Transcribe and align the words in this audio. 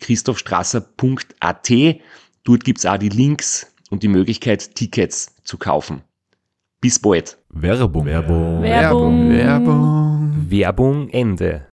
www.christophstrasser.at. 0.00 1.70
Dort 2.44 2.64
gibt's 2.64 2.86
auch 2.86 2.96
die 2.98 3.08
Links 3.08 3.72
und 3.90 4.02
die 4.02 4.08
Möglichkeit, 4.08 4.74
Tickets 4.74 5.34
zu 5.44 5.58
kaufen. 5.58 6.02
Bis 6.80 6.98
bald. 6.98 7.38
Werbung. 7.50 8.06
Werbung. 8.06 8.62
Werbung. 8.62 9.30
Werbung. 9.30 10.46
Werbung 10.48 11.08
Ende. 11.10 11.66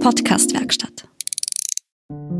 Podcastwerkstatt. 0.00 1.08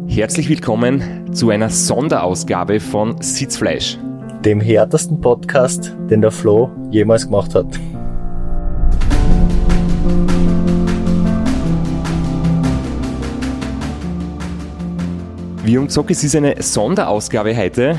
Herzlich 0.07 0.49
willkommen 0.49 1.33
zu 1.35 1.51
einer 1.51 1.71
Sonderausgabe 1.71 2.81
von 2.81 3.21
Sitzfleisch. 3.23 3.99
dem 4.45 4.61
härtesten 4.61 5.21
Podcast, 5.21 5.95
den 6.11 6.21
der 6.21 6.33
Flo 6.33 6.71
jemals 6.91 7.27
gemacht 7.27 7.55
hat. 7.55 7.79
Wie 15.65 15.79
haben 15.79 15.87
gesagt, 15.87 16.11
es 16.11 16.25
ist 16.25 16.35
eine 16.35 16.61
Sonderausgabe 16.61 17.57
heute 17.57 17.97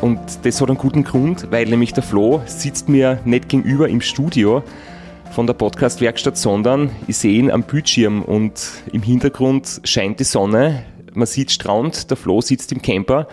und 0.00 0.18
das 0.42 0.60
hat 0.60 0.68
einen 0.68 0.76
guten 0.76 1.04
Grund, 1.04 1.52
weil 1.52 1.66
nämlich 1.66 1.92
der 1.92 2.02
Flo 2.02 2.42
sitzt 2.46 2.88
mir 2.88 3.20
nicht 3.24 3.48
gegenüber 3.48 3.88
im 3.88 4.00
Studio 4.00 4.64
von 5.30 5.46
der 5.46 5.54
Podcast-Werkstatt, 5.54 6.36
sondern 6.36 6.90
ich 7.06 7.16
sehe 7.16 7.38
ihn 7.38 7.52
am 7.52 7.62
Bildschirm 7.62 8.22
und 8.22 8.82
im 8.92 9.02
Hintergrund 9.02 9.82
scheint 9.84 10.18
die 10.18 10.24
Sonne, 10.24 10.84
man 11.14 11.26
sieht 11.26 11.52
Strand, 11.52 12.10
der 12.10 12.16
Flo 12.16 12.40
sitzt 12.40 12.72
im 12.72 12.82
Camper 12.82 13.28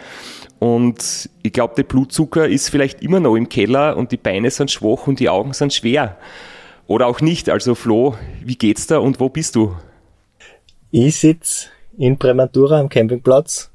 und 0.59 1.31
ich 1.41 1.51
glaube, 1.51 1.73
der 1.75 1.83
Blutzucker 1.83 2.47
ist 2.47 2.69
vielleicht 2.69 3.01
immer 3.01 3.19
noch 3.19 3.35
im 3.35 3.49
Keller 3.49 3.97
und 3.97 4.11
die 4.11 4.17
Beine 4.17 4.51
sind 4.51 4.69
schwach 4.69 5.07
und 5.07 5.19
die 5.19 5.29
Augen 5.29 5.53
sind 5.53 5.73
schwer. 5.73 6.17
Oder 6.85 7.07
auch 7.07 7.21
nicht. 7.21 7.49
Also 7.49 7.73
Flo, 7.73 8.15
wie 8.43 8.55
geht's 8.55 8.85
da 8.85 8.99
und 8.99 9.19
wo 9.19 9.29
bist 9.29 9.55
du? 9.55 9.75
Ich 10.91 11.17
sitz 11.17 11.69
in 11.97 12.17
Prematura 12.17 12.79
am 12.79 12.89
Campingplatz. 12.89 13.71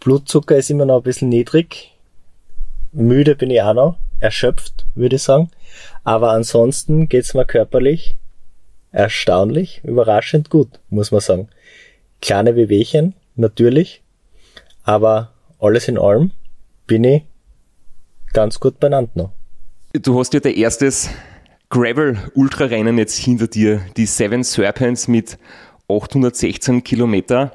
Blutzucker 0.00 0.56
ist 0.56 0.70
immer 0.70 0.86
noch 0.86 0.98
ein 0.98 1.02
bisschen 1.02 1.28
niedrig. 1.28 1.92
Müde 2.92 3.34
bin 3.34 3.50
ich 3.50 3.62
auch 3.62 3.74
noch. 3.74 3.98
Erschöpft, 4.20 4.86
würde 4.94 5.16
ich 5.16 5.22
sagen. 5.22 5.50
Aber 6.04 6.30
ansonsten 6.32 7.08
geht's 7.08 7.34
mir 7.34 7.44
körperlich 7.44 8.16
erstaunlich, 8.96 9.82
überraschend 9.84 10.48
gut, 10.48 10.80
muss 10.88 11.10
man 11.10 11.20
sagen. 11.20 11.48
Kleine 12.22 12.56
Wehwehchen, 12.56 13.14
natürlich. 13.34 14.02
Aber 14.84 15.32
alles 15.60 15.86
in 15.88 15.98
allem 15.98 16.30
bin 16.86 17.04
ich 17.04 17.22
ganz 18.32 18.58
gut 18.58 18.80
benannt 18.80 19.14
noch. 19.14 19.32
Du 19.92 20.18
hast 20.18 20.32
ja 20.32 20.40
dein 20.40 20.54
erstes 20.54 21.10
Gravel-Ultrarennen 21.68 22.96
jetzt 22.96 23.18
hinter 23.18 23.48
dir, 23.48 23.82
die 23.98 24.06
Seven 24.06 24.44
Serpents 24.44 25.08
mit 25.08 25.36
816 25.88 26.84
Kilometer. 26.84 27.52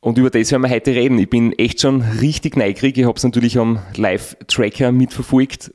Und 0.00 0.18
über 0.18 0.28
das 0.28 0.50
werden 0.50 0.62
wir 0.62 0.70
heute 0.70 0.90
reden. 0.90 1.18
Ich 1.18 1.30
bin 1.30 1.52
echt 1.58 1.80
schon 1.80 2.02
richtig 2.02 2.56
neugierig. 2.56 2.98
Ich 2.98 3.06
habe 3.06 3.16
es 3.16 3.24
natürlich 3.24 3.58
am 3.58 3.80
Live-Tracker 3.96 4.92
mitverfolgt. 4.92 5.72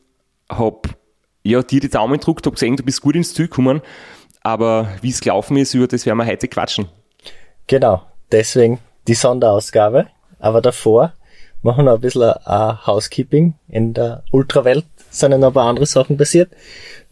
Hab 0.47 0.95
ja, 1.43 1.63
dir 1.63 1.79
die 1.79 1.89
Daumen 1.89 2.19
gedrückt, 2.19 2.45
hab 2.45 2.53
gesehen, 2.53 2.75
du 2.75 2.83
bist 2.83 3.01
gut 3.01 3.15
ins 3.15 3.33
Ziel 3.33 3.47
gekommen. 3.47 3.81
Aber 4.41 4.89
wie 5.01 5.09
es 5.09 5.21
gelaufen 5.21 5.57
ist, 5.57 5.73
über 5.73 5.88
das 5.88 6.05
werden 6.05 6.17
wir 6.19 6.27
heute 6.27 6.47
quatschen. 6.47 6.88
Genau, 7.67 8.03
deswegen 8.31 8.79
die 9.07 9.15
Sonderausgabe. 9.15 10.07
Aber 10.38 10.61
davor 10.61 11.13
machen 11.61 11.85
wir 11.85 11.93
ein 11.93 12.01
bisschen 12.01 12.33
uh, 12.45 12.85
Housekeeping. 12.85 13.55
In 13.67 13.93
der 13.93 14.23
Ultrawelt 14.31 14.85
sind 15.09 15.38
noch 15.39 15.47
ein 15.47 15.53
paar 15.53 15.67
andere 15.67 15.88
Sachen 15.88 16.17
passiert. 16.17 16.51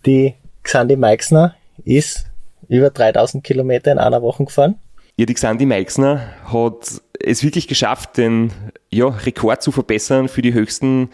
Die 0.06 0.36
Xandi 0.64 0.96
Meixner 0.96 1.56
ist 1.84 2.27
über 2.70 2.90
3000 2.90 3.44
Kilometer 3.44 3.92
in 3.92 4.00
einer 4.00 4.22
Woche 4.22 4.46
gefahren. 4.46 4.76
Ja, 5.16 5.26
die 5.26 5.34
Xandi 5.34 5.66
Meixner 5.66 6.22
hat 6.46 7.02
es 7.20 7.44
wirklich 7.44 7.68
geschafft, 7.68 8.18
den 8.18 8.52
ja, 8.92 9.08
Rekord 9.08 9.64
zu 9.64 9.72
verbessern 9.72 10.28
für 10.28 10.42
die 10.42 10.54
höchsten 10.54 11.10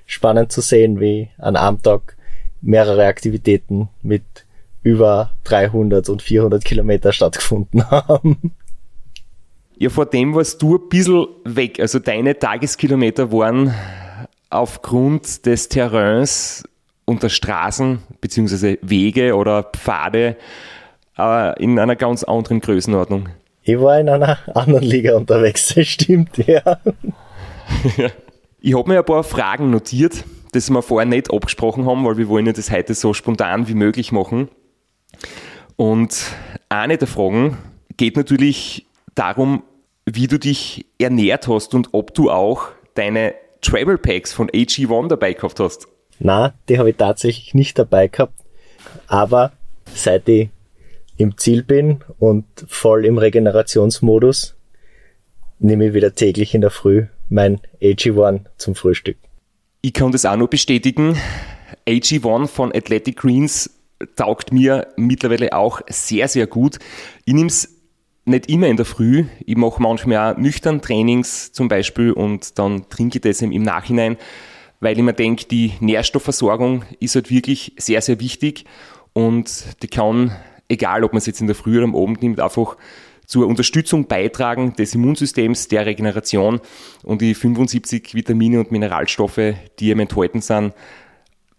spannend 0.06 0.52
zu 0.52 0.62
sehen, 0.62 1.00
wie 1.00 1.30
an 1.38 1.56
einem 1.56 1.82
Tag 1.82 2.18
mehrere 2.62 3.06
Aktivitäten 3.06 3.90
mit 4.02 4.24
über 4.84 5.32
300 5.44 6.08
und 6.10 6.22
400 6.22 6.64
Kilometer 6.64 7.12
stattgefunden 7.12 7.90
haben. 7.92 8.54
Ja, 9.78 9.90
vor 9.90 10.06
dem 10.06 10.34
warst 10.34 10.62
du 10.62 10.78
ein 10.78 10.90
bisschen 10.90 11.28
weg. 11.44 11.80
Also 11.80 12.00
deine 12.00 12.38
Tageskilometer 12.38 13.32
waren 13.32 13.74
aufgrund 14.50 15.46
des 15.46 15.70
Terrains 15.70 16.64
und 17.08 17.24
der 17.24 17.30
Straßen 17.30 18.04
bzw. 18.22 18.78
Wege 18.82 19.36
oder 19.36 19.64
Pfade 19.64 20.36
äh, 21.18 21.64
in 21.64 21.80
einer 21.80 21.96
ganz 21.96 22.24
anderen 22.24 22.60
Größenordnung. 22.60 23.30
Ich 23.64 23.80
war 23.80 24.00
in 24.00 24.10
einer 24.10 24.38
anderen 24.56 24.84
Liga 24.84 25.16
unterwegs, 25.16 25.74
das 25.74 25.88
stimmt, 25.88 26.38
ja. 26.38 26.62
ich 28.62 28.76
habe 28.76 28.90
mir 28.90 29.00
ein 29.00 29.06
paar 29.06 29.24
Fragen 29.24 29.72
notiert, 29.72 30.26
das 30.52 30.70
wir 30.70 30.82
vorher 30.82 31.08
nicht 31.08 31.34
abgesprochen 31.34 31.86
haben, 31.86 32.06
weil 32.06 32.18
wir 32.18 32.28
wollen 32.28 32.46
ja 32.46 32.54
das 32.54 32.72
heute 32.72 32.94
so 32.94 33.14
spontan 33.14 33.68
wie 33.68 33.74
möglich 33.74 34.12
machen. 34.12 34.50
Und 35.78 36.34
eine 36.70 36.98
der 36.98 37.08
Fragen 37.08 37.58
geht 37.96 38.18
natürlich 38.18 38.86
darum, 39.16 39.64
wie 40.06 40.28
du 40.28 40.40
dich 40.40 40.86
ernährt 41.00 41.48
hast 41.48 41.74
und 41.74 41.90
ob 41.94 42.14
du 42.14 42.30
auch 42.32 42.70
deine 42.96 43.34
Travel 43.62 43.98
Packs 43.98 44.34
von 44.34 44.50
AG1 44.50 45.08
dabei 45.08 45.34
gehabt 45.34 45.60
hast. 45.60 45.88
Na, 46.20 46.54
die 46.68 46.80
habe 46.80 46.90
ich 46.90 46.98
tatsächlich 46.98 47.54
nicht 47.54 47.78
dabei 47.78 48.08
gehabt. 48.08 48.34
Aber 49.08 49.52
seit 49.94 50.28
ich 50.30 50.50
im 51.18 51.38
Ziel 51.38 51.64
bin 51.64 52.02
und 52.20 52.46
voll 52.68 53.06
im 53.06 53.18
Regenerationsmodus, 53.18 54.56
nehme 55.60 55.88
ich 55.88 55.94
wieder 55.94 56.14
täglich 56.14 56.54
in 56.54 56.62
der 56.62 56.70
Früh 56.70 57.08
mein 57.30 57.60
AG1 57.82 58.42
zum 58.58 58.76
Frühstück. 58.76 59.18
Ich 59.82 59.94
kann 59.94 60.12
das 60.12 60.26
auch 60.26 60.38
nur 60.38 60.50
bestätigen. 60.50 61.18
AG1 61.88 62.48
von 62.48 62.74
Athletic 62.74 63.18
Greens 63.18 63.70
taugt 64.16 64.52
mir 64.52 64.88
mittlerweile 64.96 65.54
auch 65.54 65.82
sehr, 65.90 66.28
sehr 66.28 66.48
gut. 66.48 66.78
Ich 67.26 67.34
nehme 67.34 67.48
es 67.48 67.76
nicht 68.26 68.50
immer 68.50 68.68
in 68.68 68.78
der 68.78 68.86
Früh. 68.86 69.26
Ich 69.46 69.56
mache 69.56 69.82
manchmal 69.82 70.34
auch 70.34 70.38
nüchtern 70.38 70.82
Trainings 70.82 71.52
zum 71.52 71.68
Beispiel 71.68 72.12
und 72.12 72.60
dann 72.60 72.90
trinke 72.90 73.18
ich 73.18 73.22
das 73.22 73.42
im 73.42 73.64
Nachhinein, 73.64 74.18
weil 74.80 74.98
ich 74.98 75.04
mir 75.04 75.14
denke, 75.14 75.46
die 75.46 75.74
Nährstoffversorgung 75.80 76.84
ist 77.00 77.16
halt 77.16 77.30
wirklich 77.30 77.74
sehr, 77.78 78.02
sehr 78.02 78.20
wichtig 78.20 78.66
und 79.14 79.66
die 79.82 79.88
kann, 79.88 80.36
egal 80.70 81.04
ob 81.04 81.14
man 81.14 81.18
es 81.18 81.26
jetzt 81.26 81.42
in 81.42 81.48
der 81.48 81.56
Früh 81.56 81.78
oder 81.78 81.86
am 81.86 81.96
Abend 81.96 82.22
nimmt, 82.22 82.40
einfach 82.40 82.78
zur 83.26 83.48
Unterstützung 83.48 84.08
beitragen 84.08 84.74
des 84.76 84.96
Immunsystems, 84.96 85.68
der 85.68 85.86
Regeneration 85.86 86.62
und 87.04 87.22
die 87.22 87.34
75 87.34 88.14
Vitamine 88.14 88.60
und 88.60 88.72
Mineralstoffe, 88.72 89.54
die 89.80 89.90
eben 89.90 90.00
enthalten 90.00 90.42
sind, 90.42 90.74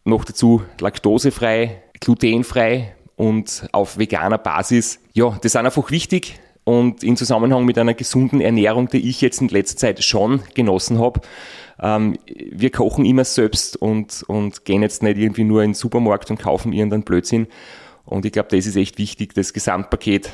noch 0.04 0.24
dazu 0.24 0.62
laktosefrei, 0.80 1.82
glutenfrei 2.00 2.94
und 3.16 3.68
auf 3.72 3.98
veganer 3.98 4.38
Basis. 4.38 5.00
Ja, 5.12 5.38
das 5.42 5.52
sind 5.52 5.66
einfach 5.66 5.90
wichtig 5.90 6.40
und 6.68 7.02
in 7.02 7.16
Zusammenhang 7.16 7.64
mit 7.64 7.78
einer 7.78 7.94
gesunden 7.94 8.42
Ernährung, 8.42 8.90
die 8.90 9.08
ich 9.08 9.22
jetzt 9.22 9.40
in 9.40 9.48
letzter 9.48 9.78
Zeit 9.78 10.04
schon 10.04 10.42
genossen 10.52 10.98
habe. 10.98 11.22
Ähm, 11.80 12.18
wir 12.26 12.70
kochen 12.70 13.06
immer 13.06 13.24
selbst 13.24 13.74
und, 13.78 14.22
und 14.26 14.66
gehen 14.66 14.82
jetzt 14.82 15.02
nicht 15.02 15.16
irgendwie 15.16 15.44
nur 15.44 15.62
in 15.62 15.70
den 15.70 15.74
Supermarkt 15.74 16.30
und 16.30 16.38
kaufen 16.38 16.74
irgendeinen 16.74 17.04
Blödsinn. 17.04 17.46
Und 18.04 18.26
ich 18.26 18.32
glaube, 18.32 18.50
das 18.54 18.66
ist 18.66 18.76
echt 18.76 18.98
wichtig, 18.98 19.32
das 19.32 19.54
Gesamtpaket. 19.54 20.28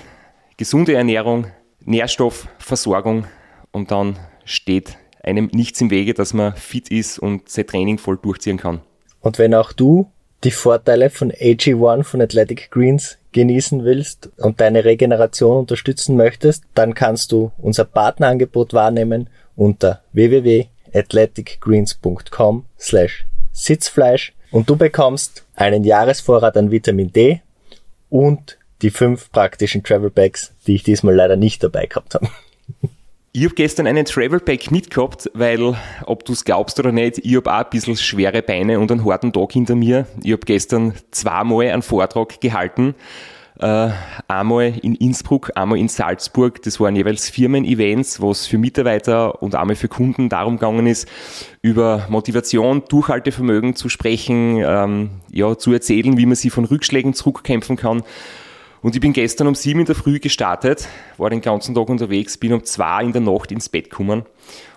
Gesunde 0.57 0.95
Ernährung, 0.95 1.47
Nährstoffversorgung 1.85 3.27
und 3.71 3.93
dann 3.93 4.19
steht 4.45 4.99
einem 5.23 5.49
nichts 5.53 5.81
im 5.83 5.91
Wege, 5.91 6.15
dass 6.15 6.35
man 6.35 6.57
fit 6.57 6.91
ist 6.91 7.21
und 7.21 7.49
sein 7.49 7.69
Training 7.69 7.99
voll 7.99 8.19
durchziehen 8.21 8.57
kann. 8.57 8.81
Und 9.21 9.39
wenn 9.39 9.55
auch 9.55 9.73
du 9.73 10.11
die 10.43 10.51
Vorteile 10.51 11.11
von 11.11 11.31
AG1 11.31 12.03
von 12.03 12.21
Athletic 12.21 12.73
Greens 12.73 13.19
genießen 13.35 13.85
willst 13.85 14.31
und 14.39 14.63
deine 14.63 14.87
Regeneration 14.87 15.59
unterstützen 15.59 16.17
möchtest, 16.17 16.65
dann 16.75 16.95
kannst 16.95 17.33
du 17.33 17.53
unser 17.59 17.85
Partnerangebot 17.85 18.73
wahrnehmen 18.73 19.29
unter 19.57 20.01
www.athleticgreens.com 20.13 22.65
slash 22.79 23.27
Sitzfleisch 23.53 24.33
und 24.51 24.71
du 24.71 24.77
bekommst 24.77 25.45
einen 25.55 25.85
Jahresvorrat 25.85 26.57
an 26.57 26.71
Vitamin 26.71 27.13
D 27.13 27.43
und 28.09 28.57
die 28.83 28.91
fünf 28.91 29.31
praktischen 29.31 29.85
Travel 29.85 30.11
Bags, 30.11 30.53
die 30.67 30.75
ich 30.77 30.83
diesmal 30.83 31.15
leider 31.15 31.37
nicht 31.37 31.63
dabei 31.63 31.85
gehabt 31.87 32.15
habe. 32.15 32.29
Ich 33.37 33.43
habe 33.43 33.57
gestern 33.57 33.89
einen 33.89 34.05
Travel 34.05 34.39
Pack 34.39 34.71
mitgehabt, 34.71 35.29
weil, 35.35 35.75
ob 36.07 36.25
du 36.25 36.35
es 36.35 36.45
glaubst 36.45 36.79
oder 36.79 36.93
nicht, 36.93 37.19
ich 37.19 37.35
habe 37.35 37.53
auch 37.53 37.65
ein 37.65 37.67
bisschen 37.69 37.97
schwere 37.97 38.43
Beine 38.43 38.79
und 38.79 38.93
einen 38.93 39.05
harten 39.05 39.33
Tag 39.33 39.51
hinter 39.51 39.75
mir. 39.75 40.07
Ich 40.23 40.31
habe 40.31 40.47
gestern 40.47 40.95
zweimal 41.11 41.67
einen 41.67 41.83
Vortrag 41.83 42.41
gehalten. 42.41 42.95
Äh, 43.59 43.89
einmal 44.29 44.75
in 44.83 44.95
Innsbruck, 44.95 45.51
einmal 45.57 45.79
in 45.79 45.89
Salzburg. 45.89 46.63
Das 46.63 46.79
waren 46.79 46.95
jeweils 46.95 47.29
Firmen-Events, 47.29 48.21
wo 48.21 48.31
es 48.31 48.47
für 48.47 48.57
Mitarbeiter 48.57 49.43
und 49.43 49.57
einmal 49.57 49.75
für 49.75 49.89
Kunden 49.89 50.29
darum 50.29 50.55
gegangen 50.55 50.87
ist, 50.87 51.09
über 51.61 52.07
Motivation, 52.09 52.85
Durchhaltevermögen 52.89 53.75
zu 53.75 53.89
sprechen, 53.89 54.63
ähm, 54.65 55.11
ja, 55.33 55.59
zu 55.59 55.73
erzählen, 55.73 56.17
wie 56.17 56.27
man 56.27 56.37
sie 56.37 56.51
von 56.51 56.67
Rückschlägen 56.67 57.15
zurückkämpfen 57.15 57.75
kann. 57.75 58.05
Und 58.85 58.95
ich 58.95 59.01
bin 59.01 59.15
gestern 59.15 59.47
um 59.47 59.55
sieben 59.55 59.81
in 59.81 59.87
der 59.87 59.95
Früh 59.95 60.21
gestartet, 60.21 60.89
war 61.17 61.31
den 61.31 61.41
ganzen 61.41 61.75
Tag 61.75 61.89
unterwegs, 61.89 62.37
bin 62.37 62.53
um 62.53 62.65
zwei 62.65 63.03
in 63.03 63.13
der 63.13 63.23
Nacht 63.23 63.51
ins 63.51 63.71
Bett 63.71 63.89
gekommen. 63.89 64.27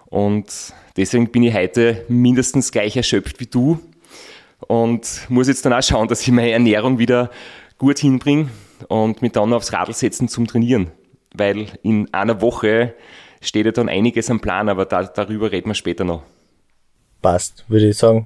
Und 0.05 0.73
deswegen 0.95 1.29
bin 1.29 1.43
ich 1.43 1.53
heute 1.53 2.05
mindestens 2.07 2.71
gleich 2.71 2.95
erschöpft 2.95 3.41
wie 3.41 3.47
du. 3.47 3.79
Und 4.65 5.25
muss 5.27 5.49
jetzt 5.49 5.65
dann 5.65 5.73
auch 5.73 5.83
schauen, 5.83 6.07
dass 6.07 6.21
ich 6.21 6.31
meine 6.31 6.51
Ernährung 6.51 6.99
wieder 6.99 7.31
gut 7.79 7.99
hinbringe 7.99 8.49
und 8.87 9.21
mich 9.21 9.33
dann 9.33 9.51
aufs 9.51 9.73
Radl 9.73 9.93
setzen 9.93 10.29
zum 10.29 10.47
Trainieren. 10.47 10.89
Weil 11.33 11.67
in 11.83 12.07
einer 12.13 12.39
Woche 12.39 12.93
steht 13.41 13.65
ja 13.65 13.73
dann 13.73 13.89
einiges 13.89 14.29
am 14.29 14.39
Plan, 14.39 14.69
aber 14.69 14.85
da, 14.85 15.03
darüber 15.03 15.51
reden 15.51 15.69
wir 15.69 15.75
später 15.75 16.05
noch. 16.05 16.23
Passt, 17.21 17.65
würde 17.67 17.89
ich 17.89 17.97
sagen. 17.97 18.25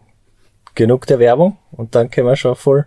Genug 0.75 1.07
der 1.07 1.17
Werbung 1.17 1.57
und 1.71 1.95
dann 1.95 2.11
können 2.11 2.27
wir 2.27 2.35
schon 2.35 2.55
voll 2.55 2.85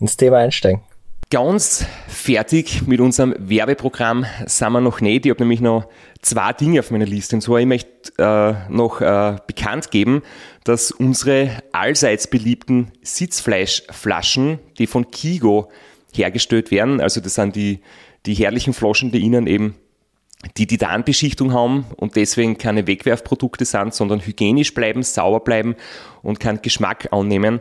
ins 0.00 0.16
Thema 0.16 0.38
einsteigen. 0.38 0.80
Ganz 1.28 1.84
fertig 2.06 2.86
mit 2.86 3.00
unserem 3.00 3.34
Werbeprogramm 3.36 4.26
sind 4.46 4.72
wir 4.72 4.80
noch 4.80 5.00
nicht. 5.00 5.26
Ich 5.26 5.30
habe 5.30 5.42
nämlich 5.42 5.60
noch 5.60 5.88
zwei 6.22 6.52
Dinge 6.52 6.78
auf 6.78 6.92
meiner 6.92 7.04
Liste. 7.04 7.34
Und 7.34 7.42
zwar, 7.42 7.58
ich 7.58 7.66
möchte 7.66 8.12
äh, 8.16 8.72
noch 8.72 9.00
äh, 9.00 9.36
bekannt 9.44 9.90
geben, 9.90 10.22
dass 10.62 10.92
unsere 10.92 11.50
allseits 11.72 12.28
beliebten 12.28 12.92
Sitzfleischflaschen, 13.02 14.60
die 14.78 14.86
von 14.86 15.10
Kigo 15.10 15.68
hergestellt 16.14 16.70
werden, 16.70 17.00
also 17.00 17.20
das 17.20 17.34
sind 17.34 17.56
die, 17.56 17.80
die 18.24 18.34
herrlichen 18.34 18.72
Flaschen, 18.72 19.10
die 19.10 19.26
innen 19.26 19.48
eben 19.48 19.74
die 20.56 20.68
Titanbeschichtung 20.68 21.52
haben 21.52 21.86
und 21.96 22.14
deswegen 22.14 22.56
keine 22.56 22.86
Wegwerfprodukte 22.86 23.64
sind, 23.64 23.94
sondern 23.94 24.20
hygienisch 24.20 24.74
bleiben, 24.74 25.02
sauber 25.02 25.40
bleiben 25.40 25.74
und 26.22 26.38
keinen 26.38 26.62
Geschmack 26.62 27.08
annehmen 27.10 27.60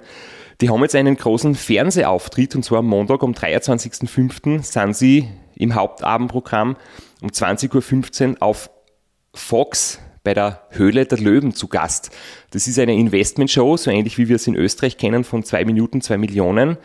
die 0.62 0.70
haben 0.70 0.82
jetzt 0.82 0.96
einen 0.96 1.18
großen 1.18 1.56
Fernsehauftritt 1.56 2.56
und 2.56 2.64
zwar 2.64 2.80
am 2.80 2.88
Montag 2.88 3.24
am 3.24 3.32
23.05. 3.32 4.64
sind 4.64 4.96
sie 4.96 5.30
im 5.56 5.76
Hauptabendprogramm 5.76 6.78
um 7.22 7.30
20.15 7.30 8.30
Uhr 8.30 8.42
auf 8.42 8.70
Fox 9.34 10.00
bei 10.24 10.34
der 10.34 10.64
Höhle 10.72 11.06
der 11.06 11.20
Löwen 11.20 11.54
zu 11.54 11.68
Gast. 11.68 12.10
Das 12.52 12.68
ist 12.68 12.80
eine 12.80 12.96
Investmentshow, 12.96 13.78
so 13.78 13.92
ähnlich 13.92 14.18
wie 14.18 14.28
wir 14.28 14.38
es 14.38 14.48
in 14.48 14.56
Österreich 14.56 14.98
kennen, 14.98 15.24
von 15.24 15.44
zwei 15.44 15.64
Minuten, 15.64 16.02
zwei 16.02 16.18
Millionen. 16.18 16.78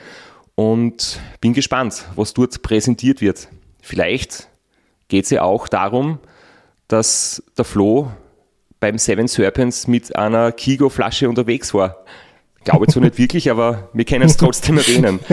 Und 0.55 1.21
bin 1.41 1.55
gespannt, 1.55 2.05
was 2.17 2.35
dort 2.35 2.61
präsentiert 2.63 3.23
wird. 3.23 3.49
Vielleicht 3.81 4.49
geht 5.09 5.25
es 5.25 5.31
ja 5.31 5.43
auch 5.43 5.69
darum, 5.69 6.19
dass 6.87 7.43
der 7.57 7.65
Flo 7.65 8.11
beim 8.79 8.99
Seven 8.99 9.27
Serpents 9.27 9.87
mit 9.87 10.15
einer 10.17 10.53
Kigo-Flasche 10.53 11.29
unterwegs 11.29 11.73
war. 11.73 12.05
Glaube 12.65 12.87
zwar 12.89 13.03
nicht 13.03 13.19
wirklich, 13.19 13.51
aber 13.51 13.89
wir 13.93 14.05
können 14.05 14.25
es 14.25 14.37
trotzdem 14.37 14.77
erwähnen. 14.77 15.21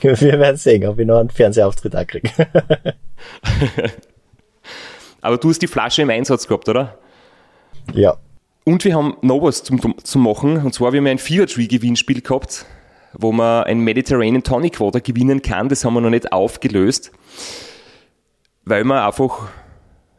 wir 0.00 0.20
werden 0.20 0.56
sehen, 0.56 0.86
ob 0.86 0.98
ich 0.98 1.06
noch 1.06 1.18
einen 1.18 1.30
Fernsehauftritt 1.30 1.94
auch 1.94 2.06
kriege. 2.06 2.30
aber 5.20 5.36
du 5.36 5.50
hast 5.50 5.60
die 5.60 5.66
Flasche 5.66 6.02
im 6.02 6.10
Einsatz 6.10 6.46
gehabt, 6.46 6.68
oder? 6.68 6.98
Ja. 7.92 8.16
Und 8.64 8.84
wir 8.84 8.94
haben 8.94 9.16
noch 9.20 9.42
was 9.42 9.62
zum, 9.62 9.80
zum 10.02 10.22
machen. 10.22 10.56
Und 10.58 10.74
zwar, 10.74 10.92
wir 10.92 10.98
haben 10.98 11.06
ein 11.06 11.18
Fever 11.18 11.46
Tree 11.46 11.66
Gewinnspiel 11.66 12.20
gehabt, 12.20 12.66
wo 13.12 13.30
man 13.30 13.64
ein 13.64 13.80
Mediterranean 13.80 14.42
Tonic 14.42 14.80
Water 14.80 15.00
gewinnen 15.00 15.42
kann. 15.42 15.68
Das 15.68 15.84
haben 15.84 15.94
wir 15.94 16.00
noch 16.00 16.10
nicht 16.10 16.32
aufgelöst, 16.32 17.12
weil 18.64 18.84
wir 18.84 19.06
einfach 19.06 19.48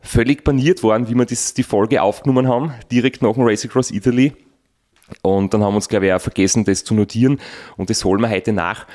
völlig 0.02 0.44
paniert 0.44 0.84
waren, 0.84 1.10
wie 1.10 1.16
wir 1.16 1.26
das, 1.26 1.54
die 1.54 1.64
Folge 1.64 2.02
aufgenommen 2.02 2.48
haben, 2.48 2.74
direkt 2.92 3.22
nach 3.22 3.34
dem 3.34 3.44
Race 3.44 3.66
Across 3.66 3.92
Italy. 3.92 4.34
Und 5.22 5.54
dann 5.54 5.64
haben 5.64 5.74
wir 5.74 5.78
uns, 5.78 5.90
glaube 5.90 6.08
ich, 6.08 6.14
auch 6.14 6.22
vergessen, 6.22 6.66
das 6.66 6.84
zu 6.84 6.94
notieren. 6.94 7.40
Und 7.78 7.90
das 7.90 8.04
holen 8.04 8.22
wir 8.22 8.30
heute 8.30 8.54
nach. 8.54 8.86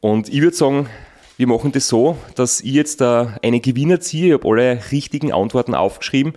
Und 0.00 0.28
ich 0.28 0.40
würde 0.40 0.56
sagen, 0.56 0.88
wir 1.36 1.46
machen 1.46 1.72
das 1.72 1.88
so, 1.88 2.16
dass 2.34 2.60
ich 2.60 2.72
jetzt 2.72 3.00
da 3.00 3.36
eine 3.42 3.60
Gewinner 3.60 4.00
ziehe. 4.00 4.28
Ich 4.28 4.32
habe 4.34 4.48
alle 4.48 4.80
richtigen 4.92 5.32
Antworten 5.32 5.74
aufgeschrieben. 5.74 6.34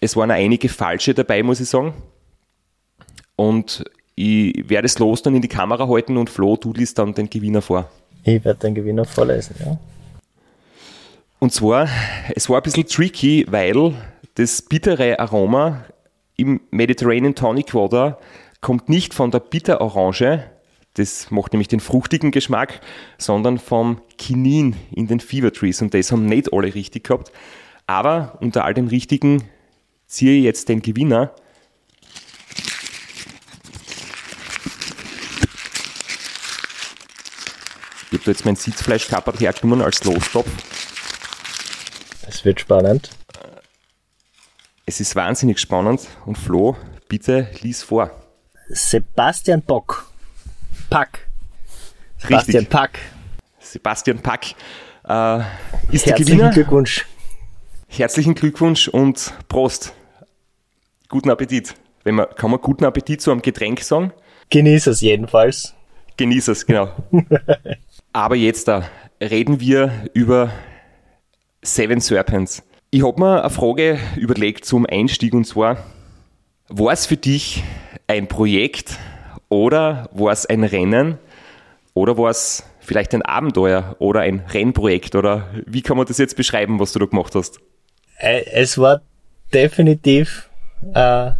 Es 0.00 0.16
waren 0.16 0.30
auch 0.30 0.36
einige 0.36 0.68
falsche 0.68 1.14
dabei, 1.14 1.42
muss 1.42 1.60
ich 1.60 1.68
sagen. 1.68 1.94
Und 3.36 3.84
ich 4.14 4.68
werde 4.68 4.86
es 4.86 4.98
los 4.98 5.22
dann 5.22 5.34
in 5.34 5.42
die 5.42 5.48
Kamera 5.48 5.88
halten 5.88 6.16
und 6.16 6.30
Flo, 6.30 6.56
du 6.56 6.72
liest 6.72 6.98
dann 6.98 7.14
den 7.14 7.28
Gewinner 7.28 7.62
vor. 7.62 7.90
Ich 8.22 8.44
werde 8.44 8.60
den 8.60 8.74
Gewinner 8.74 9.04
vorlesen, 9.04 9.56
ja. 9.58 9.78
Und 11.40 11.52
zwar, 11.52 11.88
es 12.34 12.48
war 12.48 12.58
ein 12.58 12.62
bisschen 12.62 12.86
tricky, 12.86 13.44
weil 13.50 13.92
das 14.34 14.62
bittere 14.62 15.18
Aroma 15.18 15.84
im 16.36 16.60
Mediterranean 16.70 17.34
Tonic 17.34 17.74
Water 17.74 18.18
kommt 18.60 18.88
nicht 18.88 19.14
von 19.14 19.30
der 19.30 19.40
Bitterorange, 19.40 20.50
das 20.94 21.30
macht 21.30 21.52
nämlich 21.52 21.68
den 21.68 21.80
fruchtigen 21.80 22.30
Geschmack, 22.30 22.80
sondern 23.18 23.58
vom 23.58 24.00
Kinin 24.16 24.76
in 24.92 25.08
den 25.08 25.20
Fever 25.20 25.52
Trees 25.52 25.82
und 25.82 25.92
das 25.92 26.12
haben 26.12 26.26
nicht 26.26 26.52
alle 26.52 26.72
richtig 26.74 27.04
gehabt. 27.04 27.32
Aber 27.86 28.38
unter 28.40 28.64
all 28.64 28.74
den 28.74 28.88
richtigen 28.88 29.42
ziehe 30.06 30.38
ich 30.38 30.44
jetzt 30.44 30.68
den 30.68 30.82
Gewinner. 30.82 31.34
Ich 38.12 38.20
habe 38.20 38.30
jetzt 38.30 38.44
mein 38.44 38.54
Sitzfleischkappert 38.54 39.40
hergenommen 39.40 39.82
als 39.82 40.04
Lostopf. 40.04 40.48
Es 42.28 42.44
wird 42.44 42.60
spannend. 42.60 43.10
Es 44.86 45.00
ist 45.00 45.16
wahnsinnig 45.16 45.58
spannend 45.60 46.06
und 46.26 46.36
Flo, 46.36 46.76
bitte 47.08 47.48
lies 47.62 47.82
vor. 47.82 48.10
Sebastian 48.68 49.62
Bock. 49.62 50.12
Pack. 50.90 51.26
Sebastian 52.18 52.58
Richtig. 52.58 52.70
Pack. 52.70 52.98
Sebastian 53.58 54.18
Pack 54.18 54.54
äh, 55.08 55.38
ist 55.90 56.04
Herzlichen 56.04 56.06
der 56.06 56.14
Gewinner. 56.16 56.50
Glückwunsch. 56.50 57.06
Herzlichen 57.88 58.34
Glückwunsch 58.34 58.88
und 58.88 59.32
Prost. 59.48 59.94
Guten 61.08 61.30
Appetit. 61.30 61.74
Wenn 62.02 62.16
man, 62.16 62.26
kann 62.36 62.50
man 62.50 62.60
guten 62.60 62.84
Appetit 62.84 63.22
zu 63.22 63.30
einem 63.30 63.40
Getränk 63.40 63.80
sagen? 63.80 64.12
Genieß 64.50 64.88
es 64.88 65.00
jedenfalls. 65.00 65.74
Genieß 66.18 66.48
es, 66.48 66.66
genau. 66.66 66.90
Aber 68.12 68.36
jetzt 68.36 68.68
da 68.68 68.84
reden 69.18 69.60
wir 69.60 70.10
über 70.12 70.52
Seven 71.62 72.00
Serpents. 72.00 72.62
Ich 72.94 73.04
habe 73.04 73.20
mir 73.20 73.40
eine 73.40 73.50
Frage 73.50 73.98
überlegt 74.14 74.64
zum 74.64 74.86
Einstieg 74.88 75.34
und 75.34 75.44
zwar, 75.44 75.78
war 76.68 76.92
es 76.92 77.06
für 77.06 77.16
dich 77.16 77.64
ein 78.06 78.28
Projekt 78.28 79.00
oder 79.48 80.08
war 80.12 80.30
es 80.30 80.46
ein 80.46 80.62
Rennen 80.62 81.18
oder 81.94 82.16
war 82.16 82.30
es 82.30 82.62
vielleicht 82.78 83.12
ein 83.12 83.22
Abenteuer 83.22 83.96
oder 83.98 84.20
ein 84.20 84.44
Rennprojekt 84.48 85.16
oder 85.16 85.48
wie 85.66 85.82
kann 85.82 85.96
man 85.96 86.06
das 86.06 86.18
jetzt 86.18 86.36
beschreiben, 86.36 86.78
was 86.78 86.92
du 86.92 87.00
da 87.00 87.06
gemacht 87.06 87.34
hast? 87.34 87.58
Äh, 88.18 88.44
Es 88.52 88.78
war 88.78 89.00
definitiv 89.52 90.48
äh, 90.94 91.32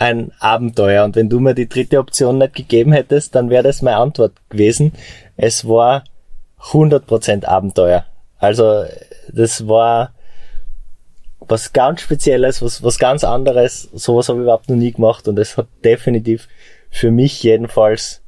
ein 0.00 0.32
Abenteuer 0.40 1.04
und 1.04 1.14
wenn 1.14 1.28
du 1.28 1.38
mir 1.38 1.54
die 1.54 1.68
dritte 1.68 2.00
Option 2.00 2.38
nicht 2.38 2.56
gegeben 2.56 2.90
hättest, 2.90 3.36
dann 3.36 3.48
wäre 3.48 3.62
das 3.62 3.80
meine 3.80 3.98
Antwort 3.98 4.32
gewesen. 4.48 4.92
Es 5.36 5.68
war 5.68 6.02
100% 6.60 7.44
Abenteuer. 7.44 8.06
Also 8.40 8.82
das 9.32 9.68
war 9.68 10.13
was 11.48 11.72
ganz 11.72 12.00
Spezielles, 12.00 12.62
was, 12.62 12.82
was 12.82 12.98
ganz 12.98 13.24
anderes. 13.24 13.88
Sowas 13.92 14.28
habe 14.28 14.38
ich 14.38 14.42
überhaupt 14.44 14.68
noch 14.68 14.76
nie 14.76 14.92
gemacht 14.92 15.28
und 15.28 15.38
es 15.38 15.56
hat 15.56 15.66
definitiv 15.84 16.48
für 16.90 17.10
mich 17.10 17.42
jedenfalls 17.42 18.22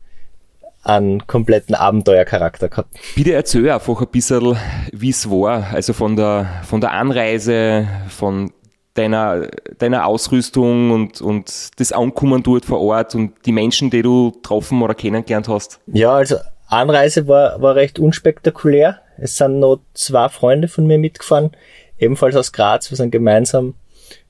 einen 0.82 1.26
kompletten 1.26 1.75
Abenteuercharakter 1.75 2.68
gehabt. 2.68 2.96
Bitte 3.16 3.32
erzähl 3.32 3.68
einfach 3.70 4.00
ein 4.00 4.08
bisschen, 4.08 4.56
wie 4.92 5.11
es 5.11 5.28
war, 5.28 5.73
also 5.73 5.92
von 5.92 6.14
der, 6.14 6.46
von 6.64 6.80
der 6.80 6.92
Anreise, 6.92 7.88
von 8.08 8.52
deiner, 8.94 9.49
deiner 9.78 10.06
Ausrüstung 10.06 10.90
und, 10.90 11.20
und 11.20 11.70
das 11.78 11.92
Ankommen 11.92 12.42
dort 12.42 12.64
vor 12.64 12.80
Ort 12.80 13.14
und 13.14 13.32
die 13.44 13.52
Menschen, 13.52 13.90
die 13.90 14.02
du 14.02 14.32
getroffen 14.32 14.80
oder 14.80 14.94
kennengelernt 14.94 15.49
hast. 15.49 15.80
Ja, 15.87 16.12
also 16.12 16.37
Anreise 16.68 17.28
war, 17.28 17.61
war 17.61 17.75
recht 17.75 17.99
unspektakulär. 17.99 19.00
Es 19.18 19.37
sind 19.37 19.61
noch 19.61 19.80
zwei 19.94 20.28
Freunde 20.28 20.68
von 20.68 20.87
mir 20.87 20.99
mitgefahren, 20.99 21.50
ebenfalls 21.98 22.36
aus 22.36 22.52
Graz. 22.52 22.90
Wir 22.90 22.96
sind 22.96 23.10
gemeinsam 23.10 23.74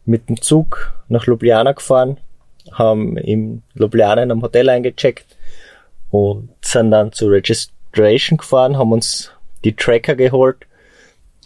mit 0.04 0.28
dem 0.28 0.40
Zug 0.40 0.92
nach 1.08 1.26
Ljubljana 1.26 1.72
gefahren, 1.72 2.18
haben 2.72 3.16
in 3.16 3.62
Ljubljana 3.74 4.22
in 4.22 4.30
einem 4.30 4.42
Hotel 4.42 4.68
eingecheckt 4.68 5.36
und 6.10 6.50
sind 6.60 6.90
dann 6.90 7.12
zur 7.12 7.32
Registration 7.32 8.38
gefahren, 8.38 8.78
haben 8.78 8.92
uns 8.92 9.32
die 9.64 9.74
Tracker 9.74 10.14
geholt, 10.14 10.66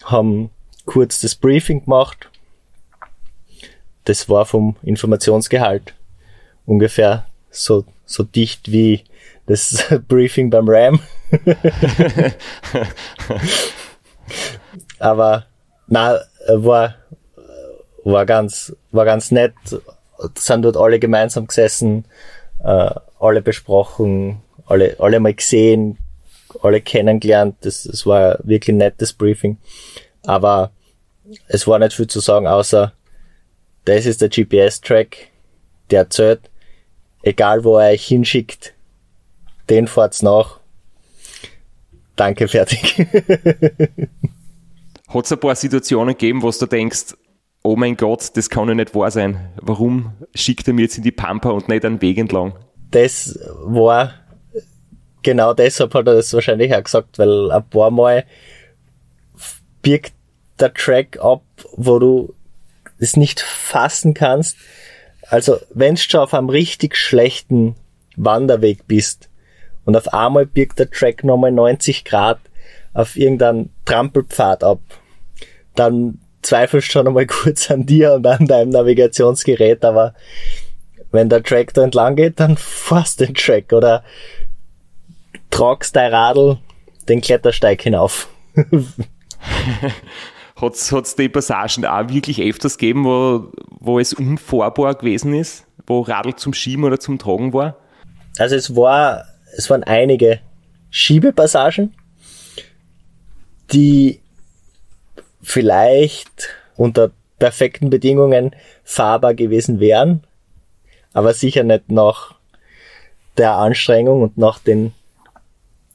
haben 0.04 0.50
kurz 0.84 1.20
das 1.20 1.34
Briefing 1.34 1.84
gemacht. 1.84 2.28
Das 4.04 4.28
war 4.28 4.46
vom 4.46 4.76
Informationsgehalt 4.82 5.94
ungefähr 6.66 7.26
so, 7.50 7.84
so 8.04 8.22
dicht 8.22 8.70
wie 8.70 9.04
das 9.46 9.84
Briefing 10.08 10.50
beim 10.50 10.68
Ram. 10.68 11.00
Aber 14.98 15.46
na, 15.90 16.20
war, 16.48 16.94
war 18.04 18.24
ganz, 18.24 18.74
war 18.92 19.04
ganz 19.04 19.30
nett. 19.30 19.54
Sind 20.38 20.62
dort 20.62 20.76
alle 20.76 20.98
gemeinsam 20.98 21.46
gesessen, 21.46 22.04
äh, 22.62 22.94
alle 23.18 23.42
besprochen, 23.42 24.40
alle, 24.66 24.96
alle 24.98 25.20
mal 25.20 25.34
gesehen, 25.34 25.98
alle 26.62 26.80
kennengelernt. 26.80 27.56
Das, 27.62 27.82
das 27.82 28.06
war 28.06 28.38
wirklich 28.42 28.74
ein 28.74 28.78
nettes 28.78 29.12
Briefing. 29.12 29.58
Aber 30.24 30.70
es 31.48 31.66
war 31.66 31.78
nicht 31.78 31.94
viel 31.94 32.06
zu 32.06 32.20
sagen, 32.20 32.46
außer 32.46 32.92
das 33.84 34.06
ist 34.06 34.20
der 34.20 34.28
GPS-Track, 34.28 35.28
der 35.90 36.08
zählt, 36.10 36.50
egal 37.22 37.64
wo 37.64 37.78
er 37.78 37.92
euch 37.92 38.06
hinschickt, 38.06 38.74
den 39.68 39.88
fahrt's 39.88 40.22
nach. 40.22 40.60
Danke, 42.14 42.46
fertig. 42.46 43.06
Hat 45.12 45.24
es 45.24 45.32
ein 45.32 45.40
paar 45.40 45.54
Situationen 45.54 46.14
gegeben, 46.14 46.42
wo 46.42 46.50
du 46.50 46.66
denkst, 46.66 47.14
oh 47.62 47.76
mein 47.76 47.96
Gott, 47.96 48.30
das 48.36 48.48
kann 48.48 48.68
ja 48.68 48.74
nicht 48.74 48.94
wahr 48.94 49.10
sein. 49.10 49.50
Warum 49.60 50.12
schickt 50.34 50.66
er 50.68 50.74
mir 50.74 50.82
jetzt 50.82 50.96
in 50.96 51.04
die 51.04 51.12
Pampa 51.12 51.50
und 51.50 51.68
nicht 51.68 51.84
einen 51.84 52.00
Weg 52.00 52.18
entlang? 52.18 52.54
das 52.90 53.38
war 53.62 54.14
genau 55.22 55.54
deshalb 55.54 55.94
hat 55.94 56.06
er 56.06 56.14
das 56.14 56.32
wahrscheinlich 56.32 56.74
auch 56.74 56.82
gesagt, 56.82 57.18
weil 57.18 57.50
ein 57.50 57.68
paar 57.68 57.90
Mal 57.90 58.24
birgt 59.82 60.12
der 60.58 60.74
Track 60.74 61.18
ab, 61.20 61.42
wo 61.72 61.98
du 61.98 62.34
es 62.98 63.16
nicht 63.16 63.40
fassen 63.40 64.14
kannst. 64.14 64.56
Also 65.28 65.58
wenn 65.72 65.94
du 65.94 66.00
schon 66.00 66.20
auf 66.20 66.34
einem 66.34 66.50
richtig 66.50 66.96
schlechten 66.96 67.76
Wanderweg 68.16 68.86
bist 68.86 69.30
und 69.84 69.96
auf 69.96 70.12
einmal 70.12 70.46
birgt 70.46 70.78
der 70.78 70.90
Track 70.90 71.24
nochmal 71.24 71.52
90 71.52 72.04
Grad 72.04 72.40
auf 72.92 73.16
irgendeinen 73.16 73.70
Trampelpfad 73.84 74.64
ab, 74.64 74.80
dann 75.80 76.18
zweifelst 76.42 76.88
du 76.88 76.92
schon 76.92 77.08
einmal 77.08 77.26
kurz 77.28 77.70
an 77.70 77.86
dir 77.86 78.12
und 78.14 78.26
an 78.26 78.46
deinem 78.46 78.70
Navigationsgerät, 78.70 79.84
aber 79.84 80.14
wenn 81.10 81.28
der 81.28 81.42
Track 81.42 81.74
da 81.74 81.82
entlang 81.82 82.14
geht, 82.14 82.38
dann 82.38 82.56
fährst 82.56 83.20
den 83.20 83.34
Track 83.34 83.72
oder 83.72 84.04
tragst 85.50 85.96
dein 85.96 86.12
Radl 86.12 86.58
den 87.08 87.20
Klettersteig 87.20 87.82
hinauf. 87.82 88.28
Hat 90.56 90.74
es 90.74 91.16
die 91.16 91.28
Passagen 91.28 91.84
auch 91.86 92.08
wirklich 92.10 92.40
öfters 92.40 92.78
gegeben, 92.78 93.04
wo, 93.04 93.50
wo 93.80 93.98
es 93.98 94.12
unfahrbar 94.12 94.94
gewesen 94.94 95.34
ist? 95.34 95.66
Wo 95.86 96.02
Radl 96.02 96.36
zum 96.36 96.52
Schieben 96.52 96.84
oder 96.84 97.00
zum 97.00 97.18
Tragen 97.18 97.52
war? 97.52 97.76
Also 98.38 98.54
es 98.54 98.76
war, 98.76 99.24
es 99.56 99.68
waren 99.70 99.82
einige 99.82 100.40
Schiebepassagen, 100.90 101.94
die 103.72 104.20
vielleicht 105.42 106.50
unter 106.76 107.10
perfekten 107.38 107.90
Bedingungen 107.90 108.54
fahrbar 108.84 109.34
gewesen 109.34 109.80
wären, 109.80 110.24
aber 111.12 111.34
sicher 111.34 111.62
nicht 111.62 111.90
nach 111.90 112.34
der 113.36 113.54
Anstrengung 113.54 114.22
und 114.22 114.38
nach 114.38 114.58
den 114.58 114.92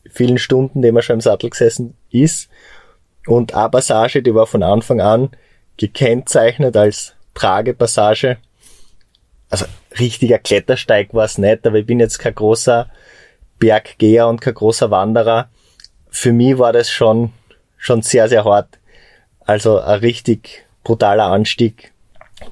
vielen 0.09 0.37
Stunden, 0.37 0.81
die 0.81 0.91
man 0.91 1.03
schon 1.03 1.15
im 1.15 1.21
Sattel 1.21 1.49
gesessen 1.49 1.95
ist. 2.09 2.49
Und 3.27 3.53
eine 3.53 3.69
Passage, 3.69 4.21
die 4.21 4.33
war 4.33 4.47
von 4.47 4.63
Anfang 4.63 5.01
an 5.01 5.29
gekennzeichnet 5.77 6.77
als 6.77 7.13
Tragepassage. 7.33 8.37
Also 9.49 9.65
richtiger 9.99 10.39
Klettersteig 10.39 11.13
war 11.13 11.25
es 11.25 11.37
nicht, 11.37 11.67
aber 11.67 11.77
ich 11.77 11.85
bin 11.85 11.99
jetzt 11.99 12.17
kein 12.17 12.35
großer 12.35 12.89
Berggeher 13.59 14.27
und 14.27 14.41
kein 14.41 14.53
großer 14.53 14.89
Wanderer. 14.89 15.49
Für 16.09 16.31
mich 16.31 16.57
war 16.57 16.73
das 16.73 16.89
schon, 16.89 17.33
schon 17.77 18.01
sehr, 18.01 18.29
sehr 18.29 18.45
hart. 18.45 18.79
Also 19.45 19.79
ein 19.79 19.99
richtig 19.99 20.65
brutaler 20.83 21.25
Anstieg, 21.25 21.93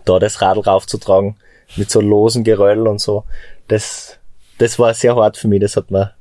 da 0.06 0.20
das 0.20 0.42
Radl 0.42 0.62
raufzutragen 0.62 1.36
mit 1.76 1.90
so 1.90 2.02
losen 2.02 2.44
Geröll 2.44 2.88
und 2.88 3.00
so. 3.00 3.24
Das, 3.68 4.18
das 4.58 4.78
war 4.80 4.94
sehr 4.94 5.16
hart 5.16 5.38
für 5.38 5.48
mich. 5.48 5.62
Das 5.62 5.76
hat 5.76 5.92
mir, 5.92 6.14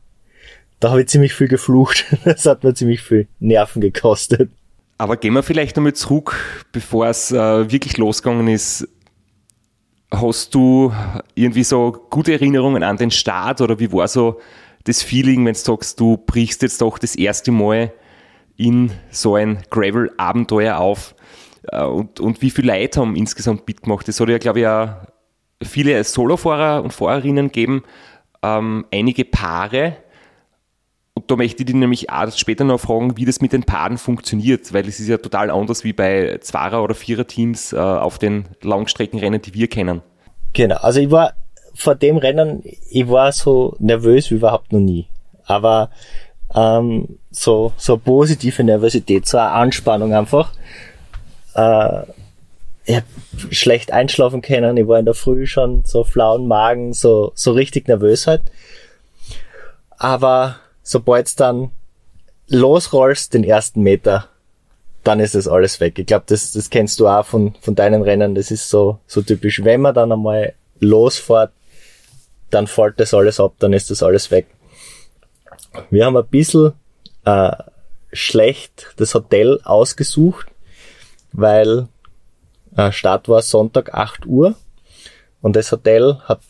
da 0.80 0.90
habe 0.90 1.02
ich 1.02 1.08
ziemlich 1.08 1.34
viel 1.34 1.48
geflucht. 1.48 2.04
Das 2.24 2.46
hat 2.46 2.64
mir 2.64 2.74
ziemlich 2.74 3.02
viel 3.02 3.26
Nerven 3.40 3.80
gekostet. 3.80 4.50
Aber 4.98 5.16
gehen 5.16 5.34
wir 5.34 5.42
vielleicht 5.42 5.76
nochmal 5.76 5.94
zurück, 5.94 6.36
bevor 6.70 7.06
es 7.08 7.32
äh, 7.32 7.70
wirklich 7.70 7.96
losgegangen 7.96 8.48
ist. 8.48 8.88
Hast 10.10 10.54
du 10.54 10.92
irgendwie 11.34 11.64
so 11.64 11.92
gute 12.10 12.32
Erinnerungen 12.32 12.82
an 12.82 12.98
den 12.98 13.10
Start 13.10 13.60
oder 13.60 13.78
wie 13.78 13.90
war 13.92 14.06
so 14.08 14.40
das 14.84 15.02
Feeling, 15.02 15.44
wenn 15.46 15.54
du 15.54 15.58
sagst, 15.58 15.98
du 15.98 16.18
brichst 16.18 16.62
jetzt 16.62 16.80
doch 16.82 16.98
das 16.98 17.16
erste 17.16 17.50
Mal 17.50 17.92
in 18.56 18.92
so 19.10 19.34
ein 19.34 19.62
Gravel-Abenteuer 19.70 20.78
auf? 20.78 21.14
Äh, 21.68 21.84
und, 21.84 22.20
und 22.20 22.42
wie 22.42 22.50
viele 22.50 22.72
Leute 22.72 23.00
haben 23.00 23.16
insgesamt 23.16 23.66
mitgemacht? 23.66 24.06
Das 24.08 24.20
hat 24.20 24.28
ja, 24.28 24.38
glaube 24.38 24.60
ich, 24.60 24.66
auch 24.66 24.88
viele 25.62 26.02
Solofahrer 26.04 26.82
und 26.82 26.92
Fahrerinnen 26.92 27.52
geben, 27.52 27.82
ähm, 28.42 28.84
einige 28.92 29.24
Paare. 29.24 29.96
Und 31.14 31.30
da 31.30 31.36
möchte 31.36 31.62
ich 31.62 31.66
dich 31.66 31.74
nämlich 31.74 32.10
auch 32.10 32.32
später 32.32 32.64
noch 32.64 32.80
fragen, 32.80 33.16
wie 33.16 33.24
das 33.24 33.40
mit 33.40 33.52
den 33.52 33.64
Paaren 33.64 33.98
funktioniert, 33.98 34.72
weil 34.72 34.88
es 34.88 34.98
ist 34.98 35.08
ja 35.08 35.18
total 35.18 35.50
anders 35.50 35.84
wie 35.84 35.92
bei 35.92 36.38
Zweier- 36.40 36.82
oder 36.82 36.94
Vierer-Teams 36.94 37.74
äh, 37.74 37.76
auf 37.76 38.18
den 38.18 38.46
Langstreckenrennen, 38.62 39.42
die 39.42 39.54
wir 39.54 39.68
kennen. 39.68 40.00
Genau, 40.54 40.76
also 40.76 41.00
ich 41.00 41.10
war 41.10 41.34
vor 41.74 41.94
dem 41.94 42.16
Rennen, 42.16 42.62
ich 42.90 43.08
war 43.08 43.32
so 43.32 43.76
nervös 43.78 44.30
wie 44.30 44.36
überhaupt 44.36 44.72
noch 44.72 44.80
nie. 44.80 45.06
Aber 45.44 45.90
ähm, 46.54 47.18
so, 47.30 47.72
so 47.76 47.96
positive 47.96 48.62
Nervosität, 48.62 49.26
so 49.26 49.38
eine 49.38 49.50
Anspannung 49.50 50.14
einfach. 50.14 50.52
Äh, 51.54 52.02
ich 52.84 52.96
hab 52.96 53.04
schlecht 53.50 53.92
einschlafen 53.92 54.42
können, 54.42 54.76
ich 54.76 54.88
war 54.88 54.98
in 54.98 55.04
der 55.04 55.14
Früh 55.14 55.46
schon 55.46 55.84
so 55.84 56.04
flauen 56.04 56.48
Magen, 56.48 56.92
so, 56.92 57.32
so 57.34 57.52
richtig 57.52 57.88
nervös 57.88 58.26
halt. 58.26 58.42
Aber 59.96 60.56
sobald 60.82 61.28
es 61.28 61.36
dann 61.36 61.70
losrollst 62.48 63.34
den 63.34 63.44
ersten 63.44 63.82
Meter, 63.82 64.28
dann 65.04 65.20
ist 65.20 65.34
das 65.34 65.48
alles 65.48 65.80
weg. 65.80 65.98
Ich 65.98 66.06
glaube, 66.06 66.24
das, 66.26 66.52
das 66.52 66.70
kennst 66.70 67.00
du 67.00 67.08
auch 67.08 67.24
von, 67.24 67.54
von 67.60 67.74
deinen 67.74 68.02
Rennen. 68.02 68.34
Das 68.34 68.50
ist 68.50 68.68
so, 68.68 68.98
so 69.06 69.22
typisch. 69.22 69.64
Wenn 69.64 69.80
man 69.80 69.94
dann 69.94 70.12
einmal 70.12 70.54
losfährt, 70.80 71.52
dann 72.50 72.66
fällt 72.66 73.00
das 73.00 73.14
alles 73.14 73.40
ab, 73.40 73.54
dann 73.58 73.72
ist 73.72 73.90
das 73.90 74.02
alles 74.02 74.30
weg. 74.30 74.46
Wir 75.90 76.06
haben 76.06 76.16
ein 76.16 76.26
bisschen 76.26 76.72
äh, 77.24 77.52
schlecht 78.12 78.94
das 78.96 79.14
Hotel 79.14 79.60
ausgesucht, 79.64 80.46
weil 81.32 81.88
äh, 82.76 82.92
Start 82.92 83.28
war 83.28 83.42
Sonntag 83.42 83.94
8 83.94 84.26
Uhr 84.26 84.54
und 85.40 85.56
das 85.56 85.72
Hotel 85.72 86.18
hat 86.24 86.40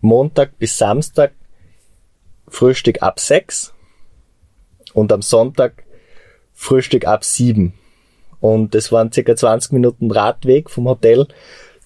Montag 0.00 0.58
bis 0.58 0.76
Samstag 0.76 1.32
Frühstück 2.48 3.02
ab 3.02 3.20
6 3.20 3.72
und 4.92 5.12
am 5.12 5.22
Sonntag 5.22 5.84
Frühstück 6.52 7.06
ab 7.06 7.24
7. 7.24 7.72
Und 8.40 8.74
das 8.74 8.92
waren 8.92 9.12
circa 9.12 9.36
20 9.36 9.72
Minuten 9.72 10.10
Radweg 10.10 10.68
vom 10.68 10.88
Hotel 10.88 11.28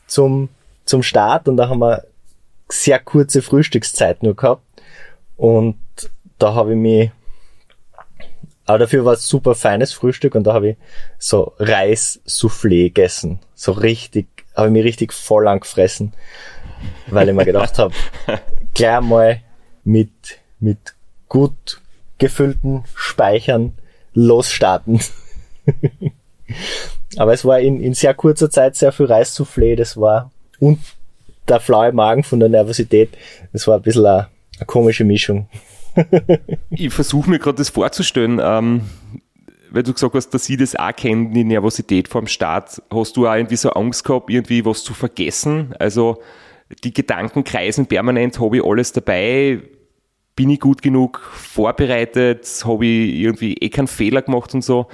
zum, 0.06 0.48
zum 0.84 1.02
Start 1.02 1.48
und 1.48 1.56
da 1.56 1.68
haben 1.68 1.80
wir 1.80 2.04
sehr 2.68 2.98
kurze 2.98 3.42
Frühstückszeit 3.42 4.22
nur 4.22 4.34
gehabt. 4.34 4.62
Und 5.36 5.78
da 6.38 6.54
habe 6.54 6.72
ich 6.72 6.78
mich, 6.78 7.10
aber 8.66 8.78
dafür 8.78 9.04
war 9.04 9.12
es 9.14 9.26
super 9.26 9.54
feines 9.54 9.92
Frühstück 9.92 10.34
und 10.34 10.44
da 10.44 10.54
habe 10.54 10.70
ich 10.70 10.76
so 11.18 11.52
Reis-Soufflé 11.58 12.84
gegessen. 12.84 13.38
So 13.54 13.72
richtig, 13.72 14.26
habe 14.54 14.68
ich 14.68 14.72
mich 14.72 14.84
richtig 14.84 15.12
voll 15.12 15.46
angefressen, 15.46 16.12
weil 17.06 17.28
ich 17.28 17.34
mir 17.34 17.44
gedacht 17.44 17.78
habe, 17.78 17.94
gleich 18.74 19.00
mal 19.00 19.40
mit, 19.84 20.10
mit 20.58 20.94
gut 21.28 21.80
gefüllten 22.18 22.84
Speichern 22.94 23.78
losstarten. 24.14 25.00
Aber 27.16 27.32
es 27.32 27.44
war 27.44 27.60
in, 27.60 27.80
in 27.80 27.94
sehr 27.94 28.14
kurzer 28.14 28.50
Zeit 28.50 28.76
sehr 28.76 28.92
viel 28.92 29.06
Reissoufflé, 29.06 29.76
das 29.76 29.96
war, 29.96 30.30
und 30.58 30.80
der 31.48 31.60
flaue 31.60 31.92
Magen 31.92 32.24
von 32.24 32.40
der 32.40 32.48
Nervosität, 32.48 33.10
das 33.52 33.66
war 33.66 33.76
ein 33.76 33.82
bisschen 33.82 34.06
eine, 34.06 34.28
eine 34.56 34.66
komische 34.66 35.04
Mischung. 35.04 35.48
ich 36.70 36.92
versuche 36.92 37.30
mir 37.30 37.38
gerade 37.38 37.58
das 37.58 37.70
vorzustellen, 37.70 38.40
ähm, 38.42 38.82
weil 39.70 39.82
du 39.82 39.92
gesagt 39.92 40.14
hast, 40.14 40.30
dass 40.30 40.44
sie 40.44 40.56
das 40.56 40.76
auch 40.76 40.94
kennen, 40.94 41.32
die 41.32 41.44
Nervosität 41.44 42.08
vorm 42.08 42.26
Start. 42.26 42.82
Hast 42.92 43.16
du 43.16 43.26
auch 43.26 43.34
irgendwie 43.34 43.56
so 43.56 43.70
Angst 43.70 44.04
gehabt, 44.04 44.30
irgendwie 44.30 44.64
was 44.64 44.84
zu 44.84 44.94
vergessen? 44.94 45.74
Also 45.78 46.22
die 46.84 46.92
Gedanken 46.92 47.44
kreisen 47.44 47.86
permanent, 47.86 48.40
habe 48.40 48.58
ich 48.58 48.64
alles 48.64 48.92
dabei? 48.92 49.60
Bin 50.34 50.50
ich 50.50 50.60
gut 50.60 50.82
genug 50.82 51.20
vorbereitet? 51.32 52.46
Habe 52.64 52.86
ich 52.86 53.14
irgendwie 53.14 53.54
eh 53.54 53.68
keinen 53.68 53.86
Fehler 53.86 54.22
gemacht 54.22 54.54
und 54.54 54.62
so? 54.62 54.86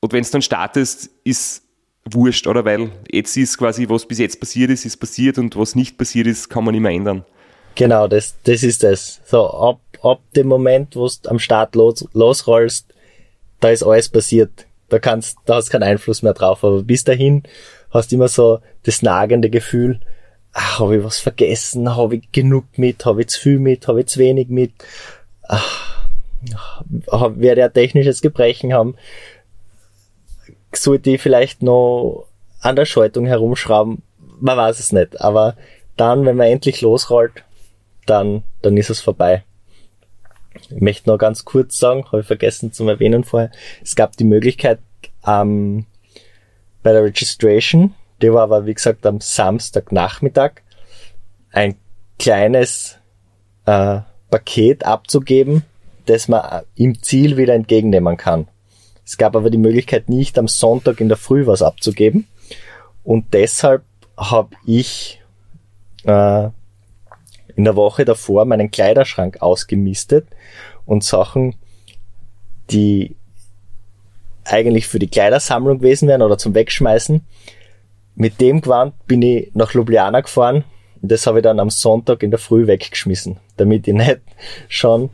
Und 0.00 0.12
wenn 0.12 0.22
es 0.22 0.30
dann 0.30 0.42
startest, 0.42 1.10
ist 1.24 1.62
wurscht, 2.04 2.46
oder? 2.46 2.64
Weil 2.64 2.90
jetzt 3.10 3.36
ist 3.36 3.58
quasi, 3.58 3.88
was 3.88 4.06
bis 4.06 4.18
jetzt 4.18 4.40
passiert 4.40 4.70
ist, 4.70 4.86
ist 4.86 4.96
passiert 4.96 5.38
und 5.38 5.56
was 5.56 5.74
nicht 5.74 5.98
passiert 5.98 6.26
ist, 6.26 6.48
kann 6.48 6.64
man 6.64 6.72
nicht 6.72 6.82
mehr 6.82 6.92
ändern. 6.92 7.24
Genau, 7.74 8.08
das, 8.08 8.34
das 8.44 8.62
ist 8.62 8.82
es. 8.84 9.20
So, 9.24 9.48
ab, 9.50 9.80
ab 10.02 10.20
dem 10.36 10.48
Moment, 10.48 10.96
wo 10.96 11.06
du 11.06 11.28
am 11.28 11.38
Start 11.38 11.74
los, 11.74 12.06
losrollst, 12.12 12.86
da 13.60 13.68
ist 13.68 13.82
alles 13.82 14.08
passiert. 14.08 14.66
Da 14.88 14.98
kannst, 14.98 15.38
da 15.44 15.56
hast 15.56 15.70
keinen 15.70 15.84
Einfluss 15.84 16.22
mehr 16.22 16.34
drauf. 16.34 16.64
Aber 16.64 16.82
bis 16.82 17.04
dahin 17.04 17.42
hast 17.90 18.10
du 18.10 18.16
immer 18.16 18.28
so 18.28 18.60
das 18.84 19.02
nagende 19.02 19.50
Gefühl, 19.50 20.00
ach, 20.52 20.80
habe 20.80 20.96
ich 20.96 21.04
was 21.04 21.18
vergessen? 21.18 21.96
Habe 21.96 22.16
ich 22.16 22.32
genug 22.32 22.64
mit? 22.76 23.04
Habe 23.04 23.20
ich 23.22 23.28
zu 23.28 23.40
viel 23.40 23.58
mit? 23.58 23.86
Habe 23.86 24.00
ich 24.00 24.06
zu 24.06 24.18
wenig 24.18 24.48
mit? 24.48 24.72
Ach, 25.42 25.96
werde 27.34 27.64
ein 27.64 27.72
technisches 27.72 28.20
Gebrechen 28.20 28.72
haben? 28.72 28.96
sollte 30.72 31.10
ich 31.10 31.22
vielleicht 31.22 31.62
noch 31.62 32.26
an 32.60 32.76
der 32.76 32.84
Schaltung 32.84 33.26
herumschrauben, 33.26 34.02
man 34.40 34.56
weiß 34.56 34.78
es 34.78 34.92
nicht. 34.92 35.20
Aber 35.20 35.56
dann, 35.96 36.24
wenn 36.24 36.36
man 36.36 36.46
endlich 36.46 36.80
losrollt, 36.80 37.44
dann, 38.06 38.42
dann 38.62 38.76
ist 38.76 38.90
es 38.90 39.00
vorbei. 39.00 39.44
Ich 40.54 40.80
möchte 40.80 41.08
noch 41.08 41.18
ganz 41.18 41.44
kurz 41.44 41.78
sagen, 41.78 42.04
habe 42.06 42.20
ich 42.20 42.26
vergessen 42.26 42.72
zu 42.72 42.88
erwähnen 42.88 43.24
vorher, 43.24 43.50
es 43.82 43.94
gab 43.94 44.16
die 44.16 44.24
Möglichkeit 44.24 44.80
ähm, 45.26 45.86
bei 46.82 46.92
der 46.92 47.04
Registration, 47.04 47.94
die 48.20 48.32
war 48.32 48.42
aber 48.42 48.66
wie 48.66 48.74
gesagt 48.74 49.06
am 49.06 49.20
Samstagnachmittag, 49.20 50.62
ein 51.52 51.76
kleines 52.18 52.98
äh, 53.66 54.00
Paket 54.30 54.84
abzugeben, 54.84 55.64
das 56.06 56.28
man 56.28 56.62
im 56.74 57.02
Ziel 57.02 57.36
wieder 57.36 57.54
entgegennehmen 57.54 58.16
kann. 58.16 58.48
Es 59.04 59.16
gab 59.16 59.34
aber 59.34 59.50
die 59.50 59.58
Möglichkeit 59.58 60.08
nicht 60.08 60.38
am 60.38 60.48
Sonntag 60.48 61.00
in 61.00 61.08
der 61.08 61.16
Früh 61.16 61.46
was 61.46 61.62
abzugeben. 61.62 62.28
Und 63.02 63.32
deshalb 63.34 63.82
habe 64.16 64.54
ich 64.66 65.20
äh, 66.04 66.48
in 67.60 67.64
der 67.64 67.76
Woche 67.76 68.06
davor 68.06 68.46
meinen 68.46 68.70
Kleiderschrank 68.70 69.42
ausgemistet 69.42 70.26
und 70.86 71.04
Sachen, 71.04 71.56
die 72.70 73.16
eigentlich 74.46 74.86
für 74.86 74.98
die 74.98 75.10
Kleidersammlung 75.10 75.80
gewesen 75.80 76.08
wären 76.08 76.22
oder 76.22 76.38
zum 76.38 76.54
Wegschmeißen. 76.54 77.20
Mit 78.14 78.40
dem 78.40 78.62
Gewand 78.62 78.94
bin 79.06 79.20
ich 79.20 79.50
nach 79.52 79.74
Ljubljana 79.74 80.22
gefahren 80.22 80.64
und 81.02 81.12
das 81.12 81.26
habe 81.26 81.40
ich 81.40 81.42
dann 81.42 81.60
am 81.60 81.68
Sonntag 81.68 82.22
in 82.22 82.30
der 82.30 82.40
Früh 82.40 82.66
weggeschmissen, 82.66 83.36
damit 83.58 83.86
ich 83.86 83.92
nicht 83.92 84.20
schon 84.68 85.10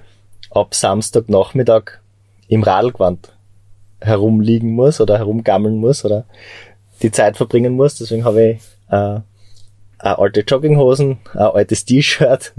ab 0.50 0.72
Samstagnachmittag 0.72 1.98
im 2.46 2.62
Radlgewand 2.62 3.32
herumliegen 4.00 4.70
muss 4.70 5.00
oder 5.00 5.18
herumgammeln 5.18 5.78
muss 5.78 6.04
oder 6.04 6.26
die 7.02 7.11
Zeit 7.11 7.37
verbringen 7.37 7.74
muss. 7.74 7.96
Deswegen 7.96 8.24
habe 8.24 8.50
ich 8.50 8.61
äh, 8.88 9.18
eine 9.98 10.18
alte 10.18 10.40
Jogginghosen, 10.40 11.18
ein 11.32 11.38
altes 11.38 11.85
T-Shirt, 11.85 12.52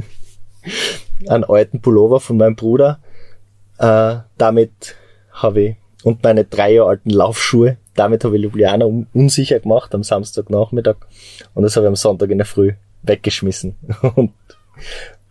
einen 1.28 1.43
alten 1.43 1.82
Pullover 1.82 2.19
von 2.19 2.38
meinem 2.38 2.56
Bruder. 2.56 3.00
Äh, 3.78 4.17
damit 4.38 4.95
habe 5.32 5.62
ich 5.62 5.76
und 6.04 6.23
meine 6.23 6.45
drei 6.45 6.73
Jahre 6.73 6.89
alten 6.89 7.10
Laufschuhe. 7.10 7.78
Damit 7.95 8.23
habe 8.23 8.38
ich 8.38 8.43
Ljubljana 8.43 8.86
un 8.86 9.08
unsicher 9.13 9.60
gemacht 9.60 9.93
am 9.95 10.04
Samstagnachmittag 10.04 10.97
und 11.54 11.63
das 11.63 11.76
habe 11.76 11.86
ich 11.86 11.89
am 11.89 11.95
Sonntag 11.95 12.30
in 12.30 12.38
der 12.38 12.45
Früh 12.45 12.73
weggeschmissen 13.04 13.76
und 14.15 14.34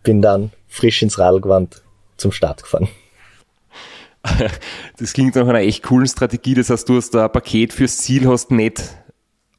bin 0.03 0.23
dann 0.23 0.51
frisch 0.69 1.03
ins 1.03 1.19
Radl 1.19 1.69
zum 2.17 2.33
Start 2.33 2.63
gefahren. 2.63 2.89
Das 4.99 5.13
klingt 5.13 5.37
nach 5.37 5.47
einer 5.47 5.61
echt 5.61 5.85
coolen 5.85 6.09
Strategie. 6.09 6.55
Das 6.55 6.71
heißt, 6.71 6.89
du 6.89 6.97
hast 6.97 7.15
da 7.15 7.27
ein 7.27 7.33
Paket 7.33 7.73
fürs 7.73 7.99
Ziel 7.99 8.29
hast 8.29 8.51
nicht 8.51 8.83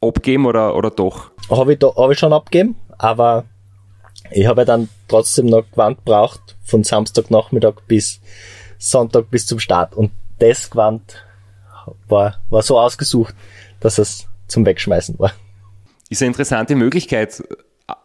abgeben 0.01 0.45
oder, 0.45 0.75
oder 0.75 0.91
doch? 0.91 1.31
Habe 1.49 1.73
ich, 1.73 1.79
hab 1.81 2.11
ich 2.11 2.19
schon 2.19 2.33
abgeben, 2.33 2.75
aber 2.97 3.45
ich 4.31 4.47
habe 4.47 4.65
dann 4.65 4.89
trotzdem 5.07 5.45
noch 5.47 5.69
Gewand 5.71 6.03
braucht 6.03 6.55
von 6.63 6.83
Samstagnachmittag 6.83 7.75
bis 7.87 8.19
Sonntag 8.77 9.29
bis 9.31 9.45
zum 9.45 9.59
Start. 9.59 9.95
Und 9.95 10.11
das 10.39 10.69
Gewand 10.69 11.25
war, 12.07 12.41
war 12.49 12.61
so 12.61 12.79
ausgesucht, 12.79 13.33
dass 13.79 13.97
es 13.97 14.27
zum 14.47 14.65
Wegschmeißen 14.65 15.17
war. 15.19 15.31
Ist 16.09 16.21
eine 16.21 16.27
interessante 16.27 16.75
Möglichkeit, 16.75 17.43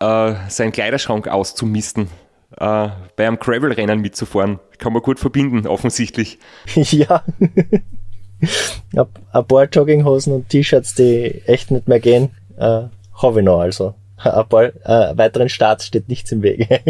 äh, 0.00 0.34
seinen 0.48 0.72
Kleiderschrank 0.72 1.28
auszumisten 1.28 2.08
äh, 2.56 2.88
bei 3.16 3.26
einem 3.26 3.38
Gravel-Rennen 3.38 4.00
mitzufahren. 4.00 4.60
Kann 4.78 4.92
man 4.92 5.02
gut 5.02 5.18
verbinden, 5.18 5.66
offensichtlich. 5.66 6.38
ja. 6.74 7.24
ein 8.94 9.46
paar 9.46 9.64
Jogginghosen 9.64 10.32
und 10.32 10.48
T-Shirts, 10.48 10.94
die 10.94 11.42
echt 11.46 11.70
nicht 11.70 11.86
mehr 11.86 12.00
gehen, 12.00 12.30
äh, 12.58 12.84
habe 13.22 13.40
ich 13.40 13.44
noch. 13.44 13.60
Also 13.60 13.94
ein 14.16 14.48
paar 14.48 14.64
äh, 14.64 15.16
weiteren 15.16 15.48
Starts 15.48 15.86
steht 15.86 16.08
nichts 16.08 16.32
im 16.32 16.42
Wege. 16.42 16.66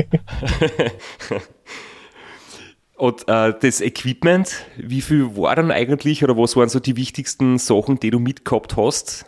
und 2.96 3.28
äh, 3.28 3.54
das 3.60 3.80
Equipment, 3.80 4.64
wie 4.76 5.00
viel 5.00 5.36
war 5.36 5.56
dann 5.56 5.70
eigentlich 5.70 6.24
oder 6.24 6.36
was 6.36 6.56
waren 6.56 6.68
so 6.68 6.80
die 6.80 6.96
wichtigsten 6.96 7.58
Sachen, 7.58 7.98
die 8.00 8.10
du 8.10 8.18
mitgehabt 8.18 8.76
hast? 8.76 9.26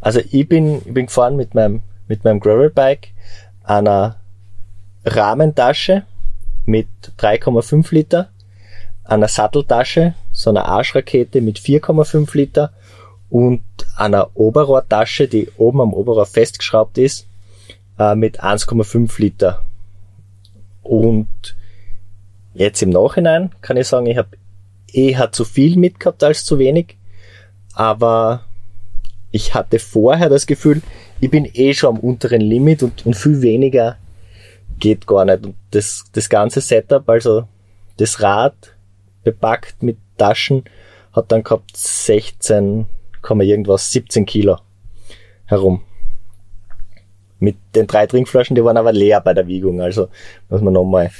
Also 0.00 0.20
ich 0.30 0.48
bin, 0.48 0.78
ich 0.84 0.94
bin 0.94 1.06
gefahren 1.06 1.36
mit 1.36 1.54
meinem, 1.54 1.82
mit 2.06 2.24
meinem 2.24 2.40
Gravelbike, 2.40 3.08
einer 3.64 4.20
Rahmentasche 5.04 6.04
mit 6.64 6.88
3,5 7.18 7.94
Liter, 7.94 8.30
einer 9.04 9.28
Satteltasche, 9.28 10.14
so 10.32 10.50
einer 10.50 10.66
Arschrakete 10.66 11.40
mit 11.40 11.58
4,5 11.58 12.36
Liter 12.36 12.72
und 13.30 13.62
einer 13.96 14.30
Oberrohrtasche, 14.34 15.28
die 15.28 15.48
oben 15.56 15.80
am 15.80 15.92
Oberrohr 15.92 16.26
festgeschraubt 16.26 16.98
ist, 16.98 17.26
äh, 17.98 18.14
mit 18.14 18.42
1,5 18.42 19.20
Liter. 19.20 19.62
Und 20.82 21.56
jetzt 22.54 22.82
im 22.82 22.90
Nachhinein 22.90 23.50
kann 23.60 23.76
ich 23.76 23.86
sagen, 23.86 24.06
ich 24.06 24.16
habe 24.16 24.36
eher 24.92 25.32
zu 25.32 25.44
viel 25.44 25.76
mitgehabt 25.76 26.24
als 26.24 26.44
zu 26.44 26.58
wenig, 26.58 26.96
aber 27.74 28.44
ich 29.30 29.54
hatte 29.54 29.78
vorher 29.78 30.28
das 30.28 30.46
Gefühl, 30.46 30.80
ich 31.20 31.30
bin 31.30 31.48
eh 31.52 31.74
schon 31.74 31.96
am 31.96 32.00
unteren 32.00 32.40
Limit 32.40 32.82
und, 32.82 33.04
und 33.04 33.14
viel 33.14 33.42
weniger 33.42 33.96
geht 34.78 35.06
gar 35.06 35.24
nicht. 35.24 35.44
Und 35.44 35.56
das, 35.70 36.04
das 36.12 36.28
ganze 36.28 36.60
Setup, 36.60 37.08
also 37.08 37.46
das 37.98 38.22
Rad 38.22 38.54
bepackt 39.24 39.82
mit 39.82 39.98
Taschen, 40.16 40.64
hat 41.12 41.30
dann 41.30 41.42
gehabt 41.42 41.76
16, 41.76 42.86
irgendwas, 43.30 43.92
17 43.92 44.26
Kilo 44.26 44.58
herum. 45.46 45.82
Mit 47.38 47.56
den 47.74 47.86
drei 47.86 48.06
Trinkflaschen, 48.06 48.56
die 48.56 48.64
waren 48.64 48.76
aber 48.76 48.92
leer 48.92 49.20
bei 49.20 49.32
der 49.32 49.46
Wiegung, 49.46 49.80
also 49.80 50.08
muss 50.48 50.60
man 50.60 50.72
nochmal 50.72 51.10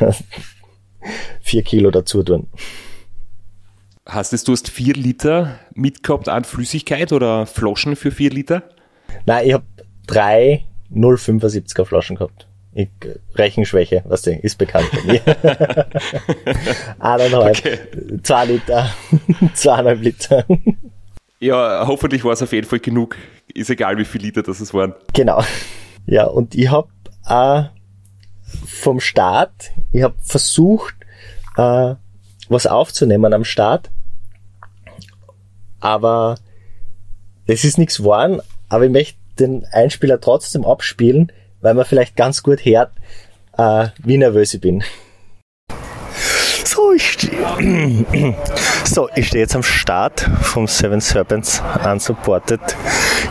vier 1.40 1.62
Kilo 1.62 1.90
dazu 1.90 2.22
tun. 2.22 2.48
Hast 4.04 4.32
es, 4.32 4.42
du 4.42 4.52
hast 4.52 4.68
vier 4.68 4.94
Liter 4.94 5.60
mitgehabt 5.74 6.28
an 6.28 6.44
Flüssigkeit 6.44 7.12
oder 7.12 7.46
Flaschen 7.46 7.94
für 7.94 8.10
vier 8.10 8.30
Liter? 8.30 8.64
Nein, 9.26 9.46
ich 9.46 9.52
habe 9.52 9.64
drei 10.06 10.64
0,75er 10.92 11.84
Flaschen 11.84 12.16
gehabt. 12.16 12.48
Ich, 12.74 12.88
Rechenschwäche, 13.34 14.02
was 14.06 14.22
du, 14.22 14.32
ist 14.32 14.56
bekannt 14.56 14.88
bei 14.92 15.12
mir. 15.12 15.20
Eineinhalb, 16.98 17.58
okay. 17.58 17.78
zwei 18.22 18.46
Liter, 18.46 18.90
zweieinhalb 19.54 20.00
Liter. 20.02 20.46
Ja, 21.42 21.88
hoffentlich 21.88 22.22
war 22.22 22.32
es 22.32 22.40
auf 22.40 22.52
jeden 22.52 22.68
Fall 22.68 22.78
genug. 22.78 23.16
Ist 23.52 23.68
egal, 23.68 23.98
wie 23.98 24.04
viele 24.04 24.26
Liter 24.26 24.44
das 24.44 24.60
es 24.60 24.72
waren. 24.72 24.94
Genau. 25.12 25.42
Ja, 26.06 26.26
und 26.26 26.54
ich 26.54 26.70
habe 26.70 26.88
äh, 27.28 27.64
vom 28.64 29.00
Start, 29.00 29.72
ich 29.90 30.04
habe 30.04 30.14
versucht, 30.22 30.94
äh, 31.56 31.96
was 32.48 32.68
aufzunehmen 32.68 33.34
am 33.34 33.42
Start, 33.42 33.90
aber 35.80 36.38
es 37.46 37.64
ist 37.64 37.76
nichts 37.76 37.96
geworden, 37.96 38.40
aber 38.68 38.84
ich 38.84 38.92
möchte 38.92 39.18
den 39.40 39.64
Einspieler 39.72 40.20
trotzdem 40.20 40.64
abspielen, 40.64 41.32
weil 41.60 41.74
man 41.74 41.86
vielleicht 41.86 42.14
ganz 42.14 42.44
gut 42.44 42.64
hört, 42.64 42.92
äh, 43.58 43.88
wie 43.98 44.16
nervös 44.16 44.54
ich 44.54 44.60
bin. 44.60 44.84
So, 46.74 46.94
ich 46.94 47.06
stehe 47.06 48.06
so, 48.84 49.10
ich 49.14 49.28
stehe 49.28 49.42
jetzt 49.42 49.54
am 49.54 49.62
Start 49.62 50.22
vom 50.40 50.66
Seven 50.66 51.02
Serpents 51.02 51.62
Unsupported 51.84 52.60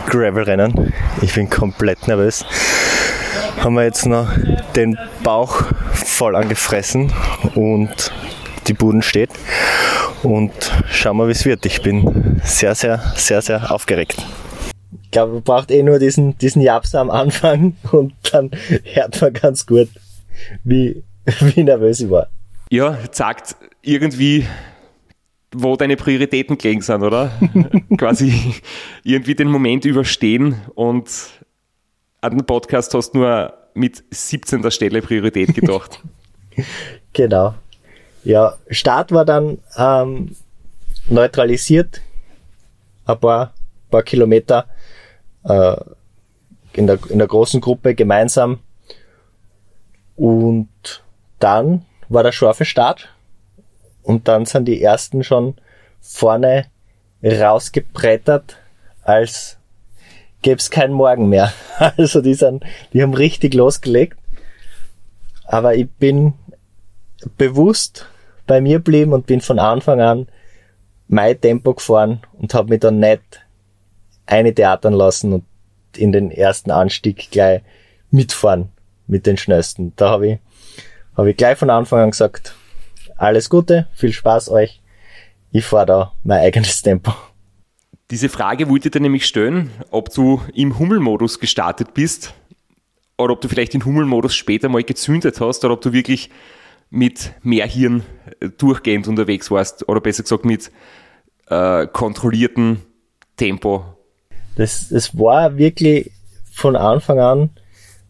Gravel 0.06 0.44
Rennen. 0.44 0.92
Ich 1.22 1.34
bin 1.34 1.50
komplett 1.50 2.06
nervös. 2.06 2.44
Haben 3.58 3.74
wir 3.74 3.82
jetzt 3.82 4.06
noch 4.06 4.28
den 4.76 4.96
Bauch 5.24 5.64
voll 5.92 6.36
angefressen 6.36 7.12
und 7.56 8.12
die 8.68 8.74
Buden 8.74 9.02
steht. 9.02 9.30
Und 10.22 10.52
schauen 10.88 11.16
wir, 11.16 11.26
wie 11.26 11.32
es 11.32 11.44
wird. 11.44 11.66
Ich 11.66 11.82
bin 11.82 12.40
sehr, 12.44 12.76
sehr, 12.76 13.00
sehr, 13.16 13.42
sehr 13.42 13.72
aufgeregt. 13.72 14.24
Ich 15.02 15.10
glaube, 15.10 15.32
man 15.32 15.42
braucht 15.42 15.72
eh 15.72 15.82
nur 15.82 15.98
diesen, 15.98 16.38
diesen 16.38 16.62
Japs 16.62 16.94
am 16.94 17.10
Anfang 17.10 17.76
und 17.90 18.12
dann 18.30 18.52
hört 18.84 19.20
man 19.20 19.32
ganz 19.32 19.66
gut, 19.66 19.88
wie, 20.62 21.02
wie 21.40 21.64
nervös 21.64 21.98
ich 21.98 22.08
war. 22.08 22.28
Ja, 22.72 22.96
sagt 23.10 23.54
irgendwie, 23.82 24.48
wo 25.54 25.76
deine 25.76 25.94
Prioritäten 25.96 26.56
gelegen 26.56 26.80
sind, 26.80 27.02
oder? 27.02 27.30
Quasi 27.98 28.54
irgendwie 29.04 29.34
den 29.34 29.48
Moment 29.48 29.84
überstehen 29.84 30.56
und 30.74 31.06
an 32.22 32.30
den 32.38 32.46
Podcast 32.46 32.94
hast 32.94 33.10
du 33.10 33.18
nur 33.18 33.52
mit 33.74 34.02
17. 34.10 34.70
Stelle 34.70 35.02
Priorität 35.02 35.54
gedacht. 35.54 36.00
genau. 37.12 37.52
Ja, 38.24 38.56
Start 38.70 39.12
war 39.12 39.26
dann 39.26 39.58
ähm, 39.76 40.34
neutralisiert, 41.10 42.00
ein 43.04 43.20
paar, 43.20 43.52
paar 43.90 44.02
Kilometer 44.02 44.66
äh, 45.44 45.76
in, 46.72 46.86
der, 46.86 46.98
in 47.10 47.18
der 47.18 47.28
großen 47.28 47.60
Gruppe 47.60 47.94
gemeinsam. 47.94 48.60
Und 50.16 51.04
dann 51.38 51.84
war 52.12 52.22
der 52.22 52.32
scharfe 52.32 52.64
Start 52.64 53.08
und 54.02 54.28
dann 54.28 54.46
sind 54.46 54.66
die 54.66 54.82
ersten 54.82 55.24
schon 55.24 55.54
vorne 56.00 56.66
rausgebrettert, 57.22 58.56
als 59.02 59.58
gäbe 60.42 60.58
es 60.58 60.70
keinen 60.70 60.92
Morgen 60.92 61.28
mehr. 61.28 61.52
Also 61.96 62.20
die 62.20 62.34
sind, 62.34 62.64
die 62.92 63.02
haben 63.02 63.14
richtig 63.14 63.54
losgelegt. 63.54 64.16
Aber 65.44 65.74
ich 65.74 65.90
bin 65.90 66.34
bewusst 67.36 68.06
bei 68.46 68.60
mir 68.60 68.78
geblieben 68.78 69.12
und 69.12 69.26
bin 69.26 69.40
von 69.40 69.58
Anfang 69.58 70.00
an 70.00 70.28
mein 71.08 71.40
Tempo 71.40 71.74
gefahren 71.74 72.22
und 72.32 72.54
habe 72.54 72.70
mich 72.70 72.80
dann 72.80 72.98
nicht 72.98 73.22
eine 74.26 74.54
theatern 74.54 74.94
lassen 74.94 75.32
und 75.32 75.44
in 75.96 76.12
den 76.12 76.30
ersten 76.30 76.70
Anstieg 76.70 77.30
gleich 77.30 77.62
mitfahren 78.10 78.70
mit 79.06 79.26
den 79.26 79.36
schnellsten. 79.36 79.92
Da 79.96 80.10
habe 80.10 80.28
ich, 80.28 80.38
hab 81.16 81.26
ich 81.26 81.36
gleich 81.36 81.58
von 81.58 81.70
Anfang 81.70 82.00
an 82.00 82.10
gesagt, 82.10 82.54
alles 83.16 83.50
Gute, 83.50 83.86
viel 83.92 84.12
Spaß 84.12 84.48
euch. 84.50 84.80
Ich 85.50 85.64
fahre 85.64 85.86
da 85.86 86.12
mein 86.24 86.40
eigenes 86.40 86.82
Tempo. 86.82 87.12
Diese 88.10 88.28
Frage 88.28 88.68
wollte 88.68 88.88
ich 88.88 88.92
dir 88.92 89.00
nämlich 89.00 89.26
stellen, 89.26 89.70
ob 89.90 90.12
du 90.12 90.42
im 90.54 90.78
Hummelmodus 90.78 91.40
gestartet 91.40 91.94
bist 91.94 92.34
oder 93.16 93.32
ob 93.32 93.40
du 93.40 93.48
vielleicht 93.48 93.74
den 93.74 93.84
Hummelmodus 93.84 94.34
später 94.34 94.68
mal 94.68 94.82
gezündet 94.82 95.40
hast 95.40 95.64
oder 95.64 95.74
ob 95.74 95.80
du 95.80 95.92
wirklich 95.92 96.30
mit 96.90 97.32
mehr 97.42 97.66
Hirn 97.66 98.02
äh, 98.40 98.48
durchgehend 98.48 99.08
unterwegs 99.08 99.50
warst 99.50 99.88
oder 99.88 100.00
besser 100.00 100.24
gesagt 100.24 100.44
mit 100.44 100.70
äh, 101.48 101.86
kontrolliertem 101.86 102.82
Tempo. 103.36 103.84
Das, 104.56 104.88
das 104.90 105.16
war 105.18 105.56
wirklich 105.56 106.10
von 106.52 106.76
Anfang 106.76 107.18
an 107.18 107.50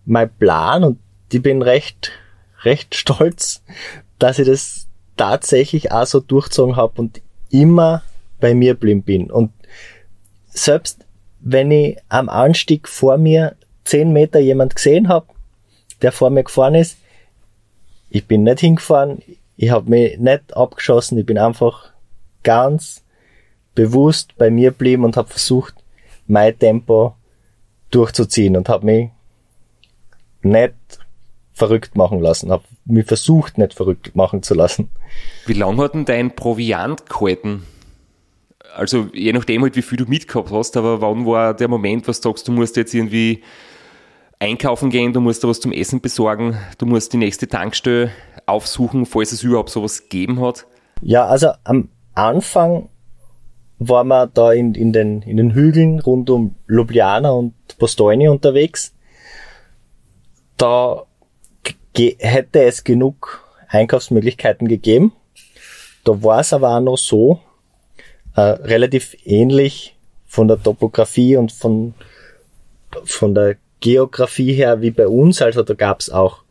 mein 0.04 0.34
Plan 0.36 0.82
und 0.82 0.98
ich 1.32 1.42
bin 1.42 1.62
recht, 1.62 2.10
recht 2.64 2.94
stolz, 2.94 3.62
dass 4.18 4.38
ich 4.38 4.46
das 4.46 4.86
tatsächlich 5.16 5.92
auch 5.92 6.06
so 6.06 6.20
durchgezogen 6.20 6.76
habe 6.76 7.00
und 7.00 7.20
immer 7.50 8.02
bei 8.40 8.54
mir 8.54 8.74
blieb 8.74 9.04
bin. 9.06 9.30
Und 9.30 9.52
selbst 10.48 11.04
wenn 11.40 11.70
ich 11.70 11.98
am 12.08 12.28
Anstieg 12.28 12.88
vor 12.88 13.18
mir 13.18 13.56
zehn 13.84 14.12
Meter 14.12 14.38
jemand 14.38 14.76
gesehen 14.76 15.08
habe, 15.08 15.26
der 16.00 16.12
vor 16.12 16.30
mir 16.30 16.44
gefahren 16.44 16.74
ist, 16.74 16.98
ich 18.10 18.26
bin 18.26 18.44
nicht 18.44 18.60
hingefahren, 18.60 19.22
ich 19.56 19.70
habe 19.70 19.90
mich 19.90 20.18
nicht 20.18 20.56
abgeschossen, 20.56 21.18
ich 21.18 21.26
bin 21.26 21.38
einfach 21.38 21.92
ganz 22.42 23.02
bewusst 23.74 24.36
bei 24.36 24.50
mir 24.50 24.70
blieben 24.70 25.04
und 25.04 25.16
habe 25.16 25.28
versucht, 25.28 25.74
mein 26.26 26.58
Tempo 26.58 27.14
durchzuziehen 27.90 28.56
und 28.56 28.68
habe 28.68 28.86
mich 28.86 29.10
nicht 30.42 30.74
verrückt 31.52 31.96
machen 31.96 32.20
lassen, 32.20 32.50
habe 32.50 32.64
mich 32.84 33.06
versucht, 33.06 33.58
nicht 33.58 33.74
verrückt 33.74 34.16
machen 34.16 34.42
zu 34.42 34.54
lassen. 34.54 34.90
Wie 35.46 35.52
lange 35.52 35.82
hat 35.82 35.94
denn 35.94 36.04
dein 36.04 36.34
Proviant 36.34 37.08
gehalten? 37.08 37.64
Also 38.74 39.08
je 39.12 39.32
nachdem 39.32 39.62
halt, 39.62 39.76
wie 39.76 39.82
viel 39.82 39.98
du 39.98 40.06
mitgehabt 40.06 40.50
hast, 40.50 40.76
aber 40.76 41.00
wann 41.02 41.26
war 41.26 41.54
der 41.54 41.68
Moment, 41.68 42.08
was 42.08 42.20
du 42.20 42.30
sagst, 42.30 42.48
du 42.48 42.52
musst 42.52 42.76
jetzt 42.76 42.94
irgendwie 42.94 43.42
einkaufen 44.38 44.90
gehen, 44.90 45.12
du 45.12 45.20
musst 45.20 45.44
da 45.44 45.48
was 45.48 45.60
zum 45.60 45.72
Essen 45.72 46.00
besorgen, 46.00 46.56
du 46.78 46.86
musst 46.86 47.12
die 47.12 47.18
nächste 47.18 47.48
Tankstelle 47.48 48.10
aufsuchen, 48.46 49.06
falls 49.06 49.32
es 49.32 49.42
überhaupt 49.42 49.70
sowas 49.70 50.02
gegeben 50.02 50.40
hat? 50.40 50.66
Ja, 51.02 51.26
also 51.26 51.50
am 51.64 51.90
Anfang 52.14 52.88
waren 53.78 54.08
wir 54.08 54.26
da 54.26 54.52
in, 54.52 54.74
in, 54.74 54.92
den, 54.92 55.22
in 55.22 55.36
den 55.36 55.52
Hügeln 55.52 56.00
rund 56.00 56.30
um 56.30 56.54
Ljubljana 56.66 57.30
und 57.30 57.54
Postojny 57.78 58.28
unterwegs. 58.28 58.94
Da 60.56 61.04
hätte 61.96 62.62
es 62.62 62.84
genug 62.84 63.44
Einkaufsmöglichkeiten 63.68 64.68
gegeben. 64.68 65.12
Da 66.04 66.22
war 66.22 66.40
es 66.40 66.52
aber 66.52 66.76
auch 66.76 66.80
noch 66.80 66.98
so, 66.98 67.40
äh, 68.34 68.40
relativ 68.40 69.16
ähnlich 69.24 69.96
von 70.26 70.48
der 70.48 70.62
Topografie 70.62 71.36
und 71.36 71.52
von, 71.52 71.94
von 73.04 73.34
der 73.34 73.56
Geografie 73.80 74.52
her 74.52 74.80
wie 74.80 74.90
bei 74.90 75.06
uns. 75.06 75.42
Also 75.42 75.62
da 75.62 75.74
gab 75.74 76.00
es 76.00 76.10
auch 76.10 76.42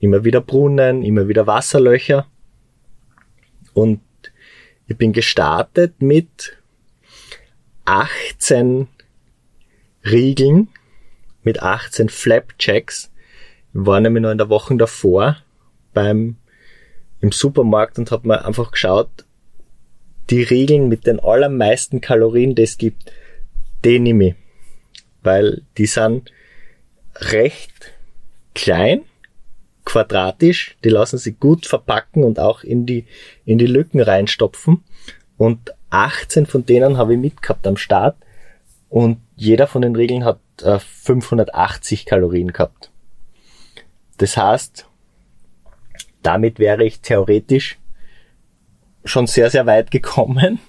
immer 0.00 0.24
wieder 0.24 0.40
Brunnen, 0.40 1.02
immer 1.02 1.28
wieder 1.28 1.46
Wasserlöcher. 1.46 2.26
Und 3.74 4.00
ich 4.86 4.96
bin 4.96 5.12
gestartet 5.12 6.00
mit 6.00 6.56
18 7.84 8.88
Riegeln, 10.04 10.68
mit 11.42 11.62
18 11.62 12.08
Flapjacks. 12.08 13.10
War 13.86 14.00
nämlich 14.00 14.22
noch 14.22 14.30
in 14.30 14.38
der 14.38 14.48
Woche 14.48 14.76
davor 14.76 15.36
beim 15.94 16.36
im 17.20 17.32
Supermarkt 17.32 17.98
und 17.98 18.10
habe 18.10 18.28
mir 18.28 18.44
einfach 18.44 18.72
geschaut, 18.72 19.08
die 20.30 20.42
Regeln 20.42 20.88
mit 20.88 21.06
den 21.06 21.20
allermeisten 21.20 22.00
Kalorien, 22.00 22.54
die 22.54 22.62
es 22.62 22.78
gibt, 22.78 23.12
die 23.84 23.98
nehme 23.98 24.28
ich. 24.28 24.34
Weil 25.22 25.62
die 25.76 25.86
sind 25.86 26.32
recht 27.16 27.94
klein, 28.54 29.02
quadratisch, 29.84 30.76
die 30.84 30.90
lassen 30.90 31.18
sich 31.18 31.38
gut 31.38 31.66
verpacken 31.66 32.24
und 32.24 32.40
auch 32.40 32.62
in 32.62 32.84
die, 32.84 33.06
in 33.44 33.58
die 33.58 33.66
Lücken 33.66 34.00
reinstopfen. 34.00 34.82
Und 35.36 35.72
18 35.90 36.46
von 36.46 36.66
denen 36.66 36.98
habe 36.98 37.14
ich 37.14 37.20
mitgehabt 37.20 37.66
am 37.66 37.76
Start 37.76 38.16
und 38.88 39.18
jeder 39.36 39.66
von 39.66 39.82
den 39.82 39.94
Regeln 39.94 40.24
hat 40.24 40.40
äh, 40.62 40.78
580 40.78 42.06
Kalorien 42.06 42.52
gehabt. 42.52 42.90
Das 44.18 44.36
heißt, 44.36 44.86
damit 46.22 46.58
wäre 46.58 46.84
ich 46.84 47.00
theoretisch 47.00 47.78
schon 49.04 49.26
sehr, 49.26 49.50
sehr 49.50 49.66
weit 49.66 49.90
gekommen. 49.90 50.60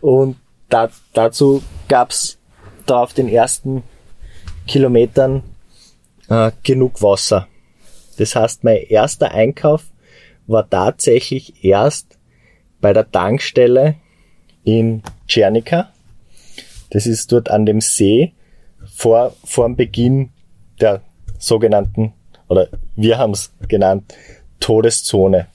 Und 0.00 0.36
da, 0.68 0.90
dazu 1.12 1.62
gab's 1.88 2.38
da 2.86 3.02
auf 3.02 3.12
den 3.12 3.28
ersten 3.28 3.82
Kilometern 4.66 5.42
äh, 6.28 6.50
genug 6.62 7.02
Wasser. 7.02 7.46
Das 8.16 8.34
heißt, 8.34 8.64
mein 8.64 8.82
erster 8.88 9.30
Einkauf 9.30 9.84
war 10.46 10.68
tatsächlich 10.68 11.64
erst 11.64 12.18
bei 12.80 12.92
der 12.92 13.10
Tankstelle 13.10 13.96
in 14.64 15.02
Czernica. 15.26 15.92
Das 16.90 17.06
ist 17.06 17.32
dort 17.32 17.50
an 17.50 17.66
dem 17.66 17.80
See 17.80 18.32
vor, 18.86 19.34
vor 19.44 19.66
dem 19.66 19.76
Beginn 19.76 20.30
der 20.80 21.02
sogenannten, 21.38 22.12
oder 22.48 22.68
wir 22.96 23.18
haben 23.18 23.32
es 23.32 23.52
genannt, 23.68 24.14
Todeszone. 24.60 25.46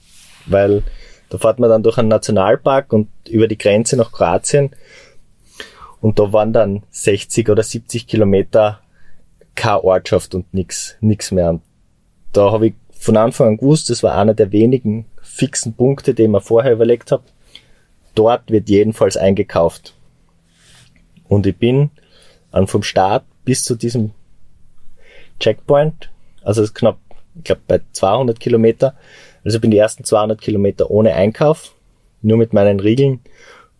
Weil 0.45 0.83
da 1.29 1.37
fährt 1.37 1.59
man 1.59 1.69
dann 1.69 1.83
durch 1.83 1.97
einen 1.97 2.09
Nationalpark 2.09 2.93
und 2.93 3.09
über 3.27 3.47
die 3.47 3.57
Grenze 3.57 3.97
nach 3.97 4.11
Kroatien. 4.11 4.71
Und 6.01 6.19
da 6.19 6.33
waren 6.33 6.53
dann 6.53 6.83
60 6.91 7.49
oder 7.49 7.63
70 7.63 8.07
Kilometer 8.07 8.81
keine 9.55 9.83
Ortschaft 9.83 10.35
und 10.35 10.53
nix, 10.53 10.95
nix 10.99 11.31
mehr. 11.31 11.59
Da 12.33 12.51
habe 12.51 12.67
ich 12.67 12.73
von 12.91 13.17
Anfang 13.17 13.47
an 13.47 13.57
gewusst, 13.57 13.89
das 13.89 14.03
war 14.03 14.15
einer 14.15 14.33
der 14.33 14.51
wenigen 14.51 15.05
fixen 15.21 15.73
Punkte, 15.73 16.11
ich 16.11 16.27
mir 16.27 16.41
vorher 16.41 16.73
überlegt 16.73 17.11
habe. 17.11 17.23
Dort 18.15 18.51
wird 18.51 18.69
jedenfalls 18.69 19.17
eingekauft. 19.17 19.93
Und 21.27 21.47
ich 21.47 21.57
bin 21.57 21.89
an 22.51 22.67
vom 22.67 22.83
Start 22.83 23.23
bis 23.43 23.63
zu 23.63 23.75
diesem 23.75 24.11
Checkpoint, 25.39 26.09
also 26.43 26.63
knapp, 26.73 26.99
ich 27.35 27.43
glaube 27.43 27.61
bei 27.67 27.81
200 27.91 28.39
Kilometer, 28.39 28.95
also 29.43 29.59
bin 29.59 29.71
die 29.71 29.77
ersten 29.77 30.03
200 30.03 30.39
Kilometer 30.39 30.89
ohne 30.89 31.13
Einkauf, 31.13 31.73
nur 32.21 32.37
mit 32.37 32.53
meinen 32.53 32.79
Riegeln 32.79 33.19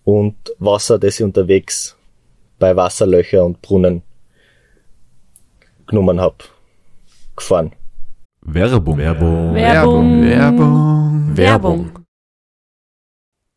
und 0.04 0.36
Wasser, 0.60 1.00
das 1.00 1.20
ich 1.20 1.24
unterwegs 1.24 1.96
bei 2.60 2.76
Wasserlöcher 2.76 3.44
und 3.44 3.62
Brunnen 3.62 4.04
genommen 5.88 6.20
hab, 6.20 6.44
gefahren. 7.36 7.74
Werbung. 8.42 8.98
Werbung. 8.98 9.54
Werbung. 9.54 10.24
Werbung. 10.24 11.38
Werbung. 11.38 12.03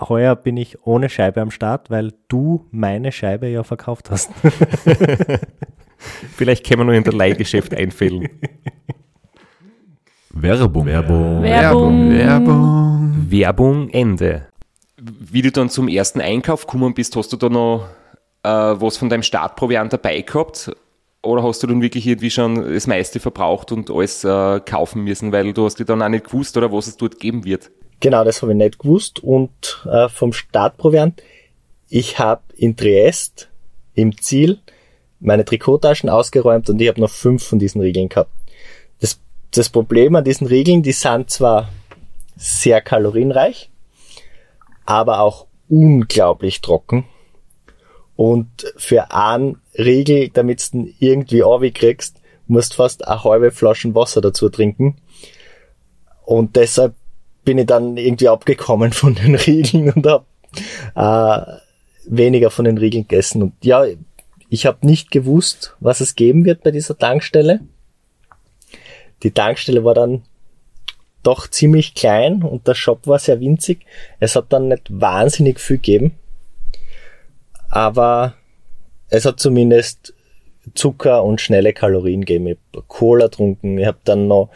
Heuer 0.00 0.36
bin 0.36 0.56
ich 0.56 0.86
ohne 0.86 1.08
Scheibe 1.08 1.40
am 1.40 1.50
Start, 1.50 1.90
weil 1.90 2.12
du 2.28 2.66
meine 2.70 3.10
Scheibe 3.10 3.48
ja 3.48 3.64
verkauft 3.64 4.10
hast. 4.10 4.30
Vielleicht 6.36 6.64
können 6.64 6.80
wir 6.80 6.84
noch 6.84 6.92
in 6.92 7.04
der 7.04 7.12
Leihgeschäft 7.12 7.74
einfällen. 7.74 8.28
Werbung. 10.30 10.86
Werbung. 10.86 11.42
Werbung. 11.42 12.10
Werbung. 12.10 13.26
Werbung 13.28 13.90
Ende. 13.90 14.46
Wie 14.96 15.42
du 15.42 15.50
dann 15.50 15.68
zum 15.68 15.88
ersten 15.88 16.20
Einkauf 16.20 16.66
gekommen 16.66 16.94
bist, 16.94 17.16
hast 17.16 17.32
du 17.32 17.36
da 17.36 17.48
noch 17.48 17.88
äh, 18.44 18.48
was 18.48 18.96
von 18.96 19.08
deinem 19.08 19.22
Startproviant 19.22 19.92
dabei 19.92 20.20
gehabt? 20.20 20.70
Oder 21.22 21.42
hast 21.42 21.62
du 21.62 21.66
dann 21.66 21.82
wirklich 21.82 22.06
irgendwie 22.06 22.30
schon 22.30 22.72
das 22.72 22.86
meiste 22.86 23.18
verbraucht 23.18 23.72
und 23.72 23.90
alles 23.90 24.22
äh, 24.22 24.60
kaufen 24.60 25.02
müssen, 25.02 25.32
weil 25.32 25.52
du 25.52 25.64
hast 25.64 25.76
dir 25.76 25.84
dann 25.84 26.02
auch 26.02 26.08
nicht 26.08 26.26
gewusst, 26.26 26.56
oder 26.56 26.72
was 26.72 26.86
es 26.86 26.96
dort 26.96 27.18
geben 27.18 27.44
wird? 27.44 27.70
Genau, 28.00 28.24
das 28.24 28.42
habe 28.42 28.52
ich 28.52 28.58
nicht 28.58 28.78
gewusst. 28.78 29.22
Und 29.22 29.84
äh, 29.90 30.08
vom 30.08 30.32
Startproviant, 30.32 31.22
ich 31.88 32.18
habe 32.18 32.42
in 32.56 32.76
Triest 32.76 33.48
im 33.94 34.16
Ziel 34.18 34.58
meine 35.20 35.44
Trikottaschen 35.44 36.08
ausgeräumt 36.08 36.70
und 36.70 36.80
ich 36.80 36.88
habe 36.88 37.00
noch 37.00 37.10
fünf 37.10 37.42
von 37.42 37.58
diesen 37.58 37.80
Riegeln 37.80 38.08
gehabt. 38.08 38.30
Das, 39.00 39.18
das 39.50 39.68
Problem 39.68 40.14
an 40.14 40.24
diesen 40.24 40.46
Riegeln, 40.46 40.82
die 40.82 40.92
sind 40.92 41.30
zwar 41.30 41.68
sehr 42.36 42.80
kalorienreich, 42.80 43.70
aber 44.86 45.20
auch 45.20 45.46
unglaublich 45.68 46.60
trocken. 46.60 47.04
Und 48.14 48.72
für 48.76 49.12
einen 49.12 49.60
Riegel, 49.76 50.28
damit 50.28 50.72
du 50.72 50.78
ihn 50.78 50.94
irgendwie 50.98 51.70
kriegst, 51.70 52.20
musst 52.46 52.74
fast 52.74 53.06
eine 53.06 53.22
halbe 53.22 53.50
Flaschen 53.50 53.94
Wasser 53.94 54.20
dazu 54.20 54.48
trinken. 54.48 54.96
Und 56.24 56.56
deshalb 56.56 56.94
bin 57.48 57.56
ich 57.56 57.66
dann 57.66 57.96
irgendwie 57.96 58.28
abgekommen 58.28 58.92
von 58.92 59.14
den 59.14 59.34
Riegeln 59.46 59.90
und 59.90 60.06
habe 60.06 60.26
äh, 60.94 62.14
weniger 62.14 62.50
von 62.50 62.66
den 62.66 62.76
Riegeln 62.76 63.08
gegessen. 63.08 63.42
Und 63.42 63.54
ja, 63.64 63.86
ich 64.50 64.66
habe 64.66 64.86
nicht 64.86 65.10
gewusst, 65.10 65.74
was 65.80 66.00
es 66.00 66.14
geben 66.14 66.44
wird 66.44 66.62
bei 66.62 66.72
dieser 66.72 66.98
Tankstelle. 66.98 67.60
Die 69.22 69.30
Tankstelle 69.30 69.82
war 69.82 69.94
dann 69.94 70.24
doch 71.22 71.48
ziemlich 71.48 71.94
klein 71.94 72.42
und 72.42 72.68
der 72.68 72.74
Shop 72.74 73.06
war 73.06 73.18
sehr 73.18 73.40
winzig. 73.40 73.86
Es 74.20 74.36
hat 74.36 74.52
dann 74.52 74.68
nicht 74.68 74.88
wahnsinnig 74.90 75.58
viel 75.58 75.78
gegeben, 75.78 76.18
aber 77.70 78.34
es 79.08 79.24
hat 79.24 79.40
zumindest 79.40 80.12
Zucker 80.74 81.24
und 81.24 81.40
schnelle 81.40 81.72
Kalorien 81.72 82.26
gegeben. 82.26 82.48
Ich 82.48 82.58
habe 82.74 82.84
Cola 82.88 83.24
getrunken, 83.24 83.78
ich 83.78 83.86
habe 83.86 84.00
dann 84.04 84.28
noch 84.28 84.50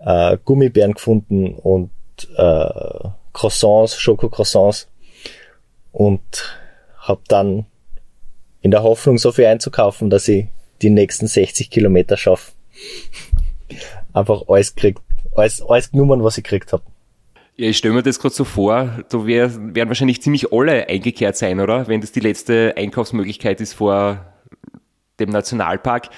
äh, 0.00 0.36
Gummibären 0.44 0.94
gefunden 0.94 1.54
und 1.54 1.90
äh, 2.36 3.08
Croissants, 3.32 3.98
Schokocroissants 4.00 4.88
und 5.92 6.58
habe 6.98 7.22
dann 7.28 7.66
in 8.60 8.70
der 8.70 8.82
Hoffnung, 8.82 9.18
so 9.18 9.32
viel 9.32 9.46
einzukaufen, 9.46 10.08
dass 10.10 10.28
ich 10.28 10.46
die 10.82 10.90
nächsten 10.90 11.26
60 11.26 11.70
Kilometer 11.70 12.16
schaffe. 12.16 12.52
Einfach 14.12 14.42
alles 14.48 14.74
kriegt, 14.74 15.00
alles, 15.34 15.62
alles 15.62 15.90
genommen, 15.90 16.22
was 16.22 16.38
ich 16.38 16.44
gekriegt 16.44 16.72
habe. 16.72 16.82
Ja, 17.56 17.68
ich 17.68 17.76
stelle 17.76 17.94
mir 17.94 18.02
das 18.02 18.18
gerade 18.18 18.34
so 18.34 18.44
vor, 18.44 19.04
da 19.08 19.26
wär, 19.26 19.52
werden 19.74 19.88
wahrscheinlich 19.88 20.22
ziemlich 20.22 20.52
alle 20.52 20.88
eingekehrt 20.88 21.36
sein, 21.36 21.60
oder? 21.60 21.86
Wenn 21.88 22.00
das 22.00 22.12
die 22.12 22.20
letzte 22.20 22.74
Einkaufsmöglichkeit 22.76 23.60
ist 23.60 23.74
vor 23.74 24.32
dem 25.20 25.30
Nationalpark. 25.30 26.08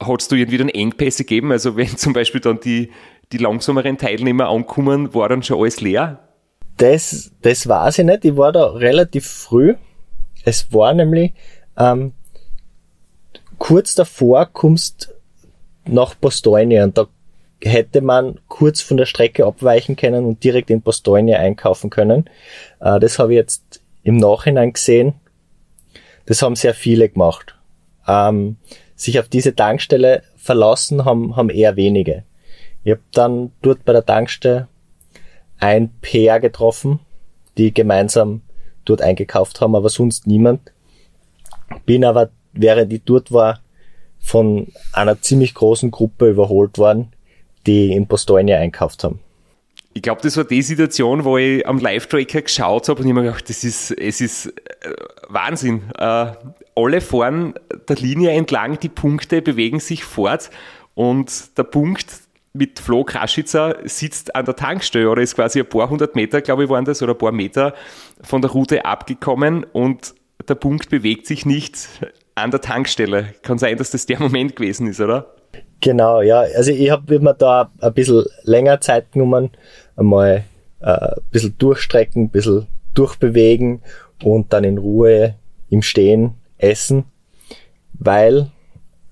Hat 0.00 0.30
du 0.30 0.36
irgendwie 0.36 0.58
dann 0.58 0.68
Engpässe 0.68 1.24
gegeben? 1.24 1.52
Also 1.52 1.76
wenn 1.76 1.88
zum 1.96 2.12
Beispiel 2.12 2.40
dann 2.40 2.60
die, 2.60 2.90
die 3.34 3.42
langsameren 3.42 3.98
Teilnehmer 3.98 4.48
ankommen, 4.48 5.12
war 5.12 5.28
dann 5.28 5.42
schon 5.42 5.58
alles 5.58 5.80
leer? 5.80 6.20
Das, 6.76 7.32
das 7.42 7.68
weiß 7.68 7.98
ich 7.98 8.04
nicht. 8.04 8.24
Ich 8.24 8.36
war 8.36 8.52
da 8.52 8.66
relativ 8.66 9.26
früh. 9.26 9.74
Es 10.44 10.72
war 10.72 10.94
nämlich 10.94 11.32
ähm, 11.76 12.12
kurz 13.58 13.94
davor 13.94 14.46
kommst 14.46 15.12
nach 15.86 16.14
Postonia 16.20 16.84
und 16.84 16.96
da 16.96 17.06
hätte 17.62 18.00
man 18.00 18.40
kurz 18.48 18.80
von 18.80 18.96
der 18.96 19.06
Strecke 19.06 19.46
abweichen 19.46 19.96
können 19.96 20.24
und 20.24 20.44
direkt 20.44 20.70
in 20.70 20.82
Postonia 20.82 21.38
einkaufen 21.38 21.90
können. 21.90 22.28
Äh, 22.80 23.00
das 23.00 23.18
habe 23.18 23.32
ich 23.32 23.36
jetzt 23.36 23.80
im 24.02 24.16
Nachhinein 24.16 24.72
gesehen. 24.72 25.14
Das 26.26 26.42
haben 26.42 26.56
sehr 26.56 26.74
viele 26.74 27.08
gemacht. 27.08 27.56
Ähm, 28.06 28.56
sich 28.96 29.18
auf 29.18 29.28
diese 29.28 29.54
Tankstelle 29.56 30.22
verlassen 30.36 31.04
haben, 31.04 31.36
haben 31.36 31.50
eher 31.50 31.76
wenige. 31.76 32.24
Ich 32.84 32.92
habe 32.92 33.02
dann 33.12 33.52
dort 33.62 33.84
bei 33.84 33.92
der 33.92 34.04
Tankstelle 34.04 34.68
ein 35.58 35.90
Pair 36.00 36.40
getroffen, 36.40 37.00
die 37.56 37.72
gemeinsam 37.72 38.42
dort 38.84 39.00
eingekauft 39.00 39.60
haben, 39.60 39.74
aber 39.74 39.88
sonst 39.88 40.26
niemand. 40.26 40.72
Bin 41.86 42.04
aber, 42.04 42.30
während 42.52 42.92
ich 42.92 43.02
dort 43.04 43.32
war, 43.32 43.60
von 44.18 44.68
einer 44.92 45.20
ziemlich 45.20 45.54
großen 45.54 45.90
Gruppe 45.90 46.30
überholt 46.30 46.78
worden, 46.78 47.12
die 47.66 47.92
in 47.92 48.06
Postonia 48.06 48.58
einkauft 48.58 49.04
haben. 49.04 49.20
Ich 49.94 50.02
glaube, 50.02 50.22
das 50.22 50.36
war 50.36 50.44
die 50.44 50.62
Situation, 50.62 51.24
wo 51.24 51.38
ich 51.38 51.66
am 51.66 51.78
Live-Tracker 51.78 52.42
geschaut 52.42 52.88
habe 52.88 53.00
und 53.00 53.06
ich 53.06 53.14
mir 53.14 53.22
gedacht, 53.22 53.48
das 53.48 53.62
ist, 53.62 53.92
es 53.92 54.20
ist 54.20 54.46
äh, 54.46 54.52
Wahnsinn. 55.28 55.82
Äh, 55.96 56.32
alle 56.74 57.00
fahren 57.00 57.54
der 57.88 57.96
Linie 57.96 58.32
entlang, 58.32 58.78
die 58.80 58.88
Punkte 58.88 59.40
bewegen 59.40 59.78
sich 59.78 60.04
fort 60.04 60.50
und 60.94 61.56
der 61.56 61.62
Punkt 61.62 62.23
mit 62.54 62.78
Flo 62.78 63.02
Kraschitzer 63.02 63.78
sitzt 63.84 64.34
an 64.34 64.44
der 64.44 64.54
Tankstelle 64.54 65.10
oder 65.10 65.20
ist 65.20 65.34
quasi 65.34 65.58
ein 65.58 65.68
paar 65.68 65.90
hundert 65.90 66.14
Meter, 66.14 66.40
glaube 66.40 66.64
ich, 66.64 66.70
waren 66.70 66.84
das, 66.84 67.02
oder 67.02 67.12
ein 67.12 67.18
paar 67.18 67.32
Meter 67.32 67.74
von 68.22 68.40
der 68.40 68.50
Route 68.52 68.84
abgekommen 68.84 69.64
und 69.64 70.14
der 70.48 70.54
Punkt 70.54 70.88
bewegt 70.88 71.26
sich 71.26 71.44
nicht 71.44 71.88
an 72.36 72.52
der 72.52 72.60
Tankstelle. 72.60 73.34
Kann 73.42 73.58
sein, 73.58 73.76
dass 73.76 73.90
das 73.90 74.06
der 74.06 74.20
Moment 74.20 74.54
gewesen 74.54 74.86
ist, 74.86 75.00
oder? 75.00 75.34
Genau, 75.80 76.22
ja. 76.22 76.40
Also 76.56 76.70
ich 76.70 76.90
habe 76.90 77.18
mir 77.18 77.34
da 77.34 77.72
ein 77.80 77.92
bisschen 77.92 78.24
länger 78.44 78.80
Zeit 78.80 79.10
genommen, 79.12 79.50
einmal 79.96 80.44
äh, 80.80 80.86
ein 80.86 81.22
bisschen 81.32 81.58
durchstrecken, 81.58 82.24
ein 82.24 82.30
bisschen 82.30 82.68
durchbewegen 82.94 83.82
und 84.22 84.52
dann 84.52 84.62
in 84.62 84.78
Ruhe 84.78 85.34
im 85.70 85.82
Stehen 85.82 86.34
essen, 86.58 87.04
weil 87.94 88.52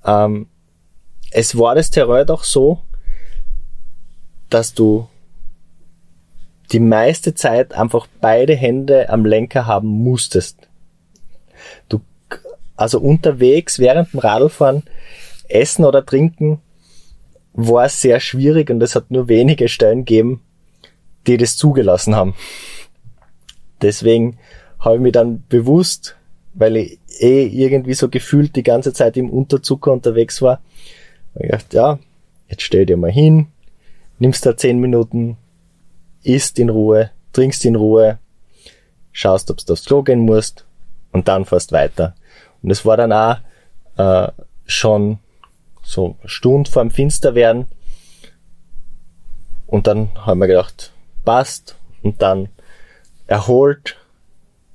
ähm, 0.04 0.46
es 1.32 1.58
war 1.58 1.74
das 1.74 1.90
Terrain 1.90 2.26
doch 2.26 2.44
so, 2.44 2.82
dass 4.52 4.74
du 4.74 5.08
die 6.72 6.80
meiste 6.80 7.34
Zeit 7.34 7.74
einfach 7.74 8.06
beide 8.20 8.54
Hände 8.54 9.08
am 9.08 9.24
Lenker 9.24 9.66
haben 9.66 9.88
musstest. 9.88 10.68
Du, 11.88 12.00
also 12.76 13.00
unterwegs 13.00 13.78
während 13.78 14.12
dem 14.12 14.20
Radlfahren 14.20 14.82
essen 15.48 15.84
oder 15.84 16.04
trinken 16.04 16.60
war 17.52 17.88
sehr 17.88 18.20
schwierig 18.20 18.70
und 18.70 18.82
es 18.82 18.94
hat 18.94 19.10
nur 19.10 19.28
wenige 19.28 19.68
Stellen 19.68 20.04
gegeben, 20.04 20.42
die 21.26 21.36
das 21.36 21.56
zugelassen 21.56 22.16
haben. 22.16 22.34
Deswegen 23.82 24.38
habe 24.78 24.96
ich 24.96 25.02
mich 25.02 25.12
dann 25.12 25.44
bewusst, 25.48 26.16
weil 26.54 26.76
ich 26.76 26.98
eh 27.20 27.46
irgendwie 27.46 27.94
so 27.94 28.08
gefühlt 28.08 28.56
die 28.56 28.62
ganze 28.62 28.92
Zeit 28.92 29.16
im 29.16 29.30
Unterzucker 29.30 29.92
unterwegs 29.92 30.40
war, 30.40 30.62
ich 31.34 31.42
gedacht, 31.42 31.72
ja, 31.74 31.98
jetzt 32.48 32.62
stell 32.62 32.86
dir 32.86 32.96
mal 32.96 33.10
hin, 33.10 33.48
nimmst 34.22 34.46
da 34.46 34.56
zehn 34.56 34.78
Minuten, 34.78 35.36
isst 36.22 36.60
in 36.60 36.68
Ruhe, 36.68 37.10
trinkst 37.32 37.64
in 37.64 37.74
Ruhe, 37.74 38.20
schaust, 39.10 39.50
ob 39.50 39.58
du 39.58 39.72
aufs 39.72 39.84
Klo 39.84 40.04
gehen 40.04 40.20
musst 40.20 40.64
und 41.10 41.26
dann 41.26 41.44
fährst 41.44 41.72
weiter. 41.72 42.14
Und 42.62 42.70
es 42.70 42.86
war 42.86 42.96
dann 42.96 43.12
auch 43.12 43.38
äh, 43.96 44.30
schon 44.64 45.18
so 45.82 46.16
eine 46.20 46.28
Stunde 46.28 46.70
vor 46.70 46.82
dem 46.82 46.92
Finsterwerden. 46.92 47.66
Und 49.66 49.88
dann 49.88 50.10
haben 50.14 50.38
wir 50.38 50.46
gedacht, 50.46 50.92
passt. 51.24 51.76
Und 52.02 52.22
dann 52.22 52.48
erholt, 53.26 53.96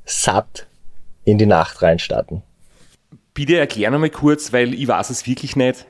satt 0.04 0.68
in 1.24 1.38
die 1.38 1.46
Nacht 1.46 1.82
reinstarten. 1.82 2.44
Bitte 3.34 3.58
erklär 3.58 3.92
nochmal 3.92 4.10
kurz, 4.10 4.52
weil 4.52 4.74
ich 4.74 4.88
weiß 4.90 5.10
es 5.10 5.26
wirklich 5.26 5.56
nicht. 5.56 5.86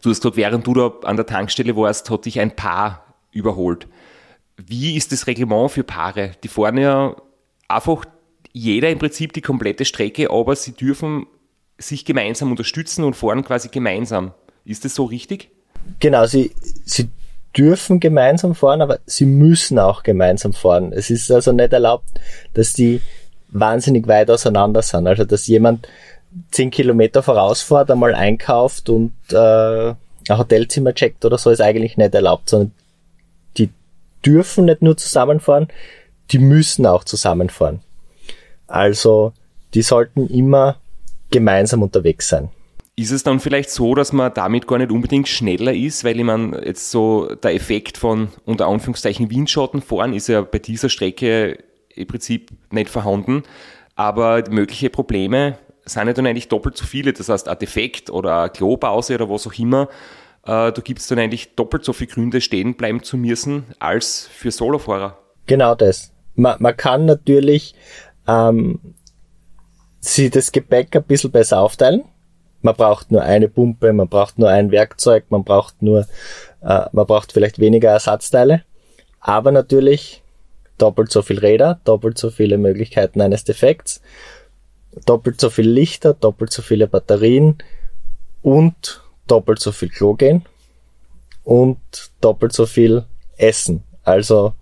Du 0.00 0.10
hast 0.10 0.20
gesagt, 0.20 0.36
während 0.36 0.66
du 0.66 0.74
da 0.74 0.92
an 1.04 1.16
der 1.16 1.26
Tankstelle 1.26 1.76
warst, 1.76 2.10
hat 2.10 2.24
dich 2.24 2.40
ein 2.40 2.56
Paar 2.56 3.14
überholt. 3.32 3.86
Wie 4.56 4.96
ist 4.96 5.12
das 5.12 5.26
Reglement 5.26 5.70
für 5.70 5.84
Paare? 5.84 6.32
Die 6.42 6.48
fahren 6.48 6.78
ja 6.78 7.16
einfach 7.68 8.04
jeder 8.52 8.90
im 8.90 8.98
Prinzip 8.98 9.32
die 9.32 9.40
komplette 9.40 9.84
Strecke, 9.84 10.30
aber 10.30 10.56
sie 10.56 10.72
dürfen 10.72 11.26
sich 11.78 12.04
gemeinsam 12.04 12.50
unterstützen 12.50 13.04
und 13.04 13.14
fahren 13.14 13.44
quasi 13.44 13.68
gemeinsam. 13.68 14.32
Ist 14.64 14.84
das 14.84 14.94
so 14.94 15.04
richtig? 15.04 15.50
Genau, 15.98 16.26
sie, 16.26 16.52
sie 16.84 17.08
dürfen 17.56 18.00
gemeinsam 18.00 18.54
fahren, 18.54 18.82
aber 18.82 19.00
sie 19.06 19.26
müssen 19.26 19.78
auch 19.78 20.02
gemeinsam 20.02 20.52
fahren. 20.52 20.92
Es 20.92 21.10
ist 21.10 21.30
also 21.30 21.52
nicht 21.52 21.72
erlaubt, 21.72 22.08
dass 22.54 22.72
die 22.72 23.00
wahnsinnig 23.48 24.06
weit 24.06 24.30
auseinander 24.30 24.82
sind. 24.82 25.06
Also 25.06 25.24
dass 25.24 25.46
jemand 25.46 25.88
zehn 26.50 26.70
Kilometer 26.70 27.22
vorausfahrt, 27.22 27.90
einmal 27.90 28.14
einkauft 28.14 28.88
und 28.88 29.12
äh, 29.30 29.94
ein 30.28 30.38
Hotelzimmer 30.38 30.94
checkt 30.94 31.24
oder 31.24 31.38
so, 31.38 31.50
ist 31.50 31.60
eigentlich 31.60 31.96
nicht 31.96 32.14
erlaubt, 32.14 32.48
sondern 32.48 32.72
die 33.58 33.70
dürfen 34.24 34.66
nicht 34.66 34.82
nur 34.82 34.96
zusammenfahren, 34.96 35.68
die 36.30 36.38
müssen 36.38 36.86
auch 36.86 37.04
zusammenfahren. 37.04 37.80
Also 38.66 39.32
die 39.74 39.82
sollten 39.82 40.28
immer 40.28 40.76
gemeinsam 41.30 41.82
unterwegs 41.82 42.28
sein. 42.28 42.50
Ist 42.94 43.10
es 43.10 43.22
dann 43.22 43.40
vielleicht 43.40 43.70
so, 43.70 43.94
dass 43.94 44.12
man 44.12 44.34
damit 44.34 44.66
gar 44.66 44.78
nicht 44.78 44.92
unbedingt 44.92 45.26
schneller 45.26 45.72
ist, 45.72 46.04
weil 46.04 46.18
ich 46.18 46.24
meine, 46.24 46.62
jetzt 46.64 46.90
so 46.90 47.34
der 47.34 47.54
Effekt 47.54 47.96
von 47.96 48.28
unter 48.44 48.66
Anführungszeichen 48.66 49.30
Windschatten 49.30 49.80
fahren 49.80 50.12
ist 50.12 50.28
ja 50.28 50.42
bei 50.42 50.58
dieser 50.58 50.90
Strecke 50.90 51.58
im 51.94 52.06
Prinzip 52.06 52.50
nicht 52.70 52.90
vorhanden, 52.90 53.44
aber 53.94 54.44
mögliche 54.50 54.90
Probleme 54.90 55.58
sind 55.84 56.06
ja 56.06 56.12
dann 56.12 56.26
eigentlich 56.26 56.48
doppelt 56.48 56.76
so 56.76 56.84
viele. 56.84 57.12
Das 57.12 57.28
heißt, 57.28 57.48
ein 57.48 57.58
Defekt 57.58 58.10
oder 58.10 58.42
eine 58.42 58.50
Klopause 58.50 59.14
oder 59.14 59.28
was 59.28 59.46
auch 59.46 59.58
immer, 59.58 59.88
äh, 60.44 60.72
da 60.72 60.82
gibt 60.82 61.00
es 61.00 61.08
dann 61.08 61.18
eigentlich 61.18 61.54
doppelt 61.54 61.84
so 61.84 61.92
viele 61.92 62.10
Gründe, 62.10 62.40
stehen 62.40 62.76
bleiben 62.76 63.02
zu 63.02 63.16
müssen, 63.16 63.64
als 63.78 64.28
für 64.32 64.50
Solofahrer. 64.50 65.18
Genau 65.46 65.74
das. 65.74 66.12
Man, 66.34 66.56
man 66.60 66.76
kann 66.76 67.04
natürlich 67.04 67.74
ähm, 68.26 68.94
sie 70.00 70.30
das 70.30 70.52
Gepäck 70.52 70.94
ein 70.96 71.04
bisschen 71.04 71.30
besser 71.30 71.60
aufteilen. 71.60 72.04
Man 72.60 72.74
braucht 72.76 73.10
nur 73.10 73.22
eine 73.22 73.48
Pumpe, 73.48 73.92
man 73.92 74.08
braucht 74.08 74.38
nur 74.38 74.48
ein 74.48 74.70
Werkzeug, 74.70 75.24
man 75.30 75.42
braucht 75.42 75.82
nur, 75.82 76.06
äh, 76.62 76.86
man 76.92 77.06
braucht 77.06 77.32
vielleicht 77.32 77.58
weniger 77.58 77.90
Ersatzteile. 77.90 78.62
Aber 79.20 79.50
natürlich 79.50 80.22
doppelt 80.78 81.10
so 81.10 81.22
viel 81.22 81.38
Räder, 81.38 81.80
doppelt 81.84 82.18
so 82.18 82.30
viele 82.30 82.58
Möglichkeiten 82.58 83.20
eines 83.20 83.44
Defekts 83.44 84.00
doppelt 85.06 85.40
so 85.40 85.50
viel 85.50 85.68
Lichter, 85.68 86.14
doppelt 86.14 86.52
so 86.52 86.62
viele 86.62 86.86
Batterien 86.86 87.58
und 88.42 89.02
doppelt 89.26 89.60
so 89.60 89.72
viel 89.72 89.88
Klo 89.88 90.14
gehen 90.14 90.44
und 91.44 91.78
doppelt 92.20 92.52
so 92.52 92.66
viel 92.66 93.04
essen. 93.36 93.82
Also 94.04 94.54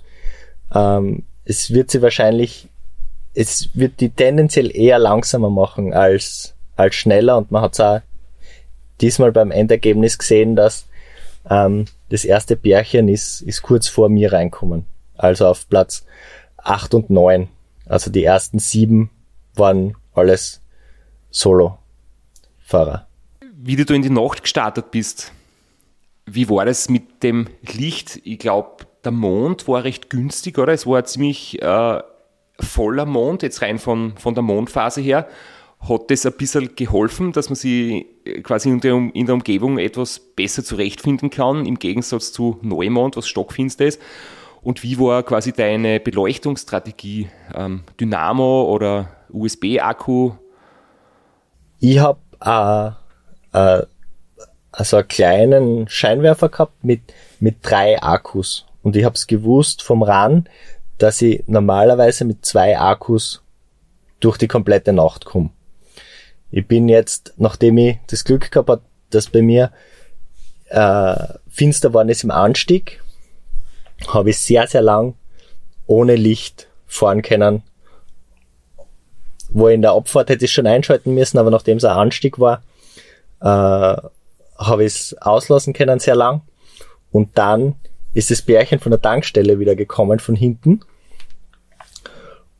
ähm, 0.74 1.24
es 1.44 1.72
wird 1.72 1.90
sie 1.90 2.02
wahrscheinlich, 2.02 2.68
es 3.34 3.70
wird 3.74 4.00
die 4.00 4.10
tendenziell 4.10 4.74
eher 4.74 4.98
langsamer 4.98 5.50
machen 5.50 5.92
als, 5.92 6.54
als 6.76 6.94
schneller 6.94 7.36
und 7.36 7.50
man 7.50 7.62
hat 7.62 7.72
es 7.74 7.80
auch 7.80 8.00
diesmal 9.00 9.32
beim 9.32 9.50
Endergebnis 9.50 10.18
gesehen, 10.18 10.56
dass 10.56 10.86
ähm, 11.48 11.86
das 12.10 12.24
erste 12.24 12.56
Bärchen 12.56 13.08
ist, 13.08 13.40
ist 13.40 13.62
kurz 13.62 13.88
vor 13.88 14.08
mir 14.08 14.32
reinkommen. 14.32 14.84
Also 15.16 15.46
auf 15.46 15.68
Platz 15.68 16.04
8 16.58 16.94
und 16.94 17.10
9. 17.10 17.48
Also 17.86 18.10
die 18.10 18.24
ersten 18.24 18.58
sieben 18.58 19.10
waren 19.54 19.96
alles 20.14 20.60
Solo-Fahrer. 21.30 23.06
Wie 23.62 23.76
du 23.76 23.94
in 23.94 24.02
die 24.02 24.10
Nacht 24.10 24.42
gestartet 24.42 24.90
bist, 24.90 25.32
wie 26.26 26.48
war 26.48 26.64
das 26.64 26.88
mit 26.88 27.22
dem 27.22 27.48
Licht? 27.62 28.20
Ich 28.24 28.38
glaube, 28.38 28.86
der 29.04 29.12
Mond 29.12 29.68
war 29.68 29.84
recht 29.84 30.10
günstig, 30.10 30.58
oder? 30.58 30.72
Es 30.72 30.86
war 30.86 31.04
ziemlich 31.04 31.60
äh, 31.60 32.02
voller 32.60 33.06
Mond, 33.06 33.42
jetzt 33.42 33.62
rein 33.62 33.78
von, 33.78 34.16
von 34.16 34.34
der 34.34 34.42
Mondphase 34.42 35.00
her. 35.00 35.28
Hat 35.80 36.10
das 36.10 36.26
ein 36.26 36.34
bisschen 36.34 36.76
geholfen, 36.76 37.32
dass 37.32 37.48
man 37.48 37.56
sich 37.56 38.06
äh, 38.24 38.42
quasi 38.42 38.68
in 38.68 38.80
der, 38.80 38.94
in 38.94 39.26
der 39.26 39.34
Umgebung 39.34 39.78
etwas 39.78 40.20
besser 40.20 40.62
zurechtfinden 40.62 41.30
kann, 41.30 41.66
im 41.66 41.78
Gegensatz 41.78 42.32
zu 42.32 42.58
Neumond, 42.62 43.16
was 43.16 43.28
stockfinster 43.28 43.86
ist? 43.86 44.00
Und 44.62 44.82
wie 44.82 44.98
war 44.98 45.22
quasi 45.22 45.52
deine 45.52 46.00
Beleuchtungsstrategie? 46.00 47.28
Ähm, 47.54 47.82
Dynamo 47.98 48.64
oder 48.64 49.08
USB-Akku? 49.32 50.32
Ich 51.78 51.98
habe 51.98 52.96
äh, 53.52 53.58
äh, 53.58 53.86
also 54.72 54.96
einen 54.98 55.08
kleinen 55.08 55.88
Scheinwerfer 55.88 56.48
gehabt 56.48 56.84
mit, 56.84 57.00
mit 57.40 57.56
drei 57.62 58.00
Akkus. 58.02 58.66
Und 58.82 58.96
ich 58.96 59.04
habe 59.04 59.14
es 59.14 59.26
gewusst 59.26 59.82
vom 59.82 60.02
RAN, 60.02 60.48
dass 60.98 61.22
ich 61.22 61.44
normalerweise 61.46 62.24
mit 62.24 62.44
zwei 62.44 62.78
Akkus 62.78 63.42
durch 64.20 64.36
die 64.38 64.48
komplette 64.48 64.92
Nacht 64.92 65.24
komme. 65.24 65.50
Ich 66.50 66.66
bin 66.66 66.88
jetzt, 66.88 67.34
nachdem 67.36 67.78
ich 67.78 67.98
das 68.06 68.24
Glück 68.24 68.50
gehabt 68.50 68.68
habe, 68.68 68.82
dass 69.10 69.30
bei 69.30 69.42
mir 69.42 69.72
äh, 70.68 71.16
finster 71.48 71.92
worden 71.92 72.08
ist 72.08 72.24
im 72.24 72.30
Anstieg, 72.30 73.02
habe 74.08 74.30
ich 74.30 74.38
sehr, 74.38 74.66
sehr 74.66 74.82
lang 74.82 75.14
ohne 75.86 76.16
Licht 76.16 76.68
fahren 76.86 77.22
können. 77.22 77.62
Wo 79.52 79.68
in 79.68 79.82
der 79.82 79.92
Abfahrt 79.92 80.30
hätte 80.30 80.44
ich 80.44 80.52
schon 80.52 80.66
einschalten 80.66 81.14
müssen, 81.14 81.38
aber 81.38 81.50
nachdem 81.50 81.78
es 81.78 81.84
ein 81.84 81.96
Anstieg 81.96 82.38
war, 82.38 82.62
äh, 83.40 83.44
habe 83.44 84.84
ich 84.84 84.94
es 84.94 85.16
auslassen 85.20 85.72
können 85.72 85.98
sehr 85.98 86.14
lang. 86.14 86.42
Und 87.10 87.36
dann 87.36 87.74
ist 88.12 88.30
das 88.30 88.42
Bärchen 88.42 88.78
von 88.78 88.90
der 88.90 89.00
Tankstelle 89.00 89.58
wieder 89.58 89.74
gekommen 89.74 90.18
von 90.18 90.36
hinten. 90.36 90.80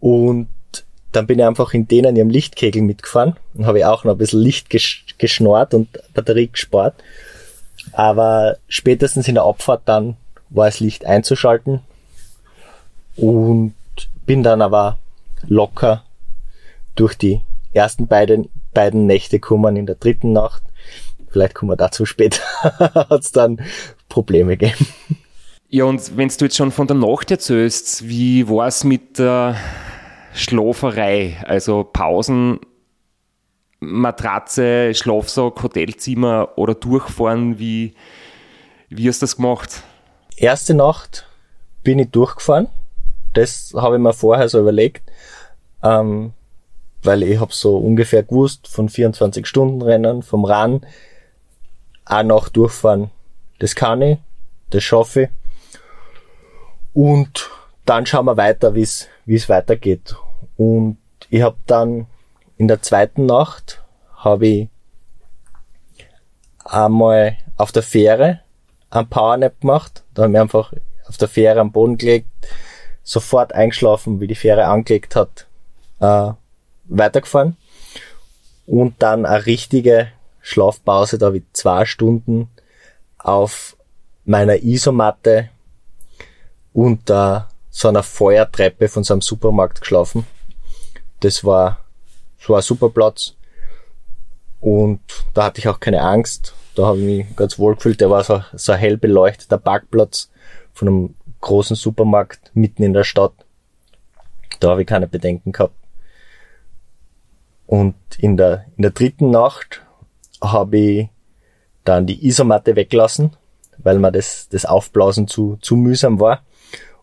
Und 0.00 0.48
dann 1.12 1.26
bin 1.26 1.38
ich 1.38 1.44
einfach 1.44 1.74
in 1.74 1.88
denen 1.88 2.16
ihrem 2.16 2.30
Lichtkegel 2.30 2.82
mitgefahren 2.82 3.36
und 3.54 3.66
habe 3.66 3.88
auch 3.88 4.04
noch 4.04 4.12
ein 4.12 4.18
bisschen 4.18 4.40
Licht 4.40 4.70
gesch 4.70 5.04
geschnort 5.18 5.74
und 5.74 5.88
Batterie 6.14 6.48
gespart. 6.48 6.94
Aber 7.92 8.56
spätestens 8.68 9.28
in 9.28 9.34
der 9.34 9.44
Abfahrt 9.44 9.82
dann 9.86 10.16
war 10.48 10.66
das 10.66 10.80
Licht 10.80 11.04
einzuschalten 11.04 11.80
und 13.16 13.74
bin 14.24 14.42
dann 14.42 14.62
aber 14.62 14.98
locker 15.46 16.04
durch 16.94 17.16
die 17.16 17.42
ersten 17.72 18.06
beiden, 18.06 18.48
beiden 18.72 19.06
Nächte 19.06 19.38
gekommen. 19.38 19.76
In 19.76 19.86
der 19.86 19.96
dritten 19.96 20.32
Nacht, 20.32 20.62
vielleicht 21.28 21.54
kommen 21.54 21.70
wir 21.70 21.76
dazu 21.76 22.06
später, 22.06 22.42
hat 22.62 23.20
es 23.20 23.32
dann 23.32 23.60
Probleme 24.08 24.56
gegeben. 24.56 24.86
Ja, 25.68 25.84
und 25.84 26.16
wenn 26.16 26.28
du 26.28 26.44
jetzt 26.44 26.56
schon 26.56 26.72
von 26.72 26.88
der 26.88 26.96
Nacht 26.96 27.30
erzählst, 27.30 28.08
wie 28.08 28.48
war 28.48 28.66
es 28.66 28.82
mit 28.82 29.18
der 29.20 29.56
Schlaferei? 30.34 31.36
Also 31.46 31.84
Pausen, 31.84 32.58
Matratze, 33.78 34.92
Schlafsack, 34.94 35.62
Hotelzimmer 35.62 36.50
oder 36.56 36.74
durchfahren, 36.74 37.60
wie, 37.60 37.94
wie 38.88 39.08
hast 39.08 39.22
du 39.22 39.24
das 39.24 39.36
gemacht? 39.36 39.82
Erste 40.36 40.74
Nacht 40.74 41.26
bin 41.84 42.00
ich 42.00 42.10
durchgefahren. 42.10 42.66
Das 43.32 43.72
habe 43.76 43.96
ich 43.96 44.02
mir 44.02 44.12
vorher 44.12 44.48
so 44.48 44.58
überlegt, 44.58 45.08
ähm, 45.84 46.32
weil 47.02 47.22
ich 47.22 47.40
habe 47.40 47.52
so 47.52 47.76
ungefähr 47.76 48.22
gewusst, 48.22 48.68
von 48.68 48.88
24 48.88 49.46
Stunden 49.46 49.82
Rennen, 49.82 50.22
vom 50.22 50.44
RAN, 50.44 50.86
eine 52.04 52.28
Nacht 52.28 52.56
durchfahren, 52.56 53.10
das 53.58 53.74
kann 53.74 54.02
ich, 54.02 54.18
das 54.70 54.82
schaffe 54.82 55.22
ich 55.22 55.28
und 56.92 57.50
dann 57.84 58.06
schauen 58.06 58.26
wir 58.26 58.36
weiter, 58.36 58.74
wie 58.74 58.82
es 58.82 59.08
wie 59.26 59.36
es 59.36 59.48
weitergeht. 59.48 60.16
Und 60.56 60.98
ich 61.28 61.42
habe 61.42 61.56
dann 61.66 62.06
in 62.56 62.68
der 62.68 62.82
zweiten 62.82 63.26
Nacht 63.26 63.82
habe 64.16 64.46
ich 64.46 64.68
einmal 66.64 67.38
auf 67.56 67.72
der 67.72 67.82
Fähre 67.82 68.40
ein 68.90 69.08
Powernap 69.08 69.60
gemacht. 69.60 70.02
Da 70.14 70.24
habe 70.24 70.32
ich 70.32 70.40
einfach 70.40 70.72
auf 71.06 71.16
der 71.16 71.28
Fähre 71.28 71.60
am 71.60 71.72
Boden 71.72 71.96
gelegt, 71.96 72.28
sofort 73.02 73.54
eingeschlafen, 73.54 74.20
wie 74.20 74.26
die 74.26 74.34
Fähre 74.34 74.66
angelegt 74.66 75.16
hat, 75.16 75.46
äh, 76.00 76.32
weitergefahren. 76.90 77.56
Und 78.66 78.94
dann 78.98 79.26
eine 79.26 79.46
richtige 79.46 80.08
Schlafpause, 80.40 81.18
da 81.18 81.26
habe 81.26 81.38
ich 81.38 81.44
zwei 81.52 81.84
Stunden 81.84 82.48
auf 83.18 83.76
meiner 84.24 84.62
Isomatte 84.62 85.48
unter 86.72 87.48
so 87.70 87.88
einer 87.88 88.02
Feuertreppe 88.02 88.88
von 88.88 89.04
so 89.04 89.14
einem 89.14 89.22
Supermarkt 89.22 89.80
geschlafen. 89.80 90.26
Das 91.20 91.44
war, 91.44 91.78
war 92.46 92.58
ein 92.58 92.62
super 92.62 92.90
Platz. 92.90 93.34
Und 94.60 95.00
da 95.34 95.44
hatte 95.44 95.60
ich 95.60 95.68
auch 95.68 95.80
keine 95.80 96.02
Angst. 96.02 96.54
Da 96.74 96.86
habe 96.86 96.98
ich 96.98 97.04
mich 97.04 97.36
ganz 97.36 97.58
wohl 97.58 97.74
gefühlt. 97.74 98.00
Der 98.00 98.10
war 98.10 98.22
so, 98.24 98.42
so 98.52 98.72
ein 98.72 98.78
hell 98.78 98.96
beleuchteter 98.96 99.58
Parkplatz 99.58 100.30
von 100.72 100.88
einem 100.88 101.14
großen 101.40 101.76
Supermarkt 101.76 102.50
mitten 102.54 102.82
in 102.82 102.92
der 102.92 103.04
Stadt. 103.04 103.32
Da 104.60 104.70
habe 104.70 104.82
ich 104.82 104.86
keine 104.86 105.08
Bedenken 105.08 105.52
gehabt. 105.52 105.74
Und 107.70 107.94
in 108.18 108.36
der, 108.36 108.64
in 108.76 108.82
der 108.82 108.90
dritten 108.90 109.30
Nacht 109.30 109.82
habe 110.42 110.76
ich 110.76 111.08
dann 111.84 112.04
die 112.04 112.26
Isomatte 112.26 112.74
weggelassen, 112.74 113.36
weil 113.78 114.00
mir 114.00 114.10
das, 114.10 114.48
das 114.48 114.64
Aufblasen 114.64 115.28
zu, 115.28 115.56
zu 115.62 115.76
mühsam 115.76 116.18
war. 116.18 116.42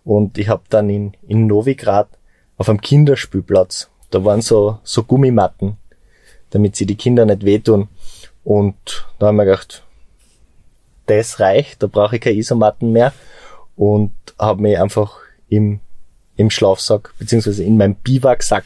Und 0.04 0.38
ich 0.38 0.50
habe 0.50 0.64
dann 0.68 0.90
in, 0.90 1.14
in 1.26 1.48
Novigrad 1.48 2.10
auf 2.58 2.68
einem 2.68 2.82
Kinderspielplatz, 2.82 3.90
da 4.10 4.26
waren 4.26 4.42
so, 4.42 4.80
so 4.84 5.04
Gummimatten, 5.04 5.78
damit 6.50 6.76
sie 6.76 6.86
die 6.86 6.98
Kinder 6.98 7.26
nicht 7.26 7.46
wehtun. 7.46 7.88
Und 8.44 9.08
da 9.20 9.28
haben 9.28 9.38
wir 9.38 9.46
gedacht, 9.46 9.86
das 11.06 11.40
reicht, 11.40 11.82
da 11.82 11.88
brauche 11.88 12.18
ich 12.18 12.22
keine 12.22 12.36
Isomatten 12.36 12.92
mehr. 12.92 13.14
Und 13.78 14.12
habe 14.38 14.64
mich 14.64 14.78
einfach 14.78 15.16
im, 15.48 15.80
im 16.36 16.50
Schlafsack, 16.50 17.14
beziehungsweise 17.20 17.64
in 17.64 17.78
meinem 17.78 17.96
Biwaksack, 17.96 18.66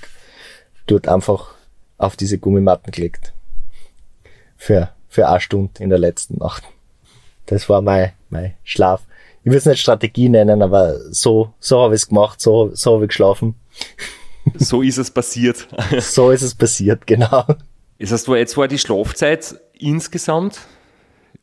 dort 0.87 1.07
einfach 1.07 1.60
auf 2.01 2.15
diese 2.15 2.37
Gummimatten 2.37 2.91
gelegt. 2.91 3.33
Für, 4.57 4.89
für 5.07 5.27
eine 5.27 5.39
Stunde 5.39 5.83
in 5.83 5.89
der 5.89 5.99
letzten 5.99 6.37
Nacht. 6.37 6.63
Das 7.47 7.67
war 7.69 7.81
mein, 7.81 8.11
mein 8.29 8.53
Schlaf 8.63 9.01
ich 9.43 9.47
würde 9.47 9.57
es 9.57 9.65
nicht 9.65 9.81
Strategie 9.81 10.29
nennen, 10.29 10.61
aber 10.61 10.99
so, 11.11 11.53
so 11.59 11.81
habe 11.81 11.95
ich 11.95 12.01
es 12.03 12.07
gemacht, 12.07 12.39
so, 12.39 12.69
so 12.73 12.93
habe 12.93 13.05
ich 13.05 13.09
geschlafen. 13.09 13.55
So 14.55 14.81
ist 14.81 14.97
es 14.97 15.09
passiert. 15.09 15.67
so 15.99 16.31
ist 16.31 16.41
es 16.41 16.53
passiert, 16.55 17.07
genau. 17.07 17.45
Das 17.99 18.11
heißt, 18.11 18.27
jetzt 18.27 18.57
war 18.57 18.67
die 18.67 18.79
Schlafzeit 18.79 19.55
insgesamt 19.77 20.59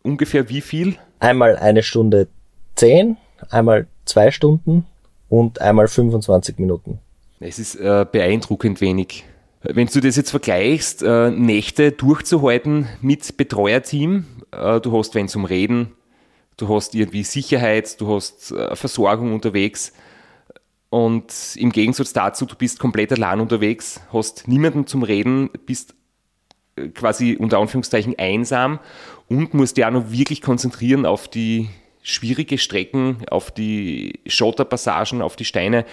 ungefähr 0.02 0.48
wie 0.48 0.60
viel? 0.60 0.96
Einmal 1.20 1.56
eine 1.56 1.82
Stunde 1.82 2.28
zehn, 2.74 3.16
einmal 3.50 3.86
zwei 4.04 4.30
Stunden 4.30 4.86
und 5.28 5.60
einmal 5.60 5.88
25 5.88 6.58
Minuten. 6.58 7.00
Es 7.40 7.58
ist 7.58 7.76
äh, 7.76 8.06
beeindruckend 8.10 8.80
wenig. 8.80 9.24
Wenn 9.62 9.88
du 9.88 10.00
das 10.00 10.16
jetzt 10.16 10.30
vergleichst, 10.30 11.02
äh, 11.02 11.30
Nächte 11.30 11.90
durchzuhalten 11.90 12.88
mit 13.00 13.36
Betreuerteam, 13.36 14.24
äh, 14.52 14.80
du 14.80 14.96
hast 14.96 15.14
wenn 15.14 15.28
zum 15.28 15.44
Reden, 15.44 15.92
du 16.56 16.68
hast 16.68 16.94
irgendwie 16.94 17.24
Sicherheit, 17.24 18.00
du 18.00 18.14
hast 18.14 18.52
äh, 18.52 18.76
Versorgung 18.76 19.32
unterwegs. 19.32 19.92
Und 20.90 21.32
im 21.56 21.70
Gegensatz 21.70 22.12
dazu, 22.12 22.46
du 22.46 22.54
bist 22.54 22.78
komplett 22.78 23.12
allein 23.12 23.40
unterwegs, 23.40 24.00
hast 24.12 24.48
niemanden 24.48 24.86
zum 24.86 25.02
Reden, 25.02 25.50
bist 25.66 25.94
äh, 26.76 26.88
quasi 26.88 27.36
unter 27.38 27.58
Anführungszeichen 27.58 28.16
einsam 28.16 28.78
und 29.28 29.54
musst 29.54 29.76
dich 29.76 29.84
auch 29.84 29.90
noch 29.90 30.12
wirklich 30.12 30.40
konzentrieren 30.40 31.04
auf 31.04 31.26
die 31.26 31.68
schwierige 32.02 32.58
Strecken, 32.58 33.18
auf 33.28 33.50
die 33.50 34.20
Schotterpassagen, 34.26 35.20
auf 35.20 35.34
die 35.34 35.44
Steine. 35.44 35.84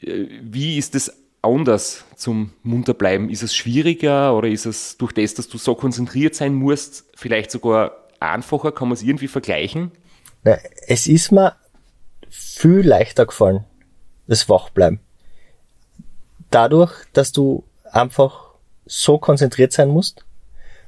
Äh, 0.00 0.26
wie 0.40 0.78
ist 0.78 0.94
es 0.94 1.23
anders 1.44 2.04
zum 2.16 2.52
Munterbleiben? 2.62 3.30
Ist 3.30 3.42
es 3.42 3.54
schwieriger 3.54 4.36
oder 4.36 4.48
ist 4.48 4.66
es 4.66 4.96
durch 4.96 5.12
das, 5.12 5.34
dass 5.34 5.48
du 5.48 5.58
so 5.58 5.74
konzentriert 5.74 6.34
sein 6.34 6.54
musst, 6.54 7.04
vielleicht 7.14 7.50
sogar 7.50 7.92
einfacher? 8.20 8.72
Kann 8.72 8.88
man 8.88 8.94
es 8.94 9.02
irgendwie 9.02 9.28
vergleichen? 9.28 9.92
Es 10.86 11.06
ist 11.06 11.32
mir 11.32 11.56
viel 12.28 12.86
leichter 12.86 13.26
gefallen, 13.26 13.64
das 14.26 14.48
Wachbleiben. 14.48 15.00
Dadurch, 16.50 16.92
dass 17.12 17.32
du 17.32 17.64
einfach 17.90 18.50
so 18.86 19.18
konzentriert 19.18 19.72
sein 19.72 19.88
musst, 19.88 20.24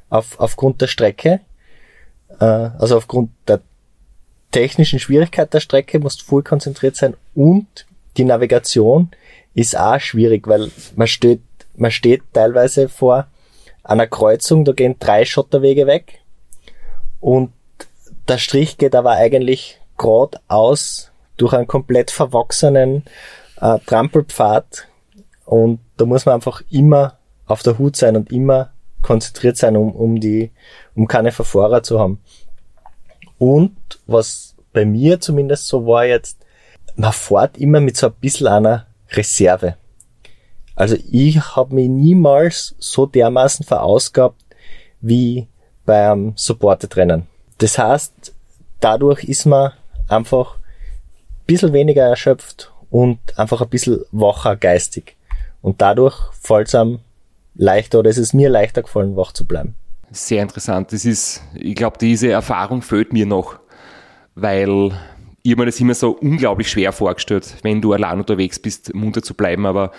auf, 0.09 0.39
aufgrund 0.39 0.81
der 0.81 0.87
Strecke, 0.87 1.41
äh, 2.39 2.45
also 2.45 2.97
aufgrund 2.97 3.31
der 3.49 3.61
technischen 4.53 4.99
Schwierigkeit 4.99 5.53
der 5.53 5.61
Strecke, 5.61 5.99
musst 5.99 6.21
du 6.23 6.25
voll 6.25 6.43
konzentriert 6.43 6.97
sein 6.97 7.17
und 7.35 7.87
die 8.17 8.25
Navigation 8.25 9.11
ist 9.57 9.77
auch 9.77 9.99
schwierig, 9.99 10.47
weil 10.47 10.71
man 10.95 11.09
steht, 11.09 11.41
man 11.77 11.91
steht 11.91 12.23
teilweise 12.33 12.89
vor 12.89 13.27
einer 13.83 14.07
Kreuzung, 14.07 14.65
da 14.65 14.73
gehen 14.73 14.97
drei 14.99 15.25
Schotterwege 15.25 15.87
weg 15.87 16.21
und 17.21 17.53
der 18.29 18.39
Strich 18.39 18.77
geht 18.77 18.95
aber 18.95 19.13
eigentlich 19.13 19.81
geradeaus 19.97 21.11
durch 21.39 21.55
einen 21.55 21.67
komplett 21.67 22.11
verwachsenen 22.11 23.05
äh, 23.61 23.79
Trampelpfad 23.87 24.89
und 25.47 25.81
da 25.97 26.05
muss 26.05 26.27
man 26.27 26.35
einfach 26.35 26.63
immer 26.71 27.19
auf 27.47 27.63
der 27.63 27.79
Hut 27.79 27.97
sein 27.97 28.17
und 28.17 28.31
immer 28.31 28.73
konzentriert 29.01 29.57
sein, 29.57 29.77
um, 29.77 29.93
um 29.93 30.21
die, 30.21 30.51
um 30.95 31.07
keine 31.09 31.33
Verfahrer 31.33 31.83
zu 31.83 31.99
haben. 31.99 32.21
Und 33.39 33.77
was 34.07 34.55
bei 34.75 34.85
mir 34.85 35.21
zumindest 35.21 35.69
so 35.69 35.87
war 35.87 36.05
jetzt, 36.05 36.45
man 36.97 37.13
fährt 37.13 37.57
immer 37.57 37.81
mit 37.81 37.97
so 37.97 38.09
ein 38.09 38.15
bisschen 38.21 38.49
einer 38.49 38.87
Reserve. 39.17 39.77
Also 40.75 40.97
ich 41.11 41.41
habe 41.57 41.75
mich 41.75 41.89
niemals 41.89 42.75
so 42.79 43.07
dermaßen 43.07 43.65
verausgabt 43.65 44.45
wie 45.01 45.47
beim 45.87 46.33
Supported-Rennen. 46.37 47.27
Das 47.59 47.79
heißt, 47.79 48.35
dadurch 48.81 49.25
ist 49.25 49.47
man 49.47 49.73
einfach 50.09 50.57
ein 50.57 51.47
bisschen 51.47 51.73
weniger 51.73 52.05
erschöpft 52.05 52.73
und 52.91 53.19
einfach 53.39 53.63
ein 53.63 53.69
bisschen 53.69 54.01
wacher 54.13 54.57
geistig. 54.57 55.17
Und 55.63 55.81
dadurch 55.81 56.17
fällt 56.41 56.69
es 56.69 56.75
einem 56.75 57.01
leichter 57.55 58.01
oder 58.01 58.11
ist 58.11 58.19
es 58.19 58.35
mir 58.35 58.51
leichter 58.51 58.83
gefallen, 58.83 59.17
wach 59.17 59.33
zu 59.33 59.47
bleiben. 59.47 59.75
Sehr 60.11 60.43
interessant. 60.43 60.93
Das 60.93 61.05
ist, 61.05 61.43
ich 61.55 61.75
glaube, 61.75 61.99
diese 61.99 62.31
Erfahrung 62.31 62.83
fehlt 62.83 63.13
mir 63.13 63.27
noch, 63.27 63.59
weil 64.35 64.93
ich 65.47 65.53
habe 65.53 65.63
mir 65.63 65.67
das 65.67 65.79
immer 65.79 65.95
so 65.95 66.11
unglaublich 66.11 66.69
schwer 66.69 66.91
vorgestellt, 66.91 67.59
wenn 67.63 67.81
du 67.81 67.93
allein 67.93 68.19
unterwegs 68.19 68.59
bist, 68.59 68.93
munter 68.97 69.23
zu 69.23 69.35
bleiben. 69.35 69.65
Aber 69.65 69.93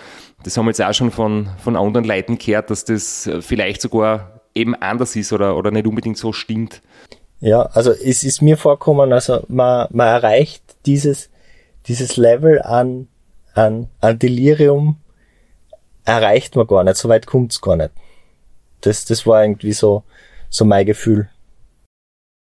das 0.44 0.58
haben 0.58 0.66
wir 0.66 0.72
jetzt 0.72 0.82
auch 0.82 0.92
schon 0.92 1.10
von, 1.10 1.48
von 1.56 1.74
anderen 1.74 2.04
Leuten 2.04 2.36
gehört, 2.36 2.68
dass 2.68 2.84
das 2.84 3.30
vielleicht 3.40 3.80
sogar 3.80 4.42
eben 4.54 4.74
anders 4.74 5.16
ist 5.16 5.32
oder, 5.32 5.56
oder 5.56 5.70
nicht 5.70 5.86
unbedingt 5.86 6.18
so 6.18 6.34
stimmt. 6.34 6.82
Ja, 7.40 7.62
also 7.62 7.92
es 7.92 8.24
ist 8.24 8.42
mir 8.42 8.58
vorkommen, 8.58 9.10
also 9.10 9.42
man, 9.48 9.88
man 9.90 10.08
erreicht 10.08 10.62
dieses, 10.84 11.30
dieses 11.86 12.18
Level 12.18 12.60
an, 12.60 13.08
an, 13.54 13.88
an 14.00 14.18
Delirium 14.18 14.96
erreicht 16.04 16.56
man 16.56 16.66
gar 16.66 16.84
nicht, 16.84 16.96
so 16.98 17.08
weit 17.08 17.26
kommt's 17.26 17.62
gar 17.62 17.76
nicht. 17.76 17.92
Das, 18.82 19.06
das 19.06 19.26
war 19.26 19.42
irgendwie 19.42 19.72
so, 19.72 20.02
so 20.50 20.66
mein 20.66 20.84
Gefühl 20.84 21.30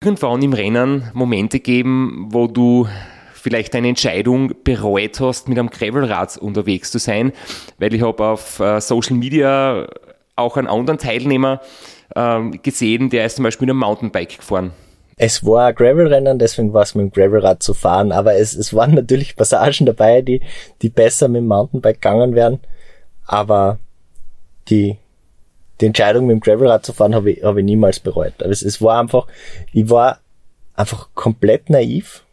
irgendwann 0.06 0.40
im 0.40 0.52
Rennen 0.52 1.10
Momente 1.14 1.58
geben, 1.58 2.28
wo 2.30 2.46
du 2.46 2.86
vielleicht 3.34 3.74
eine 3.74 3.88
Entscheidung 3.88 4.52
bereut 4.62 5.18
hast, 5.20 5.48
mit 5.48 5.58
einem 5.58 5.68
Gravelrad 5.68 6.38
unterwegs 6.38 6.92
zu 6.92 6.98
sein, 6.98 7.32
weil 7.78 7.92
ich 7.92 8.02
habe 8.02 8.24
auf 8.24 8.60
äh, 8.60 8.80
Social 8.80 9.16
Media 9.16 9.86
auch 10.36 10.56
einen 10.56 10.68
anderen 10.68 10.98
Teilnehmer 10.98 11.60
ähm, 12.14 12.60
gesehen, 12.62 13.10
der 13.10 13.26
ist 13.26 13.36
zum 13.36 13.42
Beispiel 13.42 13.66
mit 13.66 13.72
einem 13.72 13.80
Mountainbike 13.80 14.38
gefahren. 14.38 14.70
Es 15.16 15.44
war 15.44 15.72
Gravelrennen, 15.72 16.38
deswegen 16.38 16.72
war 16.72 16.82
es 16.82 16.94
mit 16.94 17.06
dem 17.06 17.10
Gravelrad 17.10 17.62
zu 17.62 17.74
fahren, 17.74 18.12
aber 18.12 18.34
es, 18.34 18.54
es 18.54 18.72
waren 18.74 18.94
natürlich 18.94 19.34
Passagen 19.34 19.86
dabei, 19.86 20.22
die, 20.22 20.40
die 20.82 20.88
besser 20.88 21.26
mit 21.26 21.40
dem 21.40 21.48
Mountainbike 21.48 22.00
gegangen 22.00 22.34
wären, 22.36 22.60
aber 23.26 23.78
die, 24.68 24.98
die 25.80 25.86
Entscheidung 25.86 26.26
mit 26.26 26.34
dem 26.34 26.40
Gravelrad 26.40 26.84
zu 26.84 26.92
fahren 26.92 27.14
habe 27.14 27.32
ich, 27.32 27.42
hab 27.42 27.56
ich 27.56 27.64
niemals 27.64 28.00
bereut. 28.00 28.34
Aber 28.40 28.50
es, 28.50 28.62
es 28.62 28.80
war 28.80 29.00
einfach, 29.00 29.26
ich 29.72 29.88
war 29.90 30.20
einfach 30.74 31.08
komplett 31.14 31.70
naiv. 31.70 32.24